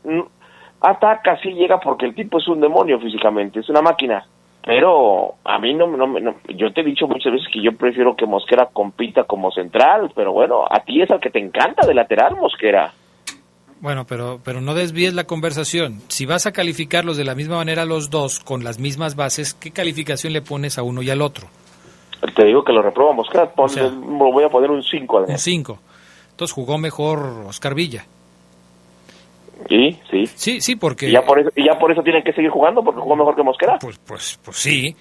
ataca, 0.82 1.38
sí 1.42 1.50
llega, 1.52 1.80
porque 1.80 2.06
el 2.06 2.16
tipo 2.16 2.38
es 2.38 2.48
un 2.48 2.62
demonio 2.62 3.00
físicamente, 3.00 3.60
es 3.60 3.70
una 3.70 3.82
máquina. 3.82 4.24
Pero 4.66 5.36
a 5.46 5.58
mí 5.58 5.74
no, 5.74 5.88
no, 5.88 6.06
no, 6.06 6.36
yo 6.50 6.72
te 6.74 6.82
he 6.82 6.84
dicho 6.84 7.08
muchas 7.08 7.34
veces 7.34 7.48
que 7.52 7.62
yo 7.62 7.72
prefiero 7.76 8.16
que 8.16 8.26
Mosquera 8.26 8.68
compita 8.72 9.24
como 9.24 9.52
central, 9.52 10.12
pero 10.14 10.34
bueno, 10.34 10.66
a 10.70 10.82
ti 10.82 11.02
es 11.02 11.10
el 11.10 11.20
que 11.20 11.30
te 11.30 11.40
encanta 11.40 11.88
de 11.88 11.94
lateral, 11.94 12.36
Mosquera. 12.36 12.94
Bueno, 13.82 14.06
pero, 14.06 14.42
pero 14.44 14.60
no 14.60 14.74
desvíes 14.74 15.14
la 15.14 15.24
conversación. 15.24 16.02
Si 16.10 16.26
vas 16.26 16.46
a 16.46 16.52
calificarlos 16.52 17.16
de 17.16 17.24
la 17.24 17.34
misma 17.34 17.56
manera 17.56 17.86
los 17.86 18.10
dos, 18.10 18.42
con 18.42 18.66
las 18.66 18.78
mismas 18.78 19.16
bases, 19.16 19.54
¿qué 19.54 19.72
calificación 19.72 20.34
le 20.34 20.42
pones 20.42 20.78
a 20.78 20.84
uno 20.84 21.02
y 21.02 21.10
al 21.10 21.22
otro? 21.22 21.48
Te 22.36 22.44
digo 22.44 22.64
que 22.64 22.74
lo 22.74 22.82
reprobamos. 22.82 23.28
lo 23.34 24.32
voy 24.32 24.44
a 24.44 24.50
poner 24.50 24.70
un 24.70 24.84
5. 24.84 25.26
Un 25.30 25.38
5. 25.38 25.80
Entonces 26.40 26.56
jugó 26.56 26.78
mejor 26.78 27.20
Oscar 27.48 27.76
Villa. 27.76 28.06
Sí, 29.68 30.00
sí. 30.10 30.26
Sí, 30.26 30.62
sí, 30.62 30.78
porque... 30.78 31.10
¿Y 31.10 31.12
ya 31.12 31.22
por 31.22 31.38
eso, 31.38 31.50
y 31.54 31.66
ya 31.66 31.78
por 31.78 31.92
eso 31.92 32.02
tienen 32.02 32.24
que 32.24 32.32
seguir 32.32 32.50
jugando? 32.50 32.82
¿Porque 32.82 33.02
jugó 33.02 33.18
mejor 33.18 33.36
que 33.36 33.44
Mosquera? 33.44 33.78
Pues, 33.78 34.00
pues, 34.08 34.40
pues 34.46 34.56
sí. 34.56 34.96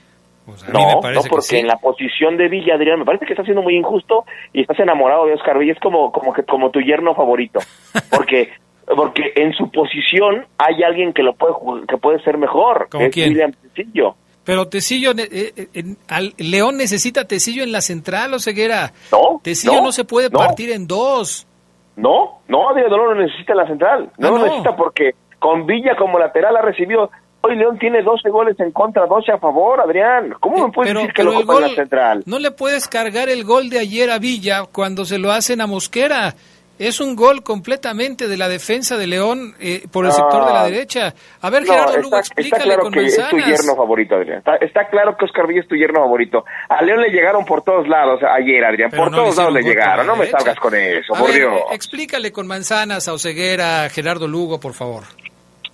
Pues 0.45 0.69
no, 0.69 1.01
no, 1.01 1.21
porque 1.31 1.61
en 1.61 1.69
la 1.69 1.77
posición 1.77 2.37
de 2.37 2.49
Villa, 2.49 2.75
Adrián, 2.75 2.99
me 2.99 3.05
parece 3.05 3.25
que 3.25 3.35
está 3.35 3.45
siendo 3.45 3.63
muy 3.63 3.77
injusto 3.77 4.25
y 4.53 4.63
estás 4.63 4.81
enamorado 4.81 5.27
de 5.27 5.35
Oscar 5.35 5.59
Villa. 5.59 5.75
Es 5.75 5.79
como, 5.79 6.11
como, 6.11 6.33
que, 6.33 6.43
como 6.43 6.73
tu 6.73 6.81
yerno 6.81 7.15
favorito. 7.15 7.61
Porque 8.11 8.51
porque 8.97 9.33
en 9.37 9.53
su 9.53 9.71
posición 9.71 10.47
hay 10.57 10.83
alguien 10.83 11.13
que 11.13 11.23
lo 11.23 11.35
puede 11.35 11.55
que 11.87 11.99
puede 11.99 12.21
ser 12.25 12.39
mejor, 12.39 12.89
¿Como 12.91 13.11
quién? 13.11 13.29
William 13.29 13.53
Tecillo. 13.53 14.17
Pero 14.49 14.67
Tecillo, 14.67 15.11
eh, 15.11 15.53
eh, 15.75 16.33
León 16.39 16.79
necesita 16.79 17.27
Tecillo 17.27 17.63
en 17.63 17.71
la 17.71 17.83
central 17.83 18.33
o 18.33 18.39
ceguera. 18.39 18.95
No. 19.13 19.43
Tecillo 19.43 19.83
no, 19.83 19.93
se 19.93 20.07
puede 20.07 20.31
partir 20.31 20.71
en 20.71 20.87
dos. 20.87 21.47
No, 21.97 22.41
no, 22.49 22.71
Adrián 22.71 22.89
no 22.89 23.13
lo 23.13 23.15
necesita 23.15 23.53
en 23.53 23.59
la 23.59 23.67
central. 23.67 24.11
No, 24.17 24.31
lo 24.31 24.39
necesita 24.39 24.75
porque 24.75 25.11
con 25.39 25.67
Villa 25.67 25.97
como 25.99 26.19
lateral 26.19 26.57
ha 26.57 26.63
recibido. 26.63 27.11
Hoy 27.43 27.57
León 27.57 27.79
tiene 27.79 28.03
12 28.03 28.31
goles 28.31 28.59
en 28.59 28.73
contra, 28.73 29.05
12 29.05 29.33
a 29.33 29.39
favor, 29.39 29.83
Adrián. 29.83 30.35
¿Cómo 30.41 30.67
me 30.67 30.73
puedes 30.73 30.95
decir 30.95 31.13
que 31.13 31.25
lo 31.25 31.43
en 31.43 31.47
la 31.47 31.69
central? 31.69 32.23
No 32.25 32.39
le 32.39 32.51
puedes 32.51 32.89
cargar 32.89 33.29
el 33.29 33.45
gol 33.45 33.69
de 33.69 33.81
ayer 33.81 34.11
a 34.11 34.19
Villa 34.19 34.65
cuando 34.73 35.05
se 35.05 35.19
lo 35.19 35.31
hacen 35.31 35.61
a 35.61 35.67
Mosquera. 35.67 36.35
Es 36.79 37.01
un 37.01 37.17
gol 37.17 37.43
completamente 37.43 38.29
de 38.29 38.37
la 38.37 38.49
defensa 38.49 38.97
de 38.97 39.07
León 39.07 39.55
eh, 39.61 39.87
por 39.91 40.07
el 40.07 40.13
sector 40.13 40.47
de 40.47 40.53
la 40.53 40.65
derecha. 40.65 41.15
A 41.41 41.51
ver, 41.51 41.65
Gerardo 41.65 41.99
Lugo, 41.99 42.19
explícale 42.19 42.49
está 42.49 42.65
claro 42.65 42.83
con 42.83 42.93
que 42.93 43.01
manzanas. 43.03 43.33
Es 43.33 43.45
tu 43.45 43.51
yerno 43.51 43.77
favorito, 43.77 44.15
Adrián. 44.15 44.43
Está, 44.61 44.89
claro 44.89 45.17
que 45.17 45.25
Oscar 45.25 45.47
Villa 45.47 45.61
es 45.61 45.69
tu 45.69 45.75
yerno 45.75 46.01
favorito. 46.01 46.45
A 46.69 46.83
León 46.83 47.01
le 47.01 47.11
llegaron 47.11 47.45
por 47.45 47.63
todos 47.63 47.89
lados 47.89 48.21
ayer, 48.23 48.65
Adrián. 48.65 48.91
por 48.91 49.11
todos 49.11 49.37
lados 49.37 49.53
le 49.53 49.63
llegaron. 49.63 50.07
No 50.07 50.17
me 50.17 50.27
salgas 50.27 50.59
con 50.59 50.75
eso, 50.75 51.15
por 51.15 51.33
Dios. 51.33 51.53
Explícale 51.73 52.33
con 52.33 52.47
manzanas 52.47 53.09
a 53.09 53.13
Oseguera, 53.13 53.89
Gerardo 53.91 54.29
Lugo, 54.29 54.61
por 54.61 54.75
favor. 54.75 55.05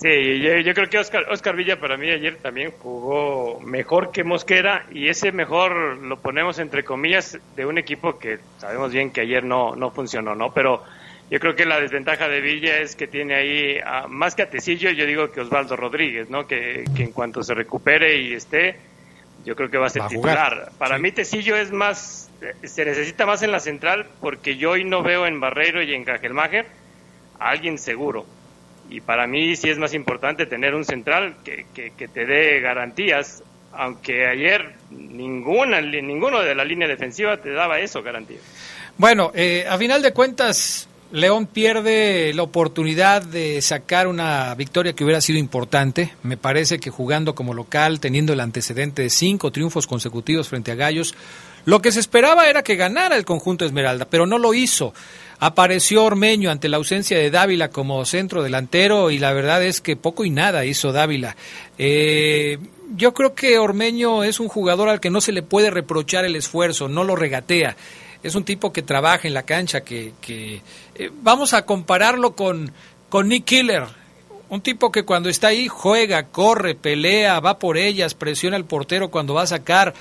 Sí, 0.05 0.38
yo, 0.38 0.74
creo 0.74 0.90
que 0.90 0.98
Oscar, 0.98 1.24
Oscar 1.30 1.57
Villa 1.57 1.80
para 1.80 1.96
mí 1.96 2.11
ayer 2.11 2.36
también 2.36 2.72
jugó 2.72 3.59
mejor 3.61 4.12
que 4.12 4.22
Mosquera 4.22 4.84
y 4.92 5.09
ese 5.09 5.32
mejor 5.32 5.96
lo 5.96 6.18
ponemos 6.18 6.59
entre 6.59 6.84
comillas 6.84 7.38
de 7.57 7.64
un 7.64 7.78
equipo 7.78 8.18
que 8.18 8.38
sabemos 8.59 8.92
bien 8.92 9.12
que 9.12 9.22
ayer 9.22 9.42
no, 9.44 9.74
no 9.74 9.92
funcionó, 9.92 10.34
¿no? 10.34 10.52
Pero 10.52 10.82
yo 11.30 11.40
creo 11.40 11.57
que 11.57 11.64
la 11.64 11.80
desventaja 11.80 12.28
de 12.28 12.42
Villa 12.42 12.80
es 12.80 12.96
que 12.96 13.07
tiene 13.07 13.34
ahí, 13.34 13.80
más 14.11 14.34
que 14.34 14.42
a 14.42 14.50
Tecillo, 14.50 14.90
yo 14.90 15.07
digo 15.07 15.32
que 15.32 15.40
Osvaldo 15.40 15.74
Rodríguez, 15.74 16.28
¿no? 16.28 16.46
Que, 16.46 16.84
en 16.98 17.12
cuanto 17.12 17.42
se 17.42 17.55
recupere 17.55 18.20
y 18.20 18.34
esté, 18.34 18.76
yo 19.46 19.57
creo 19.57 19.70
que 19.70 19.78
va 19.78 19.86
a 19.86 19.88
ser 19.88 20.07
titular. 20.09 20.70
Para 20.76 20.98
mí 20.98 21.12
Tecillo 21.12 21.57
es 21.57 21.72
más, 21.72 22.30
se 22.62 22.84
necesita 22.84 23.24
más 23.24 23.42
en 23.42 23.52
la 23.52 23.59
central 23.59 24.07
porque 24.20 24.59
yo 24.59 24.72
hoy 24.72 24.84
no 24.84 25.02
veo 25.02 25.24
en 25.26 25.40
Barreiro 25.40 25.82
y 25.82 25.94
en 25.94 26.05
Cajelmacher 26.05 26.66
a 27.38 27.48
alguien 27.48 27.78
seguro 27.78 28.26
y 28.91 29.01
para 29.01 29.26
mí 29.26 29.57
sí 29.57 29.70
es 29.70 29.78
más 29.78 29.95
importante 29.95 30.47
tener 30.47 30.74
un 30.74 30.85
central 30.85 31.37
que, 31.45 31.66
que, 31.74 32.09
te 32.09 32.26
dé 32.26 32.61
garantías, 32.61 33.43
aunque 33.72 34.26
ayer 34.26 34.74
ninguna, 34.91 35.80
ninguno 35.80 36.41
de 36.41 36.55
la 36.55 36.64
línea 36.64 36.87
defensiva 36.89 37.37
te 37.37 37.51
daba 37.53 37.80
eso, 37.80 38.03
garantías. 38.03 38.43
Bueno, 38.97 39.32
eh, 39.35 39.66
a 39.68 39.76
final 39.78 40.03
de 40.03 40.12
cuentas, 40.12 40.89
León 41.11 41.47
pierde 41.47 42.32
la 42.35 42.43
oportunidad 42.43 43.22
de 43.22 43.61
sacar 43.62 44.07
una 44.07 44.55
victoria 44.55 44.95
que 44.95 45.05
hubiera 45.05 45.20
sido 45.20 45.39
importante. 45.39 46.12
Me 46.22 46.37
parece 46.37 46.78
que 46.78 46.91
jugando 46.91 47.35
como 47.35 47.55
local, 47.55 48.01
teniendo 48.01 48.32
el 48.32 48.41
antecedente 48.41 49.03
de 49.03 49.11
cinco 49.11 49.51
triunfos 49.51 49.87
consecutivos 49.87 50.49
frente 50.49 50.72
a 50.72 50.74
Gallos, 50.74 51.14
lo 51.65 51.81
que 51.81 51.93
se 51.93 52.01
esperaba 52.01 52.49
era 52.49 52.62
que 52.62 52.77
ganara 52.77 53.17
el 53.17 53.25
conjunto 53.25 53.65
Esmeralda, 53.65 54.07
pero 54.09 54.27
no 54.27 54.39
lo 54.39 54.55
hizo. 54.55 54.93
Apareció 55.41 56.05
Ormeño 56.05 56.51
ante 56.51 56.69
la 56.69 56.77
ausencia 56.77 57.19
de 57.19 57.31
Dávila 57.31 57.69
como 57.71 58.05
centro 58.05 58.43
delantero 58.43 59.11
y 59.11 59.19
la 59.19 59.33
verdad 59.33 59.62
es 59.62 59.81
que 59.81 59.97
poco 59.97 60.25
y 60.25 60.31
nada 60.31 60.65
hizo 60.65 60.93
Dávila. 60.93 61.37
Eh, 61.79 62.59
yo 62.95 63.15
creo 63.15 63.35
que 63.35 63.59
Ormeño 63.59 64.25
es 64.25 64.41
un 64.41 64.49
jugador 64.49 64.89
al 64.89 65.01
que 65.01 65.11
no 65.11 65.21
se 65.21 65.33
le 65.33 65.43
puede 65.43 65.71
reprochar 65.71 66.25
el 66.25 66.37
esfuerzo, 66.37 66.89
no 66.89 67.05
lo 67.05 67.17
regatea. 67.17 67.77
Es 68.23 68.35
un 68.35 68.45
tipo 68.45 68.73
que 68.73 68.83
trabaja 68.83 69.29
en 69.29 69.35
la 69.35 69.43
cancha, 69.43 69.83
que, 69.83 70.12
que 70.21 70.62
eh, 70.95 71.11
vamos 71.23 71.53
a 71.53 71.67
compararlo 71.67 72.35
con, 72.35 72.73
con 73.09 73.29
Nick 73.29 73.45
Killer, 73.45 73.85
un 74.49 74.61
tipo 74.61 74.93
que 74.93 75.05
cuando 75.05 75.29
está 75.29 75.49
ahí 75.49 75.69
juega, 75.69 76.25
corre, 76.29 76.75
pelea, 76.75 77.41
va 77.41 77.59
por 77.59 77.77
ellas, 77.77 78.15
presiona 78.15 78.57
al 78.57 78.65
portero 78.65 79.11
cuando 79.11 79.35
va 79.35 79.43
a 79.43 79.47
sacar, 79.47 79.95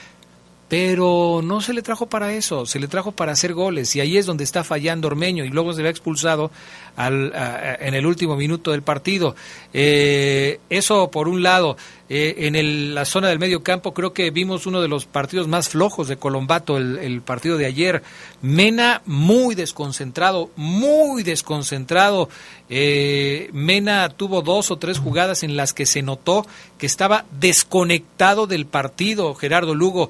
pero 0.70 1.41
no 1.43 1.61
se 1.61 1.74
le 1.74 1.82
trajo 1.82 2.07
para 2.07 2.34
eso, 2.34 2.66
se 2.66 2.80
le 2.80 2.88
trajo 2.88 3.11
para 3.11 3.34
hacer 3.34 3.53
goles 3.53 3.95
y 3.95 4.01
ahí 4.01 4.18
es 4.18 4.26
donde 4.26 4.43
está 4.43 4.64
fallando 4.64 5.07
Ormeño 5.07 5.45
y 5.45 5.49
luego 5.49 5.74
se 5.74 5.84
ve 5.84 5.89
expulsado 5.89 6.51
al, 6.95 7.33
en 7.79 7.93
el 7.93 8.05
último 8.05 8.35
minuto 8.35 8.71
del 8.71 8.81
partido. 8.81 9.35
Eh, 9.73 10.59
eso 10.69 11.09
por 11.09 11.27
un 11.27 11.43
lado. 11.43 11.77
Eh, 12.09 12.47
en 12.47 12.93
la 12.93 13.05
zona 13.05 13.29
del 13.29 13.39
medio 13.39 13.63
campo 13.63 13.93
creo 13.93 14.13
que 14.13 14.29
vimos 14.29 14.67
uno 14.67 14.81
de 14.81 14.87
los 14.87 15.05
partidos 15.05 15.47
más 15.47 15.69
flojos 15.69 16.09
de 16.09 16.17
Colombato, 16.17 16.77
el, 16.77 17.21
partido 17.21 17.57
de 17.57 17.65
ayer. 17.65 18.03
Mena 18.41 19.01
muy 19.05 19.55
desconcentrado, 19.55 20.51
muy 20.55 21.23
desconcentrado. 21.23 22.29
Eh, 22.69 23.49
Mena 23.53 24.09
tuvo 24.09 24.41
dos 24.41 24.69
o 24.69 24.77
tres 24.77 24.99
jugadas 24.99 25.41
en 25.43 25.55
las 25.55 25.73
que 25.73 25.85
se 25.85 26.03
notó 26.03 26.45
que 26.77 26.85
estaba 26.85 27.25
desconectado 27.39 28.45
del 28.45 28.67
partido, 28.67 29.33
Gerardo 29.33 29.73
Lugo. 29.73 30.09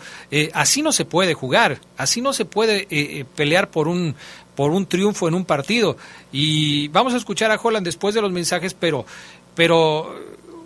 Así 0.53 0.81
no 0.81 0.91
se 0.91 1.05
puede 1.05 1.35
jugar, 1.35 1.79
así 1.95 2.21
no 2.21 2.33
se 2.33 2.45
puede 2.45 3.25
pelear 3.35 3.69
por 3.69 3.87
un, 3.87 4.15
por 4.55 4.71
un 4.71 4.85
triunfo 4.85 5.27
en 5.27 5.33
un 5.33 5.45
partido. 5.45 5.97
Y 6.31 6.87
vamos 6.89 7.13
a 7.13 7.17
escuchar 7.17 7.51
a 7.51 7.59
Holland 7.61 7.85
después 7.85 8.15
de 8.15 8.21
los 8.21 8.31
mensajes, 8.31 8.73
pero, 8.73 9.05
pero 9.55 10.15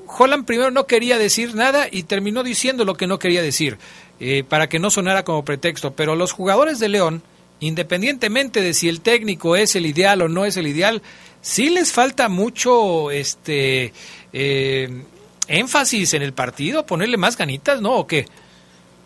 Holland 0.08 0.46
primero 0.46 0.72
no 0.72 0.88
quería 0.88 1.18
decir 1.18 1.56
nada 1.56 1.88
y 1.92 2.04
terminó 2.04 2.44
diciendo 2.44 2.86
lo 2.86 2.96
que 2.96 3.08
no 3.08 3.20
quería 3.20 3.42
decir, 3.42 3.78
eh, 4.20 4.44
para 4.48 4.70
que 4.70 4.80
no 4.80 4.90
sonara 4.90 5.24
como 5.24 5.46
pretexto. 5.46 5.94
Pero 5.94 6.16
los 6.16 6.32
jugadores 6.32 6.80
de 6.80 6.90
León, 6.90 7.24
independientemente 7.60 8.62
de 8.62 8.74
si 8.74 8.90
el 8.90 9.02
técnico 9.02 9.56
es 9.56 9.76
el 9.76 9.86
ideal 9.86 10.22
o 10.22 10.30
no 10.30 10.46
es 10.46 10.58
el 10.58 10.68
ideal, 10.68 11.02
sí 11.42 11.70
les 11.70 11.92
falta 11.92 12.30
mucho 12.30 13.12
este 13.12 13.94
eh, 14.34 15.04
énfasis 15.48 16.14
en 16.14 16.22
el 16.22 16.34
partido, 16.34 16.86
ponerle 16.86 17.18
más 17.18 17.38
ganitas, 17.38 17.82
¿no? 17.82 17.94
¿O 17.94 18.08
qué? 18.08 18.26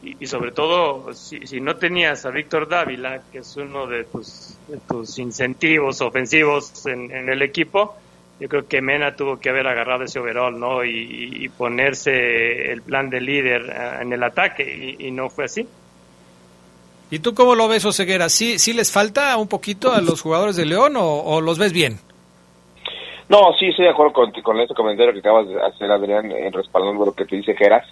Y, 0.04 0.26
sobre 0.26 0.52
todo, 0.52 1.14
si, 1.14 1.46
si, 1.46 1.62
no 1.62 1.76
tenías 1.76 2.26
a 2.26 2.32
Víctor 2.32 2.68
Dávila, 2.68 3.22
que 3.32 3.40
es 3.40 3.56
uno 3.56 3.86
de 3.86 4.04
tus, 4.06 4.58
tus 4.88 5.20
incentivos 5.20 6.02
ofensivos 6.02 6.88
en, 6.88 7.12
en 7.12 7.30
el 7.30 7.44
equipo, 7.44 7.96
yo 8.42 8.50
creo 8.50 8.68
que 8.68 8.82
Mena 8.82 9.16
tuvo 9.16 9.40
que 9.40 9.50
haber 9.50 9.68
agarrado 9.68 10.04
ese 10.04 10.18
overall, 10.18 10.60
¿no? 10.60 10.84
Y, 10.84 11.48
ponerse 11.50 12.72
el 12.72 12.82
plan 12.82 13.08
de 13.12 13.22
líder 13.22 13.70
eh, 13.70 14.02
en 14.02 14.12
el 14.14 14.24
ataque, 14.24 14.96
y, 14.98 15.12
no 15.12 15.30
fue 15.30 15.46
así. 15.46 15.68
¿Y 17.12 17.20
tú 17.20 17.36
cómo 17.36 17.54
lo 17.54 17.68
ves, 17.68 17.86
Oseguera? 17.86 18.30
¿Sí, 18.30 18.58
¿Sí 18.58 18.74
les 18.74 18.92
falta 18.92 19.38
un 19.38 19.48
poquito 19.48 19.94
a 19.94 20.02
los 20.02 20.22
jugadores 20.22 20.56
de 20.56 20.66
León 20.66 20.94
o, 20.98 21.40
los 21.40 21.60
ves 21.60 21.72
bien? 21.72 22.00
No, 23.30 23.54
sí, 23.60 23.68
estoy 23.68 23.86
de 23.86 23.92
acuerdo 23.92 24.14
con, 24.14 24.32
con 24.42 24.60
ese 24.60 24.74
comentario 24.74 25.14
que 25.14 25.20
acabas 25.20 25.48
de 25.48 25.62
hacer, 25.62 25.92
Adrián, 25.92 26.32
en 26.32 26.52
respaldando 26.52 27.06
lo 27.06 27.14
que 27.14 27.26
te 27.26 27.36
dice 27.36 27.56
Geras. 27.56 27.86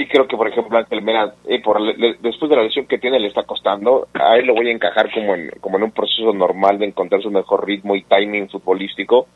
Sí 0.00 0.06
creo 0.06 0.26
que, 0.26 0.34
por 0.34 0.48
ejemplo, 0.48 0.78
Ángel 0.78 1.02
Mena, 1.02 1.34
eh, 1.46 1.60
por, 1.60 1.78
después 1.94 2.48
de 2.48 2.56
la 2.56 2.62
lesión 2.62 2.86
que 2.86 2.96
tiene, 2.96 3.20
le 3.20 3.26
está 3.26 3.42
costando. 3.42 4.08
A 4.14 4.36
él 4.36 4.46
lo 4.46 4.54
voy 4.54 4.68
a 4.68 4.72
encajar 4.72 5.12
como 5.12 5.34
en, 5.34 5.50
como 5.60 5.76
en 5.76 5.82
un 5.82 5.90
proceso 5.90 6.32
normal 6.32 6.78
de 6.78 6.86
encontrar 6.86 7.20
su 7.20 7.30
mejor 7.30 7.66
ritmo 7.66 7.94
y 7.94 8.04
timing 8.04 8.48
futbolístico 8.48 9.26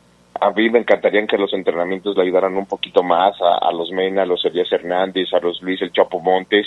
a 0.41 0.51
mí 0.51 0.69
me 0.69 0.81
encantaría 0.81 1.27
que 1.27 1.39
los 1.39 1.53
entrenamientos 1.53 2.17
le 2.17 2.23
ayudaran 2.23 2.57
un 2.57 2.67
poquito 2.67 3.03
más 3.03 3.37
a, 3.41 3.71
los 3.73 3.91
Mena, 3.93 4.23
a 4.23 4.27
los 4.27 4.45
Elías 4.45 4.71
Hernández, 4.73 5.33
a 5.33 5.39
los 5.39 5.63
Luis 5.63 5.81
El 5.83 5.93
Chapo 5.93 6.21
Montes. 6.21 6.67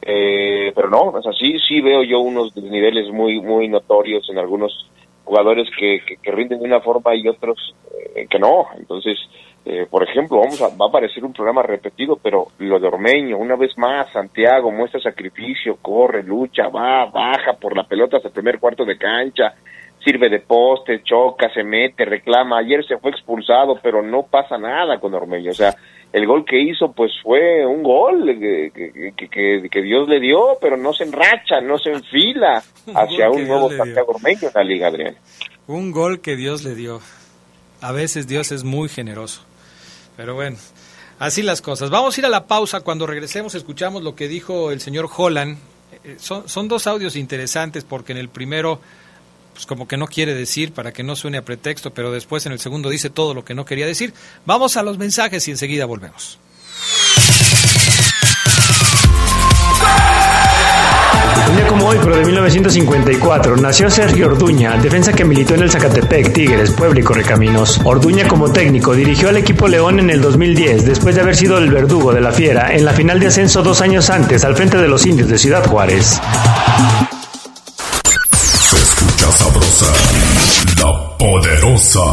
Eh, 0.00 0.72
pero 0.74 0.88
no, 0.88 1.04
o 1.04 1.22
sea, 1.22 1.32
sí, 1.32 1.58
sí 1.66 1.80
veo 1.80 2.02
yo 2.02 2.20
unos 2.20 2.56
niveles 2.56 3.10
muy, 3.10 3.40
muy 3.40 3.68
notorios 3.68 4.28
en 4.30 4.38
algunos 4.38 4.88
jugadores 5.24 5.68
que, 5.78 6.00
rinden 6.24 6.60
de 6.60 6.66
una 6.66 6.80
forma 6.80 7.14
y 7.14 7.28
otros 7.28 7.74
eh, 8.14 8.26
que 8.28 8.38
no. 8.38 8.66
Entonces, 8.78 9.18
eh, 9.66 9.86
por 9.88 10.02
ejemplo, 10.02 10.40
vamos 10.40 10.60
a, 10.60 10.68
va 10.68 10.86
a 10.86 10.88
aparecer 10.88 11.24
un 11.24 11.32
programa 11.32 11.62
repetido, 11.62 12.16
pero 12.22 12.48
lo 12.58 12.78
de 12.78 12.86
Ormeño, 12.86 13.38
una 13.38 13.56
vez 13.56 13.76
más, 13.78 14.12
Santiago 14.12 14.70
muestra 14.70 15.00
sacrificio, 15.00 15.78
corre, 15.80 16.22
lucha, 16.22 16.68
va, 16.68 17.06
baja 17.06 17.54
por 17.54 17.74
la 17.74 17.84
pelota 17.84 18.18
hasta 18.18 18.28
el 18.28 18.34
primer 18.34 18.58
cuarto 18.58 18.84
de 18.84 18.98
cancha, 18.98 19.54
sirve 20.04 20.28
de 20.28 20.40
poste, 20.40 21.02
choca, 21.02 21.48
se 21.54 21.64
mete, 21.64 22.04
reclama. 22.04 22.58
Ayer 22.58 22.84
se 22.86 22.98
fue 22.98 23.10
expulsado, 23.10 23.78
pero 23.82 24.02
no 24.02 24.24
pasa 24.24 24.58
nada 24.58 25.00
con 25.00 25.14
Ormeño. 25.14 25.50
O 25.52 25.54
sea, 25.54 25.74
el 26.12 26.26
gol 26.26 26.44
que 26.44 26.60
hizo, 26.60 26.92
pues 26.92 27.12
fue 27.22 27.64
un 27.64 27.82
gol 27.82 28.26
que, 28.38 28.70
que, 29.16 29.68
que, 29.70 29.82
Dios 29.82 30.06
le 30.10 30.20
dio, 30.20 30.58
pero 30.60 30.76
no 30.76 30.92
se 30.92 31.04
enracha, 31.04 31.62
no 31.62 31.78
se 31.78 31.90
enfila 31.90 32.62
hacia 32.94 33.30
un, 33.30 33.48
nuevo 33.48 33.70
Santiago 33.70 34.12
Ormeño 34.12 34.48
en 34.48 34.54
la 34.54 34.62
Liga, 34.62 34.88
Adrián. 34.88 35.16
Un 35.66 35.90
gol 35.90 36.20
que 36.20 36.36
Dios 36.36 36.64
le 36.64 36.74
dio. 36.74 37.00
A 37.80 37.92
veces 37.92 38.28
Dios 38.28 38.52
es 38.52 38.62
muy 38.62 38.90
generoso. 38.90 39.44
Pero 40.16 40.34
bueno, 40.34 40.56
así 41.18 41.42
las 41.42 41.62
cosas. 41.62 41.90
Vamos 41.90 42.16
a 42.16 42.20
ir 42.20 42.26
a 42.26 42.30
la 42.30 42.46
pausa. 42.46 42.80
Cuando 42.80 43.06
regresemos 43.06 43.54
escuchamos 43.54 44.02
lo 44.02 44.14
que 44.14 44.28
dijo 44.28 44.70
el 44.70 44.80
señor 44.80 45.08
Holland. 45.14 45.58
Eh, 46.04 46.16
son, 46.18 46.48
son 46.48 46.68
dos 46.68 46.86
audios 46.86 47.16
interesantes 47.16 47.84
porque 47.84 48.12
en 48.12 48.18
el 48.18 48.28
primero 48.28 48.80
pues 49.54 49.66
como 49.66 49.86
que 49.86 49.96
no 49.96 50.08
quiere 50.08 50.34
decir 50.34 50.72
para 50.72 50.92
que 50.92 51.04
no 51.04 51.14
suene 51.14 51.38
a 51.38 51.44
pretexto, 51.44 51.94
pero 51.94 52.10
después 52.10 52.44
en 52.44 52.52
el 52.52 52.58
segundo 52.58 52.90
dice 52.90 53.08
todo 53.08 53.34
lo 53.34 53.44
que 53.44 53.54
no 53.54 53.64
quería 53.64 53.86
decir. 53.86 54.12
Vamos 54.44 54.76
a 54.76 54.82
los 54.82 54.98
mensajes 54.98 55.46
y 55.48 55.52
enseguida 55.52 55.86
volvemos. 55.86 56.38
Un 61.48 61.56
día 61.56 61.66
como 61.66 61.86
hoy, 61.86 61.98
pero 62.02 62.16
de 62.16 62.24
1954, 62.24 63.56
nació 63.56 63.90
Sergio 63.90 64.26
Orduña, 64.26 64.76
defensa 64.78 65.12
que 65.12 65.24
militó 65.24 65.54
en 65.54 65.62
el 65.62 65.70
Zacatepec, 65.70 66.32
Tigres, 66.32 66.70
Puebla 66.72 67.00
y 67.00 67.02
Correcaminos. 67.02 67.80
Orduña 67.84 68.26
como 68.28 68.50
técnico 68.50 68.94
dirigió 68.94 69.28
al 69.28 69.36
equipo 69.36 69.68
León 69.68 69.98
en 69.98 70.10
el 70.10 70.20
2010, 70.20 70.86
después 70.86 71.14
de 71.14 71.20
haber 71.20 71.36
sido 71.36 71.58
el 71.58 71.70
verdugo 71.70 72.12
de 72.12 72.20
la 72.20 72.32
Fiera 72.32 72.74
en 72.74 72.84
la 72.84 72.92
final 72.92 73.20
de 73.20 73.26
ascenso 73.26 73.62
dos 73.62 73.80
años 73.80 74.10
antes 74.10 74.44
al 74.44 74.56
frente 74.56 74.78
de 74.78 74.88
los 74.88 75.06
indios 75.06 75.28
de 75.28 75.38
Ciudad 75.38 75.66
Juárez. 75.66 76.20
Se 78.40 78.76
escucha 78.76 79.30
sabrosa, 79.32 79.86
poderosa. 81.24 82.04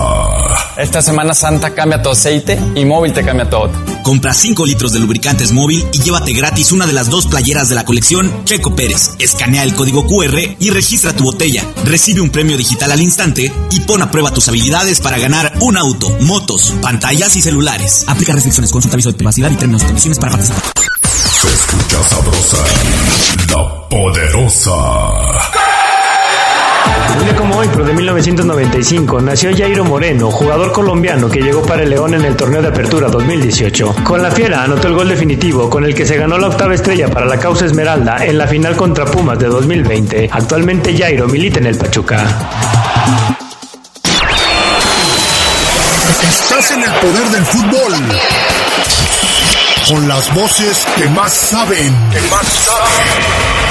Esta 0.77 1.01
Semana 1.01 1.33
Santa 1.33 1.73
cambia 1.73 2.01
tu 2.01 2.09
aceite 2.09 2.57
y 2.75 2.85
móvil 2.85 3.11
te 3.11 3.25
cambia 3.25 3.49
todo. 3.49 3.69
Compra 4.03 4.33
5 4.33 4.65
litros 4.65 4.93
de 4.93 4.99
lubricantes 4.99 5.51
móvil 5.51 5.85
y 5.91 5.99
llévate 5.99 6.31
gratis 6.31 6.71
una 6.71 6.87
de 6.87 6.93
las 6.93 7.09
dos 7.09 7.27
playeras 7.27 7.67
de 7.67 7.75
la 7.75 7.83
colección 7.83 8.45
Checo 8.45 8.73
Pérez. 8.73 9.11
Escanea 9.19 9.63
el 9.63 9.75
código 9.75 10.05
QR 10.07 10.39
y 10.57 10.69
registra 10.69 11.13
tu 11.13 11.25
botella. 11.25 11.65
Recibe 11.83 12.21
un 12.21 12.29
premio 12.29 12.55
digital 12.55 12.89
al 12.89 13.01
instante 13.01 13.51
y 13.69 13.79
pon 13.81 14.01
a 14.01 14.09
prueba 14.09 14.31
tus 14.31 14.47
habilidades 14.47 15.01
para 15.01 15.17
ganar 15.19 15.55
un 15.59 15.75
auto, 15.75 16.09
motos, 16.21 16.73
pantallas 16.81 17.35
y 17.35 17.41
celulares. 17.41 18.05
Aplica 18.07 18.31
restricciones, 18.31 18.71
consulta 18.71 18.95
aviso 18.95 19.11
de 19.11 19.17
privacidad 19.17 19.51
y 19.51 19.55
términos 19.55 19.83
y 19.83 19.87
condiciones 19.87 20.19
para 20.19 20.31
participar. 20.31 20.63
Se 21.03 21.47
escucha 21.49 22.03
sabrosa, 22.03 22.57
la 23.49 23.89
poderosa. 23.89 25.50
Un 27.17 27.23
día 27.25 27.35
como 27.35 27.57
hoy, 27.57 27.67
pero 27.71 27.85
de 27.85 27.93
1995, 27.93 29.21
nació 29.21 29.51
Jairo 29.55 29.83
Moreno, 29.83 30.31
jugador 30.31 30.71
colombiano 30.71 31.29
que 31.29 31.41
llegó 31.41 31.61
para 31.61 31.83
el 31.83 31.89
León 31.89 32.13
en 32.13 32.25
el 32.25 32.35
torneo 32.35 32.61
de 32.61 32.69
apertura 32.69 33.09
2018. 33.09 33.95
Con 34.03 34.21
la 34.21 34.31
Fiera 34.31 34.63
anotó 34.63 34.87
el 34.87 34.93
gol 34.93 35.09
definitivo 35.09 35.69
con 35.69 35.83
el 35.83 35.93
que 35.93 36.05
se 36.05 36.17
ganó 36.17 36.37
la 36.37 36.47
octava 36.47 36.73
estrella 36.73 37.09
para 37.09 37.25
la 37.25 37.37
causa 37.37 37.65
Esmeralda 37.65 38.25
en 38.25 38.37
la 38.37 38.47
final 38.47 38.75
contra 38.75 39.05
Pumas 39.05 39.37
de 39.39 39.47
2020. 39.47 40.29
Actualmente 40.31 40.95
Jairo 40.97 41.27
milita 41.27 41.59
en 41.59 41.67
el 41.67 41.77
Pachuca. 41.77 42.25
Estás 46.23 46.71
en 46.71 46.83
el 46.83 46.91
poder 46.91 47.29
del 47.29 47.45
fútbol. 47.45 47.93
Con 49.89 50.07
las 50.07 50.33
voces 50.33 50.85
que 50.95 51.05
más 51.09 51.33
saben. 51.33 51.93
Que 52.13 52.21
más 52.29 52.47
saben. 52.47 53.70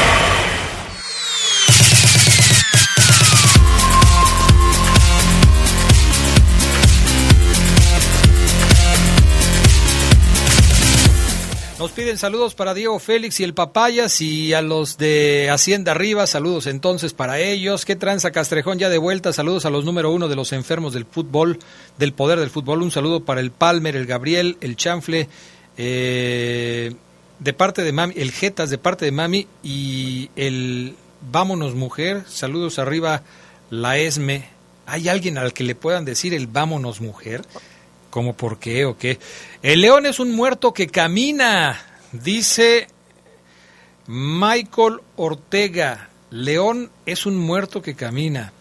Nos 11.81 11.93
piden 11.93 12.19
saludos 12.19 12.55
para 12.55 12.75
Diego 12.75 12.99
Félix 12.99 13.41
y 13.41 13.45
el 13.45 13.55
Papayas 13.55 14.21
y 14.21 14.53
a 14.53 14.61
los 14.61 14.99
de 14.99 15.49
Hacienda 15.51 15.93
Arriba, 15.93 16.27
saludos 16.27 16.67
entonces 16.67 17.15
para 17.15 17.39
ellos. 17.39 17.87
¿Qué 17.87 17.97
tranza 17.97 18.33
Castrejón 18.33 18.79
ya 18.79 18.91
de 18.91 18.99
vuelta? 18.99 19.33
Saludos 19.33 19.65
a 19.65 19.71
los 19.71 19.87
número 19.87 20.11
uno 20.11 20.29
de 20.29 20.37
los 20.37 20.53
enfermos 20.53 20.93
del 20.93 21.07
fútbol, 21.07 21.59
del 21.97 22.13
poder 22.13 22.39
del 22.39 22.51
fútbol. 22.51 22.83
Un 22.83 22.91
saludo 22.91 23.25
para 23.25 23.41
el 23.41 23.51
Palmer, 23.51 23.97
el 23.97 24.05
Gabriel, 24.05 24.59
el 24.61 24.77
Chanfle, 24.77 25.31
eh, 25.79 26.93
de 27.39 27.53
parte 27.55 27.83
de 27.83 27.93
Mami, 27.93 28.13
el 28.15 28.31
Jetas 28.31 28.69
de 28.69 28.77
parte 28.77 29.07
de 29.07 29.13
Mami 29.13 29.47
y 29.63 30.29
el 30.37 30.97
Vámonos 31.33 31.75
Mujer. 31.75 32.25
Saludos 32.29 32.79
arriba, 32.79 33.23
la 33.71 33.97
Esme. 33.97 34.51
¿Hay 34.85 35.09
alguien 35.09 35.39
al 35.39 35.55
que 35.55 35.65
le 35.65 35.75
puedan 35.75 36.05
decir 36.05 36.35
el 36.35 36.47
Vámonos 36.47 37.01
Mujer? 37.01 37.41
¿Cómo 38.11 38.37
por 38.37 38.59
qué 38.59 38.85
o 38.85 38.99
qué? 38.99 39.19
El 39.63 39.83
león 39.83 40.05
es 40.05 40.19
un 40.19 40.33
muerto 40.33 40.75
que 40.75 40.89
camina, 40.89 41.81
dice 42.13 42.89
Michael 44.07 45.01
Ortega. 45.17 46.09
León 46.31 46.91
es 47.07 47.27
un 47.27 47.37
muerto 47.37 47.83
que 47.83 47.95
camina. 47.95 48.53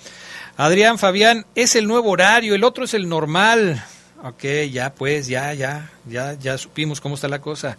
Adrián 0.58 1.00
Fabián, 1.00 1.46
es 1.56 1.76
el 1.76 1.88
nuevo 1.88 2.12
horario, 2.12 2.54
el 2.54 2.64
otro 2.64 2.84
es 2.86 2.94
el 2.94 3.10
normal. 3.10 3.84
Ok, 4.24 4.44
ya 4.72 4.94
pues, 4.94 5.28
ya, 5.28 5.54
ya, 5.54 5.90
ya, 6.06 6.34
ya 6.34 6.58
supimos 6.58 7.00
cómo 7.00 7.16
está 7.16 7.28
la 7.28 7.40
cosa. 7.40 7.78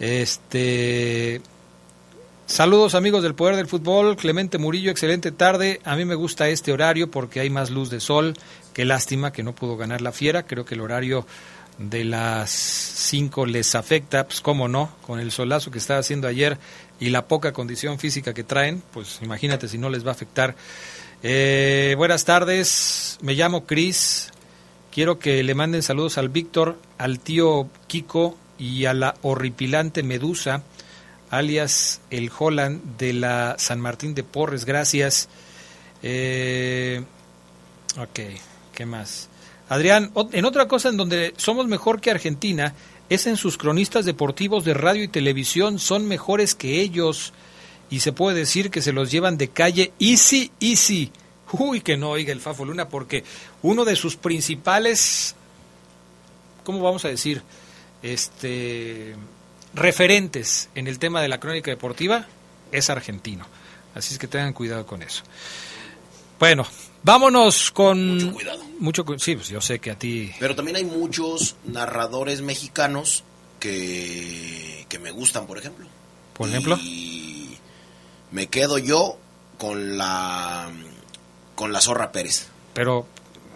Este, 0.00 1.40
saludos 2.50 2.96
amigos 2.96 3.22
del 3.22 3.34
Poder 3.34 3.54
del 3.54 3.68
Fútbol, 3.68 4.16
Clemente 4.16 4.58
Murillo, 4.58 4.90
excelente 4.90 5.30
tarde. 5.30 5.80
A 5.84 5.94
mí 5.94 6.04
me 6.04 6.16
gusta 6.16 6.48
este 6.48 6.72
horario 6.72 7.10
porque 7.10 7.40
hay 7.40 7.48
más 7.48 7.70
luz 7.70 7.90
de 7.90 8.00
sol. 8.00 8.34
Qué 8.74 8.84
lástima 8.84 9.32
que 9.32 9.44
no 9.44 9.54
pudo 9.54 9.76
ganar 9.76 10.00
la 10.00 10.12
fiera. 10.12 10.42
Creo 10.42 10.64
que 10.64 10.74
el 10.74 10.80
horario 10.80 11.26
de 11.78 12.04
las 12.04 12.50
5 12.50 13.46
les 13.46 13.74
afecta, 13.74 14.26
pues 14.26 14.40
cómo 14.40 14.68
no, 14.68 14.90
con 15.06 15.20
el 15.20 15.30
solazo 15.30 15.70
que 15.70 15.78
estaba 15.78 16.00
haciendo 16.00 16.26
ayer 16.26 16.58
y 16.98 17.10
la 17.10 17.26
poca 17.26 17.52
condición 17.52 17.98
física 17.98 18.34
que 18.34 18.44
traen, 18.44 18.82
pues 18.92 19.20
imagínate 19.22 19.68
si 19.68 19.78
no 19.78 19.88
les 19.88 20.04
va 20.04 20.10
a 20.10 20.12
afectar. 20.12 20.56
Eh, 21.22 21.94
buenas 21.96 22.24
tardes, 22.24 23.18
me 23.22 23.34
llamo 23.34 23.64
Cris. 23.64 24.30
Quiero 24.92 25.18
que 25.18 25.42
le 25.44 25.54
manden 25.54 25.82
saludos 25.82 26.18
al 26.18 26.28
Víctor, 26.28 26.78
al 26.98 27.20
tío 27.20 27.68
Kiko 27.86 28.36
y 28.58 28.84
a 28.84 28.92
la 28.92 29.14
horripilante 29.22 30.02
Medusa, 30.02 30.62
alias 31.30 32.00
el 32.10 32.30
Holland 32.36 32.98
de 32.98 33.12
la 33.12 33.56
San 33.58 33.80
Martín 33.80 34.14
de 34.14 34.24
Porres. 34.24 34.64
Gracias. 34.64 35.28
Eh, 36.02 37.02
ok. 37.96 38.20
¿Qué 38.74 38.86
más? 38.86 39.28
Adrián, 39.68 40.10
en 40.32 40.44
otra 40.44 40.66
cosa 40.66 40.88
en 40.88 40.96
donde 40.96 41.32
somos 41.36 41.68
mejor 41.68 42.00
que 42.00 42.10
Argentina 42.10 42.74
es 43.08 43.26
en 43.26 43.36
sus 43.36 43.56
cronistas 43.56 44.04
deportivos 44.04 44.64
de 44.64 44.74
radio 44.74 45.04
y 45.04 45.08
televisión, 45.08 45.78
son 45.78 46.06
mejores 46.06 46.54
que 46.54 46.80
ellos 46.80 47.32
y 47.90 48.00
se 48.00 48.12
puede 48.12 48.38
decir 48.38 48.70
que 48.70 48.82
se 48.82 48.92
los 48.92 49.10
llevan 49.10 49.36
de 49.36 49.48
calle 49.48 49.92
easy, 49.98 50.50
easy. 50.60 51.12
Uy, 51.52 51.80
que 51.80 51.96
no 51.96 52.10
oiga 52.10 52.32
el 52.32 52.40
Fafo 52.40 52.64
Luna, 52.64 52.88
porque 52.88 53.24
uno 53.62 53.84
de 53.84 53.96
sus 53.96 54.16
principales, 54.16 55.34
¿cómo 56.64 56.80
vamos 56.80 57.04
a 57.04 57.08
decir? 57.08 57.42
Este, 58.02 59.16
referentes 59.74 60.68
en 60.74 60.86
el 60.86 60.98
tema 60.98 61.22
de 61.22 61.28
la 61.28 61.40
crónica 61.40 61.70
deportiva 61.70 62.26
es 62.72 62.90
argentino. 62.90 63.46
Así 63.94 64.14
es 64.14 64.18
que 64.18 64.28
tengan 64.28 64.52
cuidado 64.52 64.86
con 64.86 65.02
eso. 65.02 65.22
Bueno, 66.38 66.66
vámonos 67.02 67.70
con... 67.70 68.14
Mucho 68.14 68.32
cuidado. 68.32 68.64
Mucho, 68.78 69.04
sí, 69.18 69.34
pues 69.36 69.48
yo 69.48 69.60
sé 69.60 69.78
que 69.78 69.90
a 69.90 69.98
ti... 69.98 70.32
Pero 70.38 70.56
también 70.56 70.76
hay 70.76 70.84
muchos 70.84 71.56
narradores 71.64 72.40
mexicanos 72.40 73.24
que, 73.58 74.86
que 74.88 74.98
me 74.98 75.10
gustan, 75.10 75.46
por 75.46 75.58
ejemplo. 75.58 75.86
¿Por 76.32 76.48
ejemplo? 76.48 76.78
Y 76.82 77.58
me 78.30 78.46
quedo 78.46 78.78
yo 78.78 79.18
con 79.58 79.98
la 79.98 80.70
con 81.54 81.72
la 81.72 81.82
Zorra 81.82 82.10
Pérez. 82.10 82.48
Pero 82.72 83.06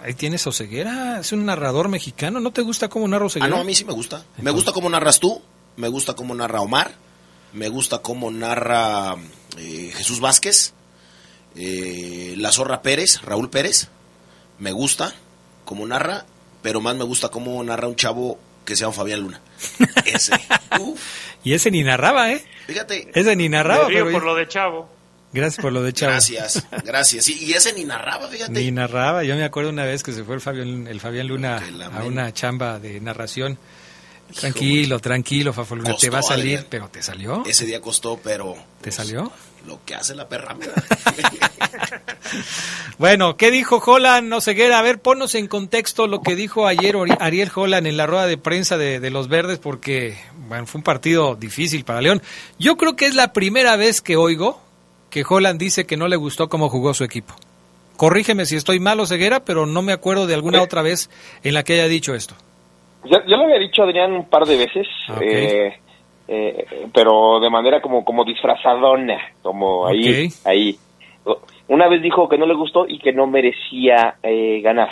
ahí 0.02 0.12
tienes 0.12 0.46
Oseguera, 0.46 1.20
es 1.20 1.32
un 1.32 1.46
narrador 1.46 1.88
mexicano, 1.88 2.38
¿no 2.38 2.52
te 2.52 2.60
gusta 2.60 2.90
cómo 2.90 3.08
narra 3.08 3.24
Oseguera? 3.24 3.46
Ah, 3.46 3.56
no, 3.56 3.62
a 3.62 3.64
mí 3.64 3.74
sí 3.74 3.86
me 3.86 3.94
gusta. 3.94 4.22
Me 4.36 4.50
gusta 4.50 4.72
cómo 4.72 4.90
narras 4.90 5.18
tú, 5.18 5.40
me 5.76 5.88
gusta 5.88 6.14
cómo 6.14 6.34
narra 6.34 6.60
Omar, 6.60 6.92
me 7.52 7.68
gusta 7.68 7.98
cómo 7.98 8.30
narra 8.30 9.16
eh, 9.58 9.92
Jesús 9.94 10.20
Vázquez 10.20 10.74
eh, 11.56 12.34
la 12.36 12.50
Zorra 12.52 12.82
Pérez, 12.82 13.22
Raúl 13.22 13.50
Pérez, 13.50 13.88
me 14.58 14.72
gusta 14.72 15.14
como 15.64 15.86
narra, 15.86 16.24
pero 16.62 16.80
más 16.80 16.96
me 16.96 17.04
gusta 17.04 17.28
cómo 17.28 17.62
narra 17.62 17.88
un 17.88 17.96
chavo 17.96 18.38
que 18.64 18.74
se 18.76 18.80
llama 18.82 18.92
Fabián 18.94 19.20
Luna. 19.20 19.40
Ese. 20.04 20.32
Y 21.44 21.52
ese 21.52 21.70
ni 21.70 21.82
narraba, 21.82 22.32
¿eh? 22.32 22.44
Fíjate. 22.66 23.10
Ese 23.14 23.36
ni 23.36 23.48
narraba. 23.48 23.84
Me 23.84 23.90
río 23.94 24.04
pero- 24.06 24.16
por 24.18 24.24
lo 24.24 24.34
de 24.34 24.48
Chavo. 24.48 24.88
Gracias 25.32 25.60
por 25.60 25.72
lo 25.72 25.82
de 25.82 25.92
Chavo. 25.92 26.12
Gracias, 26.12 26.64
gracias. 26.84 27.24
Sí, 27.24 27.36
y 27.44 27.52
ese 27.54 27.72
ni 27.72 27.84
narraba, 27.84 28.28
fíjate. 28.28 28.52
Ni 28.52 28.70
narraba. 28.70 29.24
Yo 29.24 29.34
me 29.34 29.44
acuerdo 29.44 29.70
una 29.70 29.84
vez 29.84 30.02
que 30.02 30.12
se 30.12 30.22
fue 30.24 30.36
el 30.36 30.40
Fabián, 30.40 30.86
el 30.86 31.00
Fabián 31.00 31.26
Luna 31.26 31.60
a 31.92 32.04
una 32.04 32.32
chamba 32.32 32.78
de 32.78 33.00
narración. 33.00 33.58
Tranquilo, 34.34 34.98
tranquilo, 34.98 35.52
Fafo 35.52 35.76
Luna, 35.76 35.94
te 35.96 36.10
va 36.10 36.18
a 36.18 36.22
salir, 36.22 36.66
pero 36.68 36.88
¿te 36.88 37.02
salió? 37.02 37.44
Ese 37.46 37.66
día 37.66 37.80
costó, 37.80 38.18
pero 38.22 38.56
¿Te 38.80 38.90
salió? 38.90 39.30
lo 39.66 39.80
que 39.84 39.94
hace 39.94 40.14
la 40.14 40.28
perra. 40.28 40.56
Bueno, 42.98 43.36
¿qué 43.36 43.50
dijo 43.50 43.82
Holland? 43.84 44.28
No 44.28 44.40
ceguera. 44.40 44.78
A 44.78 44.82
ver, 44.82 45.00
ponnos 45.00 45.34
en 45.34 45.48
contexto 45.48 46.06
lo 46.06 46.20
que 46.22 46.36
dijo 46.36 46.66
ayer 46.66 46.96
Ariel 47.18 47.50
Holland 47.52 47.86
en 47.86 47.96
la 47.96 48.06
rueda 48.06 48.26
de 48.26 48.38
prensa 48.38 48.76
de, 48.76 49.00
de 49.00 49.10
los 49.10 49.28
Verdes, 49.28 49.58
porque 49.58 50.16
bueno, 50.48 50.66
fue 50.66 50.78
un 50.78 50.84
partido 50.84 51.34
difícil 51.34 51.84
para 51.84 52.00
León. 52.00 52.22
Yo 52.58 52.76
creo 52.76 52.94
que 52.94 53.06
es 53.06 53.14
la 53.14 53.32
primera 53.32 53.76
vez 53.76 54.00
que 54.00 54.16
oigo 54.16 54.60
que 55.10 55.24
Holland 55.28 55.58
dice 55.58 55.86
que 55.86 55.96
no 55.96 56.08
le 56.08 56.16
gustó 56.16 56.48
cómo 56.48 56.68
jugó 56.68 56.94
su 56.94 57.04
equipo. 57.04 57.34
Corrígeme 57.96 58.46
si 58.46 58.56
estoy 58.56 58.80
mal 58.80 58.98
o 59.00 59.06
ceguera, 59.06 59.44
pero 59.44 59.66
no 59.66 59.82
me 59.82 59.92
acuerdo 59.92 60.26
de 60.26 60.34
alguna 60.34 60.62
otra 60.62 60.82
vez 60.82 61.10
en 61.42 61.54
la 61.54 61.62
que 61.62 61.74
haya 61.74 61.88
dicho 61.88 62.14
esto. 62.14 62.34
Ya, 63.04 63.24
ya 63.26 63.36
lo 63.36 63.44
había 63.44 63.58
dicho 63.58 63.82
Adrián 63.82 64.12
un 64.12 64.28
par 64.28 64.44
de 64.44 64.56
veces, 64.56 64.86
Ok. 65.10 65.22
eh, 65.22 65.74
eh, 66.26 66.66
pero 66.92 67.38
de 67.40 67.50
manera 67.50 67.80
como, 67.80 68.04
como 68.04 68.24
disfrazadona, 68.24 69.18
como 69.42 69.86
ahí, 69.86 70.28
ahí. 70.44 70.76
Una 71.68 71.88
vez 71.88 72.02
dijo 72.02 72.28
que 72.28 72.38
no 72.38 72.46
le 72.46 72.54
gustó 72.54 72.86
y 72.86 72.98
que 72.98 73.12
no 73.12 73.26
merecía 73.26 74.16
eh, 74.22 74.60
ganar. 74.62 74.90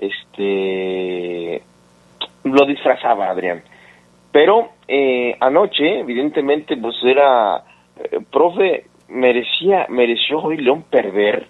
Este, 0.00 1.62
lo 2.44 2.66
disfrazaba 2.66 3.30
Adrián. 3.30 3.62
Pero 4.32 4.70
eh, 4.86 5.36
anoche, 5.40 6.00
evidentemente, 6.00 6.76
pues 6.76 6.96
era, 7.02 7.62
profe, 8.30 8.84
merecía, 9.08 9.86
mereció 9.88 10.38
hoy 10.40 10.58
León 10.58 10.84
perder. 10.90 11.46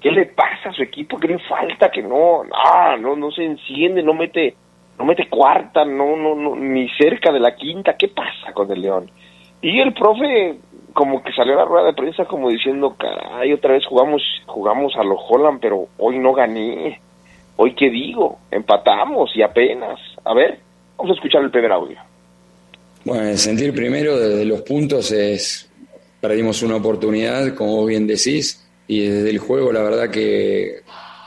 ¿Qué 0.00 0.10
le 0.12 0.26
pasa 0.26 0.68
a 0.70 0.72
su 0.72 0.82
equipo? 0.82 1.18
¿Qué 1.18 1.28
le 1.28 1.38
falta? 1.40 1.90
Que 1.90 2.02
no, 2.02 2.44
no, 2.44 2.96
no, 2.98 3.16
no 3.16 3.30
se 3.32 3.44
enciende, 3.44 4.02
no 4.02 4.14
mete, 4.14 4.54
no 4.98 5.04
mete 5.04 5.28
cuarta, 5.28 5.84
no, 5.84 6.16
no, 6.16 6.34
no, 6.34 6.56
ni 6.56 6.88
cerca 6.90 7.32
de 7.32 7.40
la 7.40 7.54
quinta. 7.54 7.96
¿Qué 7.96 8.08
pasa 8.08 8.52
con 8.52 8.70
el 8.70 8.82
León? 8.82 9.10
Y 9.62 9.80
el 9.80 9.92
profe, 9.94 10.56
como 10.92 11.22
que 11.22 11.32
salió 11.32 11.54
a 11.54 11.58
la 11.58 11.64
rueda 11.64 11.86
de 11.86 11.94
prensa 11.94 12.24
como 12.24 12.50
diciendo, 12.50 12.96
caray, 12.98 13.52
otra 13.52 13.74
vez 13.74 13.86
jugamos, 13.86 14.22
jugamos 14.46 14.94
a 14.96 15.04
lo 15.04 15.16
Holland, 15.16 15.60
pero 15.60 15.88
hoy 15.98 16.18
no 16.18 16.32
gané. 16.32 17.00
Hoy 17.56 17.74
qué 17.74 17.90
digo, 17.90 18.38
empatamos 18.50 19.30
y 19.34 19.42
apenas. 19.42 19.98
A 20.24 20.34
ver, 20.34 20.58
vamos 20.96 21.12
a 21.12 21.14
escuchar 21.14 21.42
el 21.42 21.50
primer 21.50 21.72
audio. 21.72 21.98
Bueno, 23.04 23.24
el 23.24 23.38
sentir 23.38 23.74
primero 23.74 24.18
desde 24.18 24.44
los 24.44 24.62
puntos 24.62 25.10
es, 25.12 25.70
perdimos 26.20 26.62
una 26.62 26.76
oportunidad, 26.76 27.54
como 27.54 27.84
bien 27.84 28.06
decís, 28.06 28.68
y 28.86 29.06
desde 29.06 29.30
el 29.30 29.38
juego 29.38 29.72
la 29.72 29.82
verdad 29.82 30.10
que 30.10 30.82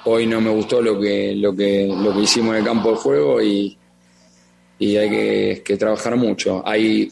hoy 0.05 0.25
no 0.25 0.41
me 0.41 0.49
gustó 0.49 0.81
lo 0.81 0.99
que, 0.99 1.35
lo 1.35 1.55
que, 1.55 1.87
lo 1.87 2.13
que 2.13 2.21
hicimos 2.21 2.51
en 2.53 2.59
el 2.59 2.65
campo 2.65 2.91
de 2.91 2.97
juego 2.97 3.41
y, 3.41 3.77
y 4.79 4.97
hay 4.97 5.09
que, 5.09 5.61
que 5.63 5.77
trabajar 5.77 6.15
mucho. 6.15 6.61
Hay 6.65 7.11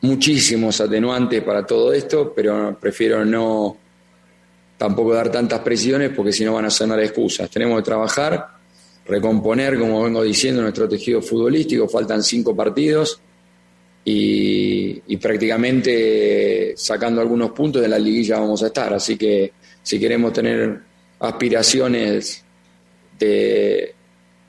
muchísimos 0.00 0.80
atenuantes 0.80 1.42
para 1.42 1.64
todo 1.64 1.92
esto, 1.92 2.32
pero 2.34 2.76
prefiero 2.78 3.24
no 3.24 3.76
tampoco 4.76 5.14
dar 5.14 5.30
tantas 5.30 5.60
presiones 5.60 6.10
porque 6.14 6.32
si 6.32 6.44
no 6.44 6.54
van 6.54 6.66
a 6.66 6.70
sonar 6.70 7.00
excusas. 7.00 7.48
Tenemos 7.50 7.78
que 7.78 7.84
trabajar, 7.84 8.48
recomponer, 9.06 9.78
como 9.78 10.02
vengo 10.02 10.22
diciendo, 10.22 10.62
nuestro 10.62 10.88
tejido 10.88 11.22
futbolístico. 11.22 11.88
Faltan 11.88 12.22
cinco 12.22 12.54
partidos 12.54 13.20
y, 14.04 15.00
y 15.06 15.16
prácticamente 15.16 16.74
sacando 16.76 17.20
algunos 17.20 17.52
puntos 17.52 17.80
de 17.80 17.88
la 17.88 17.98
liguilla 17.98 18.40
vamos 18.40 18.62
a 18.62 18.66
estar. 18.66 18.92
Así 18.92 19.16
que 19.16 19.52
si 19.82 19.98
queremos 19.98 20.32
tener 20.32 20.93
aspiraciones 21.20 22.44
de, 23.18 23.94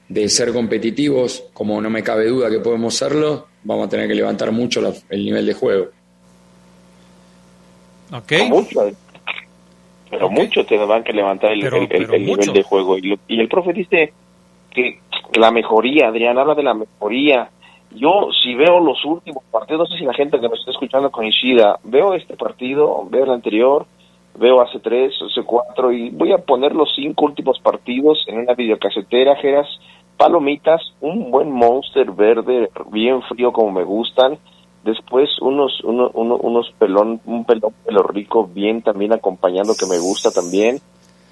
de 0.09 0.29
ser 0.29 0.51
competitivos, 0.53 1.45
como 1.53 1.81
no 1.81 1.89
me 1.89 2.03
cabe 2.03 2.27
duda 2.27 2.49
que 2.49 2.59
podemos 2.59 2.93
serlo, 2.95 3.47
vamos 3.63 3.87
a 3.87 3.89
tener 3.89 4.07
que 4.07 4.15
levantar 4.15 4.51
mucho 4.51 4.81
la- 4.81 4.93
el 5.09 5.25
nivel 5.25 5.45
de 5.45 5.53
juego. 5.53 5.87
¿Ok? 8.13 8.31
Mucho, 8.49 8.79
pero 10.09 10.29
mucho 10.29 10.65
te 10.65 10.77
van 10.77 11.03
que 11.03 11.13
levantar 11.13 11.51
el, 11.51 11.61
Pero- 11.61 11.77
el- 11.77 11.81
el- 11.83 11.87
pero 11.89 12.13
el 12.13 12.25
nivel 12.25 12.53
de 12.53 12.63
juego. 12.63 12.97
Y, 12.97 13.01
lo- 13.01 13.19
y 13.27 13.39
el 13.39 13.47
profe 13.47 13.73
dice 13.73 14.13
que 14.71 14.99
la 15.35 15.51
mejoría, 15.51 16.07
Adrián, 16.09 16.37
habla 16.37 16.53
de 16.55 16.63
la 16.63 16.73
mejoría. 16.73 17.49
Yo, 17.91 18.29
si 18.43 18.53
veo 18.55 18.79
los 18.79 19.03
últimos 19.05 19.43
partidos, 19.51 19.89
no 19.89 19.93
sé 19.95 19.99
si 19.99 20.05
la 20.05 20.13
gente 20.13 20.39
que 20.39 20.47
nos 20.49 20.59
está 20.59 20.71
escuchando 20.71 21.09
coincida, 21.11 21.79
veo 21.83 22.13
este 22.13 22.35
partido, 22.35 23.07
veo 23.09 23.23
el 23.23 23.31
anterior, 23.31 23.85
veo 24.37 24.61
hace 24.61 24.79
tres, 24.79 25.13
hace 25.21 25.43
cuatro, 25.43 25.91
y 25.91 26.09
voy 26.09 26.31
a 26.33 26.37
poner 26.37 26.73
los 26.73 26.93
cinco 26.95 27.25
últimos 27.25 27.59
partidos 27.59 28.23
en 28.27 28.39
una 28.39 28.53
videocasetera, 28.53 29.35
Geras, 29.37 29.67
palomitas, 30.17 30.81
un 31.01 31.31
buen 31.31 31.51
monster 31.51 32.11
verde, 32.11 32.69
bien 32.91 33.21
frío 33.23 33.51
como 33.51 33.71
me 33.71 33.83
gustan, 33.83 34.37
después 34.83 35.29
unos 35.41 35.83
uno- 35.83 36.11
uno- 36.13 36.37
unos 36.37 36.71
pelón 36.77 37.19
un 37.25 37.43
pelón 37.43 37.73
pelo 37.85 38.03
rico 38.03 38.47
bien 38.53 38.81
también 38.81 39.13
acompañando 39.13 39.73
que 39.75 39.87
me 39.87 39.97
gusta 39.99 40.31
también. 40.31 40.79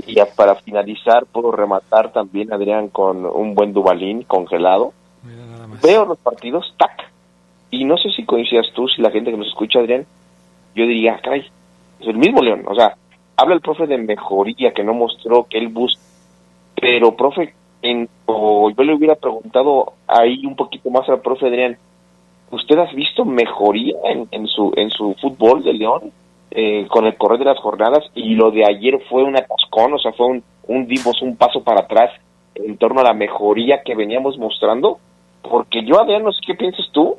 Y 0.08 0.16
ya 0.16 0.26
para 0.26 0.56
finalizar 0.56 1.26
puedo 1.32 1.52
rematar 1.52 2.12
también 2.12 2.52
Adrián 2.52 2.90
con 2.90 3.26
un 3.26 3.54
buen 3.54 3.72
Dubalín 3.74 4.24
congelado. 4.24 4.92
Veo 5.82 6.04
los 6.06 6.18
partidos 6.18 6.74
tac. 6.78 7.12
Y 7.70 7.86
no 7.86 7.96
sé 7.98 8.10
si 8.12 8.26
coincidas 8.26 8.68
tú 8.74 8.88
si 8.88 9.02
la 9.02 9.12
gente 9.12 9.32
que 9.32 9.38
nos 9.38 9.48
escucha 9.48 9.80
Adrián 9.80 10.06
yo 10.76 10.86
diría 10.86 11.20
caray 11.24 11.46
el 12.08 12.18
mismo 12.18 12.42
León 12.42 12.64
o 12.68 12.76
sea 12.76 12.96
habla 13.38 13.56
el 13.56 13.62
profe 13.62 13.88
de 13.88 13.98
mejoría 13.98 14.74
que 14.74 14.84
no 14.84 14.94
mostró 14.94 15.48
que 15.50 15.58
él 15.58 15.70
busca 15.70 16.02
pero 16.80 17.16
profe 17.16 17.54
en, 17.82 18.10
o 18.26 18.70
yo 18.70 18.84
le 18.84 18.94
hubiera 18.94 19.16
preguntado 19.16 19.94
ahí 20.08 20.46
un 20.46 20.56
poquito 20.56 20.90
más 20.90 21.08
al 21.10 21.22
profe 21.22 21.48
Adrián 21.48 21.78
¿Usted 22.54 22.78
ha 22.78 22.86
visto 22.94 23.26
mejoría 23.26 23.96
en, 24.04 24.28
en 24.30 24.46
su 24.46 24.72
en 24.76 24.92
su 24.92 25.16
fútbol 25.20 25.64
de 25.64 25.74
León 25.74 26.12
eh, 26.52 26.86
con 26.88 27.08
el 27.08 27.18
correr 27.18 27.40
de 27.40 27.46
las 27.46 27.58
jornadas 27.58 28.04
y 28.14 28.36
lo 28.36 28.52
de 28.52 28.64
ayer 28.64 29.02
fue 29.10 29.24
un 29.24 29.36
atascón, 29.36 29.94
o 29.94 29.98
sea, 29.98 30.12
fue 30.14 30.28
un, 30.28 30.44
un 30.68 30.86
dimos 30.86 31.20
un 31.24 31.36
paso 31.36 31.64
para 31.64 31.82
atrás 31.82 32.12
en 32.54 32.78
torno 32.78 33.02
a 33.02 33.06
la 33.06 33.16
mejoría 33.16 33.82
que 33.84 33.96
veníamos 33.96 34.38
mostrando? 34.38 35.00
Porque 35.42 35.84
yo, 35.84 36.00
Adrián, 36.00 36.22
no 36.22 36.32
sé 36.32 36.42
qué 36.46 36.54
piensas 36.54 36.86
tú, 36.92 37.16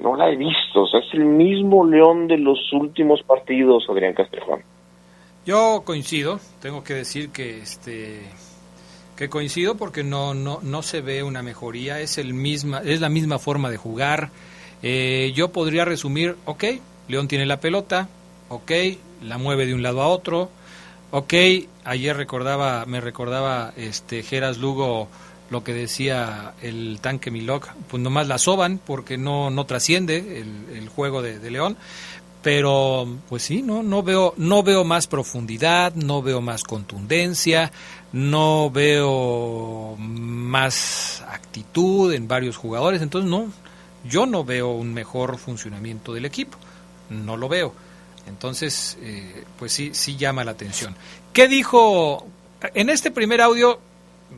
no 0.00 0.16
la 0.16 0.30
he 0.30 0.36
visto, 0.36 0.82
o 0.82 0.86
sea, 0.86 1.00
es 1.00 1.12
el 1.14 1.24
mismo 1.24 1.84
León 1.84 2.28
de 2.28 2.38
los 2.38 2.72
últimos 2.72 3.22
partidos, 3.22 3.84
Adrián 3.88 4.14
Castrejón. 4.14 4.62
Yo 5.44 5.82
coincido, 5.84 6.40
tengo 6.60 6.84
que 6.84 6.94
decir 6.94 7.30
que 7.30 7.58
este 7.58 8.20
que 9.16 9.28
coincido 9.28 9.76
porque 9.76 10.04
no 10.04 10.34
no 10.34 10.60
no 10.62 10.82
se 10.82 11.00
ve 11.00 11.22
una 11.22 11.42
mejoría, 11.42 12.00
es 12.00 12.18
el 12.18 12.34
misma 12.34 12.82
es 12.84 13.00
la 13.00 13.08
misma 13.08 13.38
forma 13.38 13.70
de 13.70 13.76
jugar. 13.76 14.30
Eh, 14.82 15.32
yo 15.34 15.48
podría 15.48 15.84
resumir, 15.84 16.36
ok, 16.44 16.64
León 17.08 17.26
tiene 17.26 17.46
la 17.46 17.58
pelota, 17.58 18.08
ok, 18.48 18.70
la 19.24 19.38
mueve 19.38 19.66
de 19.66 19.74
un 19.74 19.82
lado 19.82 20.02
a 20.02 20.08
otro, 20.08 20.50
ok, 21.10 21.34
ayer 21.84 22.16
recordaba 22.16 22.84
me 22.86 23.00
recordaba 23.00 23.72
este 23.76 24.22
Geras 24.22 24.58
Lugo 24.58 25.08
lo 25.50 25.64
que 25.64 25.72
decía 25.72 26.54
el 26.62 26.98
tanque 27.00 27.30
Milok, 27.30 27.68
pues 27.88 28.02
nomás 28.02 28.28
la 28.28 28.38
soban 28.38 28.78
porque 28.78 29.16
no 29.16 29.50
no 29.50 29.64
trasciende 29.66 30.44
el, 30.74 30.88
juego 30.88 31.22
de, 31.22 31.38
de 31.38 31.50
León. 31.50 31.76
Pero 32.42 33.08
pues 33.28 33.42
sí 33.42 33.62
no 33.62 33.82
no 33.82 34.02
veo 34.02 34.34
no 34.36 34.62
veo 34.62 34.84
más 34.84 35.06
profundidad 35.06 35.94
no 35.94 36.22
veo 36.22 36.40
más 36.40 36.62
contundencia 36.62 37.72
no 38.12 38.70
veo 38.70 39.96
más 39.98 41.24
actitud 41.28 42.12
en 42.12 42.28
varios 42.28 42.56
jugadores. 42.56 43.02
Entonces 43.02 43.30
no 43.30 43.46
yo 44.08 44.26
no 44.26 44.44
veo 44.44 44.70
un 44.70 44.94
mejor 44.94 45.38
funcionamiento 45.38 46.14
del 46.14 46.26
equipo. 46.26 46.58
No 47.10 47.36
lo 47.36 47.48
veo. 47.48 47.72
Entonces 48.28 48.98
eh, 49.00 49.44
pues 49.58 49.72
sí 49.72 49.90
sí 49.94 50.16
llama 50.16 50.44
la 50.44 50.52
atención. 50.52 50.94
Qué 51.32 51.48
dijo 51.48 52.26
en 52.74 52.90
este 52.90 53.10
primer 53.10 53.40
audio 53.40 53.80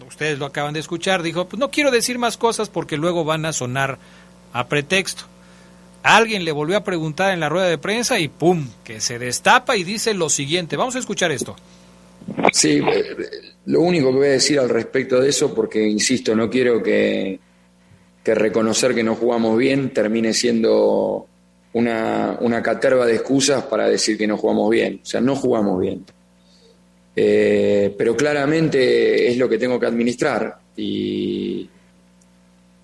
ustedes 0.06 0.38
lo 0.38 0.46
acaban 0.46 0.74
de 0.74 0.80
escuchar 0.80 1.22
dijo 1.22 1.48
pues 1.48 1.58
no 1.58 1.70
quiero 1.70 1.90
decir 1.90 2.18
más 2.18 2.36
cosas 2.36 2.68
porque 2.68 2.96
luego 2.96 3.24
van 3.24 3.44
a 3.44 3.52
sonar 3.52 3.98
a 4.52 4.66
pretexto 4.68 5.24
Alguien 6.02 6.44
le 6.44 6.52
volvió 6.52 6.78
a 6.78 6.84
preguntar 6.84 7.32
en 7.34 7.40
la 7.40 7.48
rueda 7.48 7.68
de 7.68 7.78
prensa 7.78 8.18
y 8.18 8.28
¡pum! 8.28 8.68
que 8.84 9.00
se 9.00 9.18
destapa 9.18 9.76
y 9.76 9.84
dice 9.84 10.14
lo 10.14 10.30
siguiente. 10.30 10.76
Vamos 10.76 10.96
a 10.96 10.98
escuchar 10.98 11.30
esto. 11.30 11.56
Sí, 12.52 12.78
eh, 12.78 13.16
lo 13.66 13.82
único 13.82 14.10
que 14.10 14.16
voy 14.16 14.28
a 14.28 14.32
decir 14.32 14.58
al 14.58 14.68
respecto 14.68 15.20
de 15.20 15.28
eso, 15.28 15.54
porque 15.54 15.86
insisto, 15.86 16.34
no 16.34 16.48
quiero 16.48 16.82
que, 16.82 17.38
que 18.24 18.34
reconocer 18.34 18.94
que 18.94 19.02
no 19.02 19.14
jugamos 19.14 19.58
bien 19.58 19.90
termine 19.90 20.32
siendo 20.32 21.26
una, 21.74 22.38
una 22.40 22.62
caterva 22.62 23.04
de 23.04 23.16
excusas 23.16 23.64
para 23.64 23.86
decir 23.86 24.16
que 24.16 24.26
no 24.26 24.38
jugamos 24.38 24.70
bien. 24.70 25.00
O 25.02 25.06
sea, 25.06 25.20
no 25.20 25.36
jugamos 25.36 25.80
bien. 25.80 26.04
Eh, 27.22 27.94
pero 27.98 28.16
claramente 28.16 29.28
es 29.28 29.36
lo 29.36 29.46
que 29.46 29.58
tengo 29.58 29.78
que 29.78 29.84
administrar. 29.84 30.58
y 30.74 31.68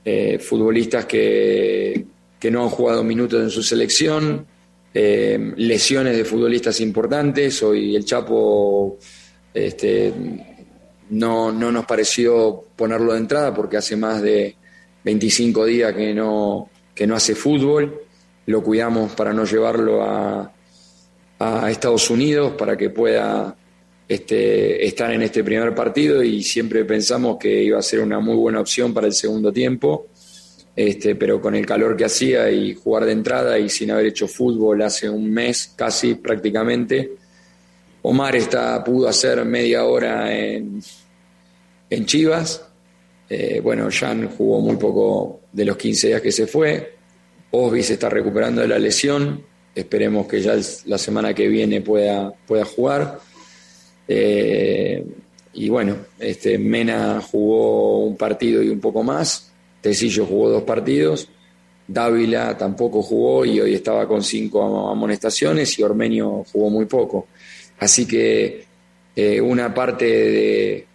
eh, 0.05 0.39
futbolistas 0.39 1.07
que, 1.07 2.05
que, 2.39 2.51
no 2.51 2.63
han 2.63 2.69
jugado 2.69 3.03
minutos 3.03 3.43
en 3.43 3.49
su 3.51 3.63
selección, 3.63 4.47
eh, 4.93 5.53
lesiones 5.57 6.17
de 6.19 6.25
futbolistas 6.27 6.81
importantes. 6.81 7.63
Hoy 7.63 7.97
el 7.97 8.05
Chapo 8.05 8.99
este, 9.55 10.13
no, 11.11 11.51
no 11.51 11.73
nos 11.73 11.87
pareció 11.87 12.63
ponerlo 12.77 13.15
de 13.15 13.19
entrada 13.21 13.55
porque 13.55 13.79
hace 13.79 13.97
más 13.97 14.21
de 14.21 14.55
25 15.03 15.65
días 15.65 15.95
que 15.95 16.13
no, 16.13 16.69
que 16.95 17.07
no 17.07 17.17
hace 17.17 17.35
fútbol. 17.35 18.03
Lo 18.45 18.63
cuidamos 18.63 19.13
para 19.15 19.33
no 19.33 19.45
llevarlo 19.45 20.03
a, 20.05 20.53
a 21.39 21.71
Estados 21.71 22.11
Unidos 22.11 22.53
para 22.53 22.77
que 22.77 22.91
pueda 22.91 23.57
este, 24.09 24.87
estar 24.87 25.13
en 25.13 25.23
este 25.23 25.43
primer 25.43 25.75
partido 25.75 26.23
y 26.23 26.43
siempre 26.43 26.85
pensamos 26.85 27.39
que 27.39 27.63
iba 27.65 27.79
a 27.79 27.83
ser 27.83 28.01
una 28.01 28.21
muy 28.21 28.37
buena 28.37 28.61
opción 28.61 28.95
para 28.95 29.07
el 29.07 29.13
segundo 29.13 29.53
tiempo, 29.53 30.07
este, 30.75 31.17
pero 31.17 31.41
con 31.41 31.55
el 31.55 31.67
calor 31.67 31.97
que 31.97 32.05
hacía 32.05 32.51
y 32.51 32.75
jugar 32.75 33.07
de 33.07 33.13
entrada 33.13 33.59
y 33.59 33.69
sin 33.69 33.91
haber 33.91 34.07
hecho 34.07 34.29
fútbol 34.29 34.83
hace 34.83 35.09
un 35.09 35.31
mes 35.31 35.73
casi 35.75 36.15
prácticamente, 36.15 37.13
Omar 38.03 38.37
está, 38.37 38.85
pudo 38.85 39.09
hacer 39.09 39.45
media 39.45 39.85
hora 39.85 40.33
en, 40.33 40.81
en 41.91 42.07
Chivas, 42.07 42.65
eh, 43.29 43.61
bueno, 43.61 43.89
Jan 43.91 44.29
jugó 44.29 44.61
muy 44.61 44.77
poco 44.77 45.41
de 45.51 45.65
los 45.65 45.77
15 45.77 46.09
días 46.09 46.21
que 46.21 46.31
se 46.31 46.47
fue, 46.47 46.95
Osby 47.51 47.83
se 47.83 47.95
está 47.95 48.09
recuperando 48.09 48.61
de 48.61 48.69
la 48.69 48.79
lesión, 48.79 49.43
esperemos 49.75 50.27
que 50.27 50.41
ya 50.41 50.55
la 50.85 50.99
semana 50.99 51.35
que 51.35 51.49
viene 51.49 51.81
pueda, 51.81 52.33
pueda 52.47 52.65
jugar. 52.65 53.19
Eh, 54.09 55.05
y 55.55 55.69
bueno, 55.69 55.97
este, 56.19 56.59
Mena 56.59 57.21
jugó 57.21 58.05
un 58.05 58.17
partido 58.17 58.63
y 58.63 58.69
un 58.69 58.81
poco 58.81 59.03
más, 59.03 59.53
Tecillo 59.81 60.27
jugó 60.27 60.51
dos 60.51 60.63
partidos, 60.65 61.29
Dávila 61.89 62.57
tampoco 62.59 63.03
jugó 63.03 63.45
y 63.45 63.61
hoy 63.61 63.75
estaba 63.75 64.07
con 64.07 64.23
cinco 64.23 64.91
amonestaciones 64.91 65.79
y 65.79 65.83
Ormenio 65.83 66.45
jugó 66.53 66.69
muy 66.69 66.87
poco. 66.87 67.29
Así 67.79 68.07
que 68.07 68.65
eh, 69.15 69.41
una 69.41 69.73
parte 69.73 70.05
de, 70.05 70.87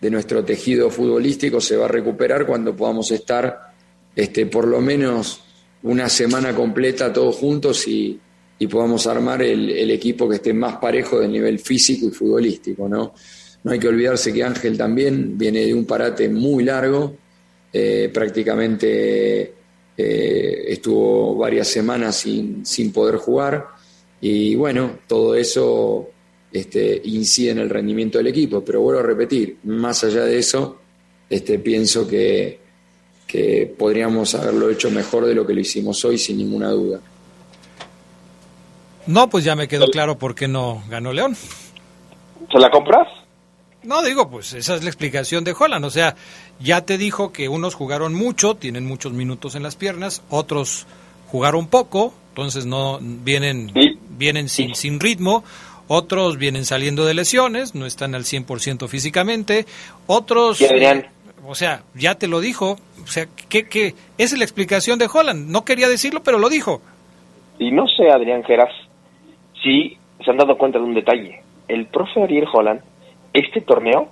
de, 0.00 0.10
nuestro 0.10 0.44
tejido 0.44 0.90
futbolístico 0.90 1.60
se 1.60 1.76
va 1.76 1.86
a 1.86 1.88
recuperar 1.88 2.46
cuando 2.46 2.76
podamos 2.76 3.10
estar 3.10 3.72
este, 4.14 4.46
por 4.46 4.66
lo 4.68 4.80
menos 4.80 5.42
una 5.82 6.08
semana 6.08 6.54
completa 6.54 7.12
todos 7.12 7.36
juntos 7.36 7.86
y, 7.88 8.20
y 8.64 8.66
podamos 8.66 9.06
armar 9.06 9.42
el, 9.42 9.90
equipo 9.90 10.26
que 10.26 10.36
esté 10.36 10.54
más 10.54 10.76
parejo 10.76 11.20
del 11.20 11.30
nivel 11.30 11.58
físico 11.58 12.06
y 12.06 12.10
futbolístico, 12.10 12.88
¿no? 12.88 13.12
No 13.62 13.70
hay 13.70 13.78
que 13.78 13.88
olvidarse 13.88 14.32
que 14.32 14.42
Ángel 14.42 14.78
también 14.78 15.36
viene 15.36 15.66
de 15.66 15.74
un 15.74 15.84
parate 15.84 16.30
muy 16.30 16.64
largo, 16.64 17.14
eh, 17.70 18.10
prácticamente 18.12 19.52
eh, 19.98 20.64
estuvo 20.68 21.36
varias 21.36 21.68
semanas 21.68 22.16
sin, 22.16 22.64
sin, 22.64 22.90
poder 22.90 23.16
jugar 23.16 23.66
y 24.18 24.54
bueno, 24.54 25.00
todo 25.06 25.34
eso 25.34 26.08
este, 26.50 27.02
incide 27.04 27.50
en 27.50 27.58
el 27.58 27.68
rendimiento 27.68 28.16
del 28.16 28.28
equipo, 28.28 28.64
pero 28.64 28.80
vuelvo 28.80 29.00
a 29.00 29.04
repetir, 29.04 29.58
más 29.64 30.04
allá 30.04 30.24
de 30.24 30.38
eso, 30.38 30.78
este, 31.28 31.58
pienso 31.58 32.08
que, 32.08 32.60
que 33.26 33.74
podríamos 33.76 34.34
haberlo 34.34 34.70
hecho 34.70 34.90
mejor 34.90 35.26
de 35.26 35.34
lo 35.34 35.46
que 35.46 35.52
lo 35.52 35.60
hicimos 35.60 36.02
hoy 36.06 36.16
sin 36.16 36.38
ninguna 36.38 36.70
duda. 36.70 37.02
No, 39.06 39.28
pues 39.28 39.44
ya 39.44 39.54
me 39.54 39.68
quedó 39.68 39.86
claro 39.88 40.16
por 40.16 40.34
qué 40.34 40.48
no 40.48 40.82
ganó 40.88 41.12
León. 41.12 41.36
¿Se 42.50 42.58
la 42.58 42.70
compras? 42.70 43.08
No, 43.82 44.02
digo, 44.02 44.30
pues 44.30 44.54
esa 44.54 44.74
es 44.74 44.82
la 44.82 44.88
explicación 44.88 45.44
de 45.44 45.54
Holland. 45.58 45.84
O 45.84 45.90
sea, 45.90 46.16
ya 46.58 46.86
te 46.86 46.96
dijo 46.96 47.32
que 47.32 47.48
unos 47.48 47.74
jugaron 47.74 48.14
mucho, 48.14 48.54
tienen 48.54 48.86
muchos 48.86 49.12
minutos 49.12 49.54
en 49.54 49.62
las 49.62 49.76
piernas, 49.76 50.22
otros 50.30 50.86
jugaron 51.30 51.66
poco, 51.66 52.14
entonces 52.30 52.64
no 52.64 52.98
vienen, 53.00 53.72
vienen 54.10 54.48
sin, 54.48 54.74
sin 54.74 55.00
ritmo, 55.00 55.44
otros 55.88 56.38
vienen 56.38 56.64
saliendo 56.64 57.04
de 57.04 57.12
lesiones, 57.12 57.74
no 57.74 57.84
están 57.84 58.14
al 58.14 58.24
100% 58.24 58.88
físicamente, 58.88 59.66
otros... 60.06 60.62
Adrián? 60.62 61.08
o 61.46 61.54
sea, 61.54 61.82
ya 61.94 62.14
te 62.14 62.26
lo 62.26 62.40
dijo, 62.40 62.78
o 63.02 63.06
sea, 63.06 63.26
¿qué, 63.48 63.68
qué? 63.68 63.94
Esa 64.16 64.34
es 64.34 64.38
la 64.38 64.44
explicación 64.44 64.98
de 64.98 65.08
Holland. 65.12 65.50
No 65.50 65.64
quería 65.64 65.88
decirlo, 65.88 66.22
pero 66.22 66.38
lo 66.38 66.48
dijo. 66.48 66.80
Y 67.58 67.70
no 67.70 67.86
sé, 67.86 68.10
Adrián 68.10 68.42
Geras, 68.44 68.72
si 69.64 69.98
se 70.24 70.30
han 70.30 70.36
dado 70.36 70.56
cuenta 70.56 70.78
de 70.78 70.84
un 70.84 70.94
detalle. 70.94 71.42
El 71.66 71.86
profe 71.86 72.22
Ariel 72.22 72.46
Holland, 72.52 72.82
este 73.32 73.62
torneo, 73.62 74.10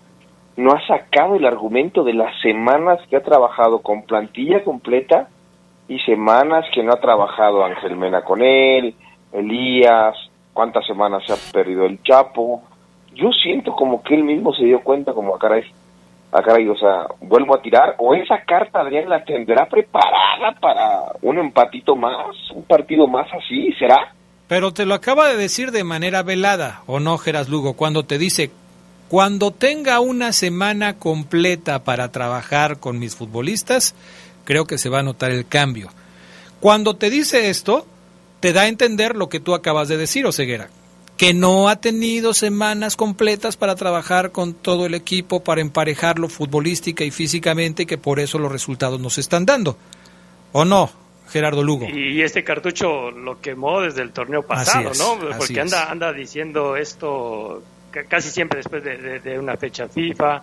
no 0.56 0.72
ha 0.72 0.86
sacado 0.86 1.36
el 1.36 1.46
argumento 1.46 2.02
de 2.02 2.14
las 2.14 2.38
semanas 2.40 2.98
que 3.08 3.16
ha 3.16 3.22
trabajado 3.22 3.82
con 3.82 4.02
plantilla 4.02 4.64
completa 4.64 5.28
y 5.88 5.98
semanas 6.00 6.64
que 6.74 6.82
no 6.82 6.92
ha 6.92 7.00
trabajado 7.00 7.64
Ángel 7.64 7.96
Mena 7.96 8.22
con 8.22 8.42
él, 8.42 8.94
Elías, 9.32 10.16
cuántas 10.52 10.86
semanas 10.86 11.22
se 11.26 11.32
ha 11.32 11.52
perdido 11.52 11.86
el 11.86 12.02
Chapo. 12.02 12.62
Yo 13.14 13.30
siento 13.30 13.72
como 13.72 14.02
que 14.02 14.14
él 14.14 14.24
mismo 14.24 14.52
se 14.54 14.64
dio 14.64 14.80
cuenta 14.82 15.12
como 15.12 15.34
a 15.34 15.38
caray, 15.38 15.64
a 16.32 16.42
caray, 16.42 16.68
o 16.68 16.76
sea, 16.76 17.06
vuelvo 17.20 17.54
a 17.54 17.62
tirar, 17.62 17.94
o 17.98 18.14
esa 18.14 18.42
carta 18.44 18.80
Adrián 18.80 19.08
la 19.08 19.24
tendrá 19.24 19.66
preparada 19.66 20.52
para 20.60 21.12
un 21.20 21.38
empatito 21.38 21.94
más, 21.94 22.50
un 22.54 22.64
partido 22.64 23.06
más 23.06 23.26
así, 23.34 23.72
¿será? 23.74 24.14
Pero 24.52 24.74
te 24.74 24.84
lo 24.84 24.92
acaba 24.92 25.28
de 25.28 25.38
decir 25.38 25.70
de 25.70 25.82
manera 25.82 26.22
velada, 26.22 26.82
¿o 26.86 27.00
no, 27.00 27.16
Geras 27.16 27.48
Lugo? 27.48 27.72
Cuando 27.72 28.04
te 28.04 28.18
dice, 28.18 28.50
cuando 29.08 29.50
tenga 29.50 29.98
una 30.00 30.34
semana 30.34 30.98
completa 30.98 31.84
para 31.84 32.12
trabajar 32.12 32.78
con 32.78 32.98
mis 32.98 33.16
futbolistas, 33.16 33.94
creo 34.44 34.66
que 34.66 34.76
se 34.76 34.90
va 34.90 34.98
a 34.98 35.02
notar 35.02 35.30
el 35.30 35.46
cambio. 35.46 35.88
Cuando 36.60 36.96
te 36.96 37.08
dice 37.08 37.48
esto, 37.48 37.86
te 38.40 38.52
da 38.52 38.64
a 38.64 38.68
entender 38.68 39.16
lo 39.16 39.30
que 39.30 39.40
tú 39.40 39.54
acabas 39.54 39.88
de 39.88 39.96
decir, 39.96 40.26
Oseguera, 40.26 40.68
que 41.16 41.32
no 41.32 41.70
ha 41.70 41.76
tenido 41.76 42.34
semanas 42.34 42.94
completas 42.94 43.56
para 43.56 43.74
trabajar 43.74 44.32
con 44.32 44.52
todo 44.52 44.84
el 44.84 44.92
equipo, 44.92 45.42
para 45.42 45.62
emparejarlo 45.62 46.28
futbolística 46.28 47.04
y 47.04 47.10
físicamente, 47.10 47.86
que 47.86 47.96
por 47.96 48.20
eso 48.20 48.38
los 48.38 48.52
resultados 48.52 49.00
no 49.00 49.08
se 49.08 49.22
están 49.22 49.46
dando. 49.46 49.78
¿O 50.52 50.66
no, 50.66 50.90
Gerardo 51.32 51.62
Lugo. 51.62 51.88
Y 51.88 52.20
este 52.22 52.44
cartucho 52.44 53.10
lo 53.10 53.40
quemó 53.40 53.80
desde 53.80 54.02
el 54.02 54.12
torneo 54.12 54.42
pasado, 54.42 54.92
¿no? 54.98 55.18
Porque 55.38 55.60
anda, 55.60 55.90
anda 55.90 56.12
diciendo 56.12 56.76
esto 56.76 57.62
casi 58.08 58.30
siempre 58.30 58.58
después 58.58 58.82
de, 58.84 59.38
una 59.38 59.56
fecha 59.56 59.88
FIFA. 59.88 60.42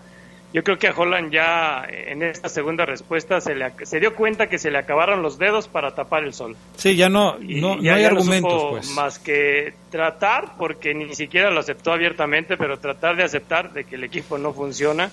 Yo 0.52 0.64
creo 0.64 0.80
que 0.80 0.88
a 0.88 0.94
Holland 0.98 1.32
ya 1.32 1.86
en 1.88 2.24
esta 2.24 2.50
segunda 2.50 2.84
respuesta 2.84 3.40
se, 3.40 3.54
le, 3.54 3.72
se 3.84 4.00
dio 4.00 4.16
cuenta 4.16 4.48
que 4.48 4.58
se 4.58 4.72
le 4.72 4.80
acabaron 4.80 5.22
los 5.22 5.38
dedos 5.38 5.68
para 5.68 5.94
tapar 5.94 6.24
el 6.24 6.34
sol. 6.34 6.56
Sí, 6.76 6.96
ya 6.96 7.08
no, 7.08 7.38
no, 7.40 7.74
hay 7.74 8.04
argumentos. 8.04 8.64
pues. 8.72 8.90
Más 8.96 9.20
que 9.20 9.76
tratar, 9.92 10.58
porque 10.58 10.96
ni 10.96 11.14
siquiera 11.14 11.52
lo 11.52 11.60
aceptó 11.60 11.92
abiertamente, 11.92 12.58
pero 12.58 12.80
tratar 12.80 13.16
de 13.16 13.24
aceptar 13.24 13.74
de 13.74 13.84
que 13.84 13.96
el 13.96 14.04
equipo 14.04 14.40
no 14.40 14.52
funciona 14.54 15.12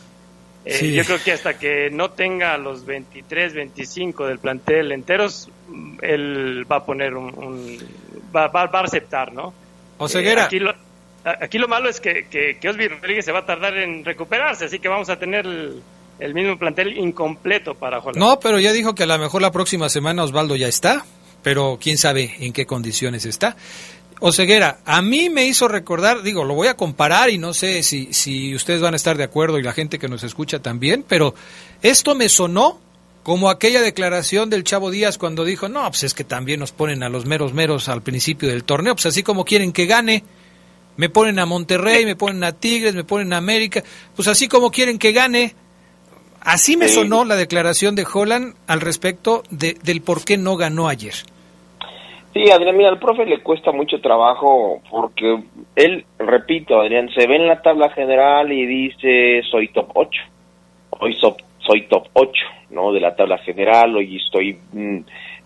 eh, 0.66 0.92
yo 0.92 1.04
creo 1.04 1.22
que 1.22 1.30
hasta 1.30 1.56
que 1.56 1.90
no 1.90 2.10
tenga 2.10 2.58
los 2.58 2.84
23, 2.84 3.54
25 3.54 4.26
del 4.26 4.40
plantel 4.40 4.90
enteros, 4.90 5.48
él 6.02 6.66
va 6.70 6.76
a 6.76 6.84
poner 6.84 7.14
un... 7.14 7.78
va, 8.34 8.48
va, 8.48 8.62
a 8.62 8.80
aceptar, 8.82 9.32
¿no? 9.32 9.54
O. 9.98 10.08
Eh, 10.08 10.40
aquí, 10.40 10.58
lo, 10.58 10.74
aquí 11.24 11.58
lo 11.58 11.68
malo 11.68 11.88
es 11.88 12.00
que, 12.00 12.26
que, 12.28 12.58
que, 12.60 12.68
Osby 12.68 12.88
Rodríguez 12.88 13.24
se 13.24 13.30
va 13.30 13.40
a 13.40 13.46
tardar 13.46 13.76
en 13.76 14.04
recuperarse, 14.04 14.64
así 14.64 14.80
que 14.80 14.88
vamos 14.88 15.08
a 15.08 15.18
tener 15.20 15.46
el, 15.46 16.34
mismo 16.34 16.58
plantel 16.58 16.98
incompleto 16.98 17.74
para 17.74 18.00
jugar. 18.00 18.16
No, 18.16 18.40
pero 18.40 18.58
ya 18.58 18.72
dijo 18.72 18.96
que 18.96 19.04
a 19.04 19.06
lo 19.06 19.18
mejor 19.18 19.42
la 19.42 19.52
próxima 19.52 19.88
semana 19.88 20.24
Osvaldo 20.24 20.56
ya 20.56 20.66
está, 20.66 21.06
pero 21.44 21.78
quién 21.80 21.96
sabe 21.96 22.34
en 22.40 22.52
qué 22.52 22.66
condiciones 22.66 23.24
está. 23.24 23.56
Oseguera, 24.20 24.78
a 24.86 25.02
mí 25.02 25.28
me 25.28 25.44
hizo 25.44 25.68
recordar, 25.68 26.22
digo, 26.22 26.44
lo 26.44 26.54
voy 26.54 26.68
a 26.68 26.76
comparar 26.76 27.28
y 27.28 27.36
no 27.36 27.52
sé 27.52 27.82
si, 27.82 28.12
si 28.14 28.54
ustedes 28.54 28.80
van 28.80 28.94
a 28.94 28.96
estar 28.96 29.18
de 29.18 29.24
acuerdo 29.24 29.58
y 29.58 29.62
la 29.62 29.74
gente 29.74 29.98
que 29.98 30.08
nos 30.08 30.22
escucha 30.24 30.60
también, 30.60 31.04
pero 31.06 31.34
esto 31.82 32.14
me 32.14 32.28
sonó 32.30 32.80
como 33.22 33.50
aquella 33.50 33.82
declaración 33.82 34.48
del 34.48 34.64
Chavo 34.64 34.90
Díaz 34.90 35.18
cuando 35.18 35.44
dijo, 35.44 35.68
no, 35.68 35.82
pues 35.90 36.04
es 36.04 36.14
que 36.14 36.24
también 36.24 36.60
nos 36.60 36.72
ponen 36.72 37.02
a 37.02 37.08
los 37.08 37.26
meros 37.26 37.52
meros 37.52 37.88
al 37.88 38.02
principio 38.02 38.48
del 38.48 38.64
torneo, 38.64 38.94
pues 38.94 39.06
así 39.06 39.22
como 39.22 39.44
quieren 39.44 39.72
que 39.72 39.84
gane, 39.84 40.24
me 40.96 41.10
ponen 41.10 41.38
a 41.38 41.44
Monterrey, 41.44 42.06
me 42.06 42.16
ponen 42.16 42.42
a 42.44 42.52
Tigres, 42.52 42.94
me 42.94 43.04
ponen 43.04 43.32
a 43.32 43.36
América, 43.36 43.82
pues 44.14 44.28
así 44.28 44.48
como 44.48 44.70
quieren 44.70 44.98
que 44.98 45.12
gane. 45.12 45.54
Así 46.40 46.76
me 46.76 46.88
sonó 46.88 47.24
la 47.24 47.34
declaración 47.34 47.96
de 47.96 48.06
Holland 48.10 48.54
al 48.68 48.80
respecto 48.80 49.42
de, 49.50 49.76
del 49.82 50.00
por 50.00 50.24
qué 50.24 50.36
no 50.36 50.56
ganó 50.56 50.88
ayer. 50.88 51.14
Sí, 52.36 52.50
Adrián, 52.50 52.76
mira, 52.76 52.90
al 52.90 52.98
profe 52.98 53.24
le 53.24 53.38
cuesta 53.38 53.72
mucho 53.72 53.98
trabajo 54.02 54.82
porque 54.90 55.42
él, 55.74 56.04
repito, 56.18 56.78
Adrián, 56.78 57.08
se 57.14 57.26
ve 57.26 57.36
en 57.36 57.46
la 57.46 57.62
tabla 57.62 57.88
general 57.88 58.52
y 58.52 58.66
dice 58.66 59.40
soy 59.50 59.68
top 59.68 59.88
8. 59.94 60.22
Hoy 61.00 61.16
soy 61.60 61.86
top 61.88 62.08
8, 62.12 62.30
¿no? 62.72 62.92
De 62.92 63.00
la 63.00 63.16
tabla 63.16 63.38
general, 63.38 63.96
hoy 63.96 64.16
estoy 64.16 64.58
mm, 64.70 64.98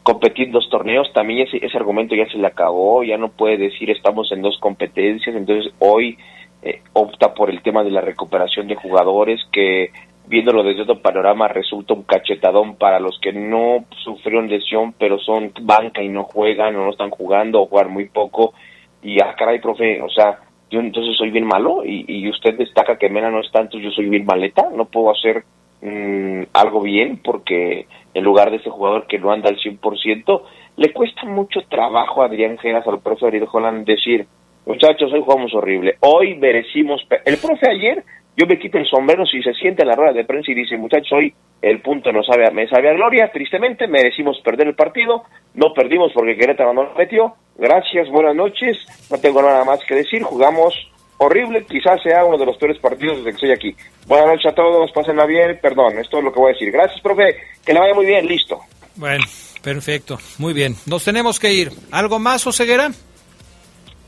competiendo 0.02 0.58
dos 0.58 0.68
torneos, 0.68 1.12
también 1.12 1.46
ese, 1.46 1.64
ese 1.64 1.76
argumento 1.76 2.16
ya 2.16 2.26
se 2.26 2.38
le 2.38 2.48
acabó, 2.48 3.04
ya 3.04 3.16
no 3.16 3.28
puede 3.28 3.56
decir 3.56 3.88
estamos 3.90 4.32
en 4.32 4.42
dos 4.42 4.58
competencias, 4.58 5.36
entonces 5.36 5.72
hoy 5.78 6.18
eh, 6.62 6.82
opta 6.92 7.34
por 7.34 7.50
el 7.50 7.62
tema 7.62 7.84
de 7.84 7.92
la 7.92 8.00
recuperación 8.00 8.66
de 8.66 8.74
jugadores 8.74 9.40
que 9.52 9.92
viéndolo 10.30 10.62
desde 10.62 10.82
otro 10.82 11.02
panorama, 11.02 11.48
resulta 11.48 11.92
un 11.92 12.04
cachetadón 12.04 12.76
para 12.76 13.00
los 13.00 13.18
que 13.20 13.32
no 13.32 13.84
sufrieron 14.04 14.48
lesión, 14.48 14.94
pero 14.96 15.18
son 15.18 15.52
banca 15.60 16.02
y 16.02 16.08
no 16.08 16.22
juegan 16.22 16.76
o 16.76 16.84
no 16.84 16.90
están 16.90 17.10
jugando 17.10 17.60
o 17.60 17.66
jugar 17.66 17.88
muy 17.88 18.08
poco. 18.08 18.54
Y 19.02 19.20
ah, 19.20 19.34
caray, 19.36 19.60
profe, 19.60 20.00
o 20.00 20.08
sea, 20.08 20.38
yo 20.70 20.78
entonces 20.78 21.16
soy 21.16 21.30
bien 21.30 21.46
malo 21.46 21.84
y, 21.84 22.04
y 22.06 22.30
usted 22.30 22.56
destaca 22.56 22.96
que 22.96 23.10
Mena 23.10 23.28
no 23.28 23.40
es 23.40 23.50
tanto, 23.50 23.76
yo 23.78 23.90
soy 23.90 24.08
bien 24.08 24.24
maleta, 24.24 24.68
no 24.72 24.84
puedo 24.84 25.10
hacer 25.10 25.42
mm, 25.82 26.42
algo 26.52 26.80
bien 26.80 27.20
porque 27.24 27.86
en 28.14 28.22
lugar 28.24 28.52
de 28.52 28.58
ese 28.58 28.70
jugador 28.70 29.08
que 29.08 29.18
no 29.18 29.32
anda 29.32 29.50
al 29.50 29.58
100%, 29.58 30.42
le 30.76 30.92
cuesta 30.92 31.24
mucho 31.24 31.62
trabajo 31.68 32.22
a 32.22 32.26
Adrián 32.26 32.56
Geras, 32.58 32.86
al 32.86 33.00
profe 33.00 33.26
Ariel 33.26 33.48
Holland, 33.50 33.84
decir, 33.84 34.26
muchachos, 34.66 35.12
hoy 35.12 35.20
jugamos 35.24 35.54
horrible, 35.54 35.96
hoy 36.00 36.36
merecimos... 36.36 37.06
El 37.24 37.36
profe 37.38 37.70
ayer 37.70 38.04
yo 38.36 38.46
me 38.46 38.58
quito 38.58 38.78
el 38.78 38.86
sombrero 38.86 39.26
si 39.26 39.42
se 39.42 39.52
siente 39.54 39.82
en 39.82 39.88
la 39.88 39.96
rueda 39.96 40.12
de 40.12 40.24
prensa 40.24 40.50
y 40.50 40.54
dice, 40.54 40.76
muchachos, 40.76 41.12
hoy 41.12 41.34
el 41.60 41.82
punto 41.82 42.10
no 42.10 42.22
sabe, 42.22 42.50
me 42.52 42.66
sabe 42.68 42.88
a 42.88 42.94
gloria, 42.94 43.30
tristemente 43.30 43.86
merecimos 43.86 44.40
perder 44.42 44.68
el 44.68 44.74
partido, 44.74 45.24
no 45.54 45.74
perdimos 45.74 46.10
porque 46.14 46.36
Querétaro 46.36 46.72
no 46.72 46.84
lo 46.84 46.94
metió, 46.94 47.34
gracias, 47.58 48.08
buenas 48.08 48.34
noches, 48.34 48.78
no 49.10 49.18
tengo 49.18 49.42
nada 49.42 49.64
más 49.64 49.80
que 49.86 49.94
decir, 49.94 50.22
jugamos 50.22 50.74
horrible, 51.18 51.66
quizás 51.66 52.02
sea 52.02 52.24
uno 52.24 52.38
de 52.38 52.46
los 52.46 52.56
peores 52.56 52.78
partidos 52.78 53.18
desde 53.18 53.30
que 53.30 53.34
estoy 53.34 53.50
aquí. 53.50 53.76
Buenas 54.06 54.28
noches 54.28 54.52
a 54.52 54.54
todos, 54.54 54.90
pásenla 54.92 55.26
bien, 55.26 55.58
perdón, 55.60 55.98
esto 55.98 56.18
es 56.18 56.24
lo 56.24 56.32
que 56.32 56.40
voy 56.40 56.50
a 56.50 56.52
decir. 56.54 56.70
Gracias, 56.72 57.00
profe, 57.02 57.36
que 57.64 57.74
le 57.74 57.80
vaya 57.80 57.94
muy 57.94 58.06
bien, 58.06 58.26
listo. 58.26 58.58
Bueno, 58.96 59.24
perfecto, 59.62 60.18
muy 60.38 60.54
bien. 60.54 60.76
Nos 60.86 61.04
tenemos 61.04 61.38
que 61.38 61.52
ir. 61.52 61.72
¿Algo 61.90 62.18
más, 62.18 62.46
Oseguera? 62.46 62.90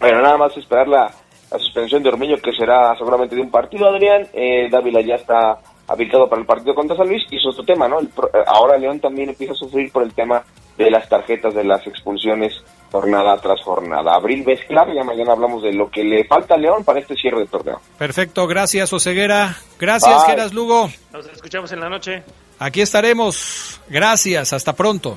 Bueno, 0.02 0.20
nada 0.20 0.36
más 0.36 0.56
esperar 0.56 0.88
la, 0.88 1.08
la 1.48 1.58
suspensión 1.60 2.02
de 2.02 2.08
Ormeño, 2.08 2.36
que 2.38 2.50
será 2.52 2.92
seguramente 2.98 3.36
de 3.36 3.40
un 3.40 3.52
partido, 3.52 3.86
Adrián. 3.86 4.26
Eh, 4.32 4.68
Dávila 4.68 5.00
ya 5.00 5.14
está 5.14 5.58
habilitado 5.86 6.28
para 6.28 6.40
el 6.40 6.46
partido 6.46 6.74
contra 6.74 6.96
San 6.96 7.08
Luis. 7.08 7.22
Y 7.30 7.36
es 7.36 7.46
otro 7.46 7.64
tema, 7.64 7.86
¿no? 7.86 8.00
El, 8.00 8.08
ahora 8.48 8.76
León 8.78 8.98
también 8.98 9.28
empieza 9.28 9.52
a 9.52 9.56
sufrir 9.56 9.92
por 9.92 10.02
el 10.02 10.12
tema 10.12 10.42
de 10.76 10.90
las 10.90 11.08
tarjetas 11.08 11.54
de 11.54 11.62
las 11.62 11.86
expulsiones 11.86 12.52
jornada 12.90 13.36
tras 13.36 13.62
jornada. 13.62 14.14
Abril 14.14 14.42
ves 14.44 14.60
clave, 14.66 14.92
ya 14.94 15.04
mañana 15.04 15.32
hablamos 15.32 15.62
de 15.62 15.72
lo 15.72 15.88
que 15.88 16.02
le 16.02 16.24
falta 16.24 16.54
a 16.54 16.58
León 16.58 16.82
para 16.82 16.98
este 16.98 17.14
cierre 17.14 17.38
de 17.38 17.46
torneo. 17.46 17.80
Perfecto, 17.96 18.48
gracias 18.48 18.92
Oseguera. 18.92 19.56
Gracias, 19.78 20.26
Bye. 20.26 20.34
Geras 20.34 20.52
Lugo. 20.52 20.90
Nos 21.12 21.26
escuchamos 21.28 21.70
en 21.70 21.80
la 21.80 21.88
noche. 21.88 22.24
Aquí 22.58 22.80
estaremos. 22.80 23.80
Gracias, 23.88 24.52
hasta 24.52 24.72
pronto. 24.72 25.16